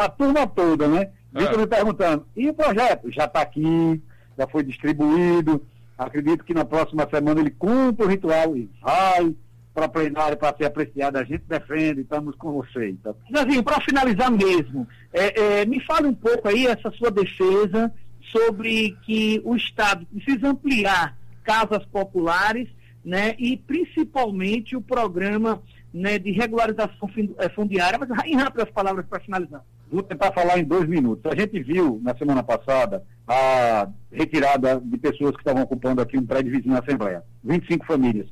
a 0.00 0.08
turma 0.08 0.44
toda, 0.44 0.88
né? 0.88 1.12
Fica 1.30 1.54
ah. 1.54 1.58
me 1.58 1.66
perguntando, 1.68 2.26
e 2.34 2.50
o 2.50 2.54
projeto? 2.54 3.08
Já 3.12 3.26
está 3.26 3.40
aqui, 3.40 4.02
já 4.36 4.48
foi 4.48 4.64
distribuído, 4.64 5.64
acredito 5.96 6.42
que 6.42 6.52
na 6.52 6.64
próxima 6.64 7.08
semana 7.08 7.40
ele 7.40 7.52
cumpre 7.52 8.04
o 8.04 8.08
ritual 8.08 8.56
e 8.56 8.68
vai 8.82 9.32
para 9.72 9.88
plenário 9.88 10.36
para 10.36 10.56
ser 10.56 10.64
apreciado, 10.64 11.18
a 11.18 11.24
gente 11.24 11.44
defende, 11.46 12.00
estamos 12.00 12.34
com 12.34 12.50
você. 12.50 12.88
Então. 12.88 13.14
Zezinho, 13.32 13.62
para 13.62 13.80
finalizar 13.80 14.28
mesmo, 14.28 14.88
é, 15.12 15.60
é, 15.60 15.66
me 15.66 15.78
fale 15.84 16.08
um 16.08 16.14
pouco 16.14 16.48
aí 16.48 16.66
essa 16.66 16.90
sua 16.90 17.12
defesa 17.12 17.94
sobre 18.32 18.96
que 19.04 19.40
o 19.44 19.54
Estado 19.54 20.04
precisa 20.06 20.48
ampliar 20.48 21.16
casas 21.44 21.84
populares, 21.86 22.68
né, 23.04 23.36
e 23.38 23.56
principalmente 23.56 24.74
o 24.74 24.82
programa 24.82 25.62
né, 25.92 26.18
de 26.18 26.32
regularização 26.32 27.08
eh, 27.38 27.48
fundiária, 27.50 27.98
mas 27.98 28.26
em 28.26 28.36
rápidas 28.36 28.70
palavras 28.70 29.06
para 29.06 29.20
finalizar. 29.20 29.64
Vou 29.90 30.02
tentar 30.02 30.32
falar 30.32 30.58
em 30.58 30.64
dois 30.64 30.88
minutos. 30.88 31.30
A 31.30 31.34
gente 31.34 31.62
viu 31.62 32.00
na 32.02 32.16
semana 32.16 32.42
passada 32.42 33.04
a 33.26 33.88
retirada 34.10 34.80
de 34.80 34.98
pessoas 34.98 35.32
que 35.32 35.38
estavam 35.38 35.62
ocupando 35.62 36.02
aqui 36.02 36.18
um 36.18 36.26
prédio 36.26 36.52
vizinho 36.52 36.74
na 36.74 36.80
Assembleia. 36.80 37.22
25 37.44 37.86
famílias. 37.86 38.28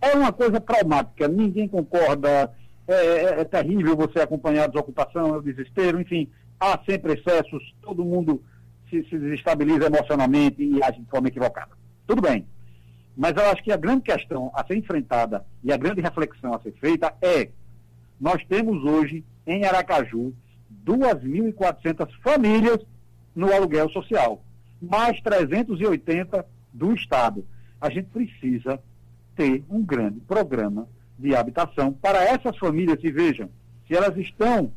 É 0.00 0.16
uma 0.16 0.32
coisa 0.32 0.60
traumática, 0.60 1.28
ninguém 1.28 1.68
concorda, 1.68 2.52
é, 2.88 2.94
é, 2.94 3.40
é 3.40 3.44
terrível 3.44 3.96
você 3.96 4.20
acompanhar 4.20 4.64
a 4.64 4.68
desocupação, 4.68 5.34
é 5.34 5.38
o 5.38 5.42
desespero, 5.42 6.00
enfim, 6.00 6.30
há 6.60 6.78
sempre 6.88 7.14
excessos, 7.14 7.74
todo 7.82 8.04
mundo 8.04 8.42
se, 8.90 9.04
se 9.04 9.18
desestabiliza 9.18 9.86
emocionalmente 9.86 10.62
e 10.62 10.82
age 10.82 11.00
de 11.00 11.10
forma 11.10 11.28
equivocada. 11.28 11.70
Tudo 12.06 12.22
bem. 12.22 12.46
Mas 13.16 13.34
eu 13.34 13.46
acho 13.46 13.62
que 13.62 13.72
a 13.72 13.76
grande 13.76 14.02
questão 14.02 14.52
a 14.54 14.64
ser 14.64 14.76
enfrentada 14.76 15.44
e 15.64 15.72
a 15.72 15.76
grande 15.76 16.02
reflexão 16.02 16.52
a 16.52 16.60
ser 16.60 16.72
feita 16.72 17.14
é: 17.22 17.48
nós 18.20 18.44
temos 18.44 18.84
hoje 18.84 19.24
em 19.46 19.64
Aracaju 19.64 20.34
2.400 20.84 22.10
famílias 22.22 22.84
no 23.34 23.52
aluguel 23.52 23.88
social, 23.90 24.44
mais 24.80 25.18
380 25.22 26.44
do 26.72 26.92
Estado. 26.92 27.46
A 27.80 27.88
gente 27.88 28.08
precisa 28.08 28.78
ter 29.34 29.64
um 29.70 29.82
grande 29.82 30.20
programa 30.20 30.86
de 31.18 31.34
habitação 31.34 31.92
para 31.92 32.22
essas 32.22 32.56
famílias 32.58 32.98
e 33.02 33.10
vejam, 33.10 33.48
se 33.86 33.94
elas 33.94 34.16
estão 34.18 34.70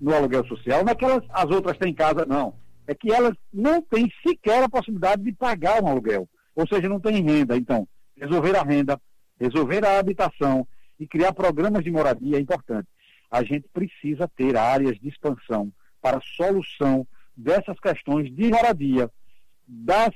no 0.00 0.14
aluguel 0.14 0.46
social, 0.46 0.84
não 0.84 0.92
é 0.92 0.94
que 0.94 1.04
elas, 1.04 1.24
as 1.30 1.50
outras 1.50 1.76
têm 1.76 1.92
casa, 1.92 2.24
não. 2.24 2.54
É 2.86 2.94
que 2.94 3.12
elas 3.12 3.34
não 3.52 3.82
têm 3.82 4.10
sequer 4.26 4.62
a 4.62 4.68
possibilidade 4.68 5.22
de 5.22 5.32
pagar 5.32 5.82
um 5.82 5.88
aluguel 5.88 6.28
ou 6.60 6.66
seja, 6.66 6.88
não 6.90 7.00
tem 7.00 7.22
renda. 7.22 7.56
Então, 7.56 7.88
resolver 8.14 8.54
a 8.54 8.62
renda, 8.62 9.00
resolver 9.38 9.82
a 9.84 9.98
habitação 9.98 10.66
e 10.98 11.06
criar 11.06 11.32
programas 11.32 11.82
de 11.82 11.90
moradia 11.90 12.36
é 12.36 12.40
importante. 12.40 12.86
A 13.30 13.42
gente 13.42 13.66
precisa 13.72 14.28
ter 14.28 14.56
áreas 14.56 14.98
de 14.98 15.08
expansão 15.08 15.72
para 16.02 16.20
solução 16.36 17.06
dessas 17.34 17.80
questões 17.80 18.30
de 18.34 18.48
moradia, 18.48 19.10
da, 19.66 20.10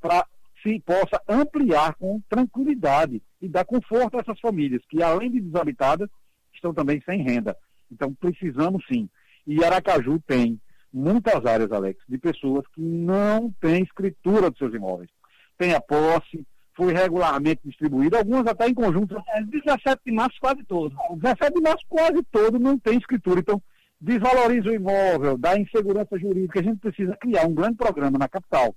para 0.00 0.26
se 0.62 0.80
possa 0.80 1.20
ampliar 1.28 1.94
com 1.96 2.22
tranquilidade 2.28 3.22
e 3.42 3.48
dar 3.48 3.66
conforto 3.66 4.16
a 4.16 4.20
essas 4.20 4.40
famílias, 4.40 4.82
que 4.88 5.02
além 5.02 5.30
de 5.30 5.40
desabitadas, 5.40 6.08
estão 6.54 6.72
também 6.72 7.02
sem 7.02 7.22
renda. 7.22 7.54
Então, 7.92 8.14
precisamos 8.14 8.82
sim. 8.90 9.10
E 9.46 9.62
Aracaju 9.62 10.18
tem 10.26 10.58
muitas 10.90 11.44
áreas, 11.44 11.70
Alex, 11.70 12.02
de 12.08 12.16
pessoas 12.16 12.66
que 12.68 12.80
não 12.80 13.52
têm 13.60 13.82
escritura 13.82 14.48
dos 14.48 14.58
seus 14.58 14.72
imóveis 14.72 15.10
tem 15.58 15.74
a 15.74 15.80
posse, 15.80 16.46
foi 16.76 16.92
regularmente 16.92 17.62
distribuído, 17.64 18.16
algumas 18.16 18.46
até 18.46 18.68
em 18.68 18.74
conjunto. 18.74 19.16
É, 19.28 19.42
17 19.42 20.00
de 20.04 20.12
março 20.12 20.36
quase 20.40 20.62
todo. 20.64 20.94
17 21.16 21.54
de 21.54 21.60
março 21.60 21.84
quase 21.88 22.22
todo 22.30 22.58
não 22.58 22.78
tem 22.78 22.98
escritura. 22.98 23.40
Então, 23.40 23.60
desvaloriza 24.00 24.68
o 24.68 24.74
imóvel, 24.74 25.38
dá 25.38 25.58
insegurança 25.58 26.18
jurídica. 26.18 26.60
A 26.60 26.62
gente 26.62 26.78
precisa 26.78 27.16
criar 27.16 27.46
um 27.46 27.54
grande 27.54 27.76
programa 27.76 28.18
na 28.18 28.28
capital 28.28 28.74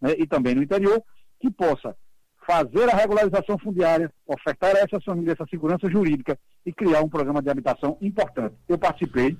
né, 0.00 0.14
e 0.16 0.26
também 0.26 0.54
no 0.54 0.62
interior 0.62 1.02
que 1.40 1.50
possa 1.50 1.96
fazer 2.46 2.88
a 2.88 2.96
regularização 2.96 3.58
fundiária, 3.58 4.12
ofertar 4.26 4.76
a 4.76 4.80
essas 4.80 5.04
famílias 5.04 5.34
essa 5.34 5.48
segurança 5.48 5.88
jurídica 5.88 6.38
e 6.66 6.72
criar 6.72 7.00
um 7.00 7.08
programa 7.08 7.42
de 7.42 7.50
habitação 7.50 7.96
importante. 8.00 8.54
Eu 8.68 8.78
participei, 8.78 9.36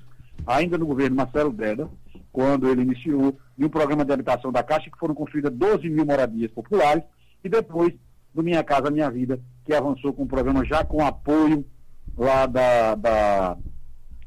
ainda 0.46 0.78
no 0.78 0.86
governo 0.86 1.16
Marcelo 1.16 1.52
Deda, 1.52 1.88
quando 2.32 2.68
ele 2.68 2.82
iniciou, 2.82 3.36
de 3.56 3.64
um 3.64 3.68
programa 3.68 4.04
de 4.04 4.12
habitação 4.12 4.50
da 4.50 4.62
Caixa, 4.62 4.90
que 4.90 4.98
foram 4.98 5.14
construídas 5.14 5.52
12 5.52 5.88
mil 5.90 6.06
moradias 6.06 6.50
populares, 6.50 7.04
e 7.44 7.48
depois 7.48 7.92
do 8.34 8.42
Minha 8.42 8.64
Casa 8.64 8.90
Minha 8.90 9.10
Vida, 9.10 9.38
que 9.64 9.74
avançou 9.74 10.12
com 10.12 10.22
um 10.22 10.26
programa 10.26 10.64
já 10.64 10.84
com 10.84 11.04
apoio 11.04 11.64
lá 12.16 12.46
da, 12.46 12.94
da, 12.94 13.56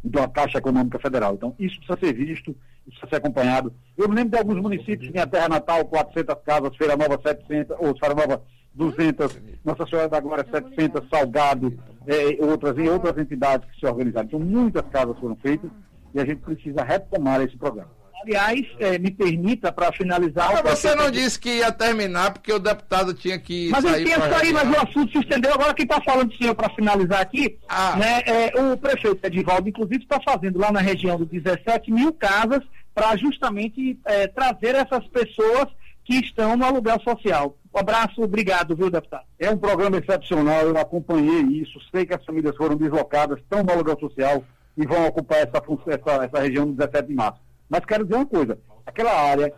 da 0.03 0.27
Caixa 0.27 0.59
Econômica 0.59 0.99
Federal. 0.99 1.33
Então, 1.33 1.55
isso 1.57 1.77
precisa 1.77 1.99
ser 1.99 2.13
visto, 2.13 2.55
isso 2.85 2.99
precisa 2.99 3.09
ser 3.09 3.15
acompanhado. 3.15 3.73
Eu 3.97 4.07
me 4.07 4.15
lembro 4.15 4.31
de 4.31 4.37
alguns 4.37 4.61
municípios, 4.61 5.11
minha 5.11 5.25
terra 5.25 5.49
natal, 5.49 5.83
400 5.85 6.35
casas, 6.45 6.75
Feira 6.77 6.95
Nova 6.95 7.19
700, 7.21 7.75
ou 7.79 7.97
Feira 7.97 8.13
Nova 8.13 8.43
200, 8.75 9.41
Nossa 9.63 9.87
Senhora 9.87 10.09
da 10.09 10.19
Glória 10.19 10.45
700, 10.49 11.09
Salgado, 11.09 11.73
é, 12.05 12.45
outras, 12.45 12.77
em 12.77 12.87
outras 12.89 13.17
entidades 13.17 13.67
que 13.71 13.79
se 13.79 13.85
organizaram. 13.85 14.27
Então, 14.27 14.39
muitas 14.39 14.85
casas 14.89 15.17
foram 15.17 15.35
feitas 15.37 15.71
e 16.15 16.19
a 16.19 16.25
gente 16.25 16.39
precisa 16.39 16.81
retomar 16.83 17.41
esse 17.41 17.57
programa. 17.57 17.91
Aliás, 18.23 18.65
é, 18.79 18.97
me 18.97 19.11
permita 19.11 19.71
para 19.71 19.91
finalizar. 19.91 20.51
Mas 20.51 20.79
você 20.79 20.95
não 20.95 21.11
disse 21.11 21.39
que 21.39 21.57
ia 21.57 21.71
terminar 21.71 22.31
porque 22.33 22.51
o 22.51 22.57
deputado 22.57 23.13
tinha 23.13 23.37
que. 23.37 23.69
Mas 23.69 23.83
eu 23.83 24.03
tinha 24.03 24.17
sair, 24.17 24.51
mas 24.51 24.67
o 24.67 24.81
assunto 24.81 25.11
se 25.11 25.19
estendeu. 25.19 25.53
Agora 25.53 25.75
quem 25.75 25.83
está 25.83 26.01
falando, 26.01 26.35
senhor, 26.35 26.55
para 26.55 26.73
finalizar 26.73 27.21
aqui, 27.21 27.59
ah. 27.69 27.95
né, 27.97 28.21
é, 28.25 28.59
o 28.59 28.75
prefeito 28.77 29.23
Edivaldo, 29.27 29.69
inclusive, 29.69 30.01
está 30.01 30.19
fazendo 30.27 30.57
lá 30.57 30.71
na 30.71 30.79
região 30.79 31.17
de 31.17 31.25
17 31.25 31.91
mil 31.91 32.13
casas 32.13 32.61
para 32.95 33.15
justamente 33.15 33.99
é, 34.05 34.25
trazer 34.27 34.73
essas 34.73 35.05
pessoas 35.09 35.67
que 36.03 36.15
estão 36.15 36.55
no 36.55 36.65
aluguel 36.65 36.99
social. 37.01 37.57
Um 37.73 37.79
abraço, 37.79 38.21
obrigado, 38.23 38.75
viu, 38.75 38.89
deputado? 38.89 39.25
É 39.37 39.51
um 39.51 39.57
programa 39.57 39.97
excepcional, 39.97 40.61
eu 40.61 40.77
acompanhei 40.77 41.41
isso, 41.61 41.77
sei 41.91 42.05
que 42.05 42.13
as 42.13 42.23
famílias 42.23 42.55
foram 42.55 42.75
deslocadas, 42.75 43.37
estão 43.39 43.61
no 43.61 43.71
aluguel 43.71 43.99
social 43.99 44.43
e 44.77 44.85
vão 44.85 45.07
ocupar 45.07 45.39
essa, 45.39 45.61
essa, 45.87 46.25
essa 46.25 46.39
região 46.39 46.65
no 46.65 46.73
17 46.73 47.07
de 47.07 47.13
março. 47.13 47.39
Mas 47.69 47.85
quero 47.85 48.03
dizer 48.03 48.15
uma 48.15 48.25
coisa, 48.25 48.57
aquela 48.85 49.11
área, 49.11 49.53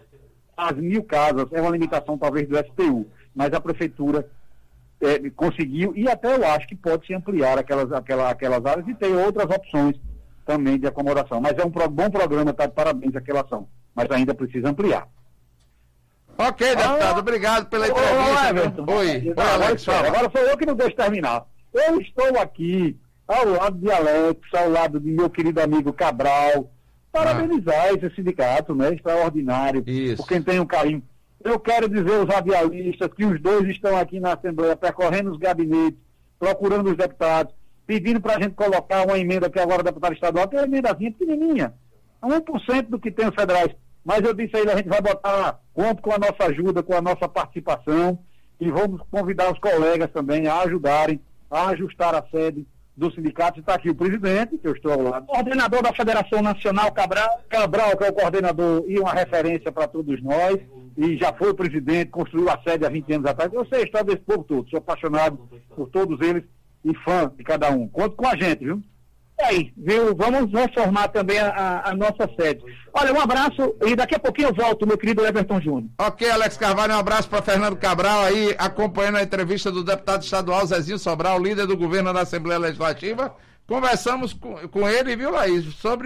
as 0.55 0.75
mil 0.77 1.03
casas, 1.03 1.47
é 1.51 1.61
uma 1.61 1.71
limitação 1.71 2.17
talvez 2.17 2.47
do 2.47 2.57
STU, 2.57 3.07
mas 3.35 3.53
a 3.53 3.59
prefeitura 3.59 4.29
é, 5.01 5.29
conseguiu, 5.31 5.93
e 5.95 6.09
até 6.09 6.35
eu 6.35 6.45
acho 6.47 6.67
que 6.67 6.75
pode 6.75 7.05
se 7.05 7.13
ampliar 7.13 7.57
aquelas, 7.57 7.91
aquela, 7.91 8.29
aquelas 8.29 8.65
áreas 8.65 8.87
e 8.87 8.95
tem 8.95 9.15
outras 9.15 9.45
opções 9.45 9.99
também 10.45 10.79
de 10.79 10.87
acomodação. 10.87 11.41
Mas 11.41 11.57
é 11.57 11.65
um 11.65 11.71
pro, 11.71 11.89
bom 11.89 12.09
programa, 12.09 12.53
tá 12.53 12.65
de 12.65 12.73
parabéns 12.73 13.15
aquela 13.15 13.41
ação, 13.41 13.67
mas 13.93 14.09
ainda 14.09 14.33
precisa 14.33 14.69
ampliar. 14.69 15.07
Ok, 16.39 16.67
deputado, 16.75 17.15
ah, 17.15 17.19
obrigado 17.19 17.67
pela 17.67 17.87
entrevista. 17.87 18.91
Oi, 18.91 19.07
oi, 19.07 19.33
Oi 19.35 19.51
Alex, 19.53 19.89
agora 19.89 20.31
sou 20.31 20.41
eu 20.41 20.55
que 20.55 20.67
não 20.67 20.75
deixo 20.75 20.95
terminar. 20.95 21.45
Eu 21.73 21.99
estou 21.99 22.39
aqui 22.39 22.95
ao 23.27 23.45
lado 23.45 23.77
de 23.77 23.91
Alex, 23.91 24.39
ao 24.53 24.69
lado 24.69 24.99
de 24.99 25.11
meu 25.11 25.29
querido 25.29 25.59
amigo 25.61 25.91
Cabral, 25.91 26.71
parabenizar 27.11 27.87
ah. 27.87 27.93
esse 27.93 28.15
sindicato, 28.15 28.73
né? 28.73 28.93
Extraordinário, 28.93 29.83
Isso. 29.85 30.17
por 30.17 30.27
quem 30.27 30.41
tem 30.41 30.59
um 30.59 30.65
carinho. 30.65 31.03
Eu 31.43 31.59
quero 31.59 31.89
dizer 31.89 32.19
aos 32.19 32.27
radialistas 32.27 33.09
que 33.13 33.25
os 33.25 33.39
dois 33.41 33.67
estão 33.67 33.97
aqui 33.97 34.19
na 34.19 34.33
Assembleia, 34.33 34.75
percorrendo 34.75 35.31
os 35.31 35.37
gabinetes, 35.37 35.99
procurando 36.39 36.89
os 36.89 36.97
deputados, 36.97 37.53
pedindo 37.85 38.19
para 38.21 38.37
a 38.37 38.41
gente 38.41 38.55
colocar 38.55 39.05
uma 39.05 39.19
emenda 39.19 39.49
que 39.49 39.59
agora 39.59 39.81
o 39.81 39.83
deputado 39.83 40.13
estadual 40.13 40.47
tem 40.47 40.59
uma 40.59 40.65
emendazinha 40.65 41.11
pequenininha, 41.11 41.73
1% 42.23 42.87
do 42.89 42.99
que 42.99 43.11
tem 43.11 43.27
os 43.27 43.35
federais. 43.35 43.75
Mas 44.03 44.23
eu 44.23 44.33
disse 44.33 44.55
aí, 44.55 44.69
a 44.69 44.75
gente 44.75 44.89
vai 44.89 45.01
botar, 45.01 45.59
conto 45.73 46.01
com 46.01 46.13
a 46.13 46.17
nossa 46.17 46.45
ajuda, 46.49 46.81
com 46.81 46.95
a 46.95 47.01
nossa 47.01 47.27
participação, 47.27 48.19
e 48.59 48.71
vamos 48.71 49.01
convidar 49.11 49.51
os 49.51 49.59
colegas 49.59 50.09
também 50.11 50.47
a 50.47 50.61
ajudarem 50.61 51.19
a 51.49 51.67
ajustar 51.69 52.13
a 52.15 52.23
sede 52.29 52.65
do 52.97 53.11
sindicato. 53.13 53.59
Está 53.59 53.75
aqui 53.75 53.89
o 53.89 53.95
presidente, 53.95 54.57
que 54.57 54.67
eu 54.67 54.73
estou 54.73 54.91
ao 54.91 55.01
lado. 55.01 55.27
Coordenador 55.27 55.83
da 55.83 55.93
Federação 55.93 56.41
Nacional, 56.41 56.91
Cabral. 56.91 57.41
Cabral, 57.47 57.95
que 57.95 58.03
é 58.03 58.09
o 58.09 58.13
coordenador 58.13 58.83
e 58.87 58.99
uma 58.99 59.13
referência 59.13 59.71
para 59.71 59.87
todos 59.87 60.21
nós. 60.23 60.57
E 60.97 61.15
já 61.15 61.31
foi 61.31 61.53
presidente, 61.53 62.09
construiu 62.09 62.49
a 62.49 62.59
sede 62.63 62.83
há 62.83 62.89
20 62.89 63.13
anos 63.13 63.29
atrás. 63.29 63.51
Sei 63.69 63.81
a 63.81 63.83
história 63.83 64.07
desse 64.07 64.25
povo 64.25 64.43
todo. 64.43 64.69
Sou 64.69 64.79
apaixonado 64.79 65.47
por 65.75 65.87
todos 65.89 66.19
eles 66.27 66.43
e 66.83 66.95
fã 66.95 67.31
de 67.37 67.43
cada 67.43 67.69
um. 67.69 67.87
Conto 67.87 68.15
com 68.15 68.27
a 68.27 68.35
gente, 68.35 68.65
viu? 68.65 68.81
Aí, 69.39 69.71
viu? 69.77 70.15
Vamos 70.15 70.51
reformar 70.51 71.09
também 71.09 71.39
a, 71.39 71.83
a, 71.85 71.95
nossa 71.95 72.29
sede. 72.39 72.63
Olha, 72.93 73.13
um 73.13 73.19
abraço 73.19 73.75
e 73.85 73.95
daqui 73.95 74.15
a 74.15 74.19
pouquinho 74.19 74.49
eu 74.49 74.53
volto, 74.53 74.87
meu 74.87 74.97
querido 74.97 75.25
Everton 75.25 75.61
Júnior. 75.61 75.89
Ok, 75.97 76.29
Alex 76.29 76.57
Carvalho, 76.57 76.93
um 76.93 76.99
abraço 76.99 77.29
para 77.29 77.41
Fernando 77.41 77.77
Cabral 77.77 78.21
aí, 78.23 78.55
acompanhando 78.57 79.17
a 79.17 79.23
entrevista 79.23 79.71
do 79.71 79.83
deputado 79.83 80.23
estadual 80.23 80.65
Zezinho 80.65 80.99
Sobral, 80.99 81.41
líder 81.41 81.67
do 81.67 81.77
governo 81.77 82.13
da 82.13 82.21
Assembleia 82.21 82.59
Legislativa. 82.59 83.35
Conversamos 83.67 84.31
com, 84.31 84.55
com 84.69 84.87
ele, 84.87 85.15
viu, 85.15 85.29
Laís, 85.29 85.65
sobre 85.75 85.95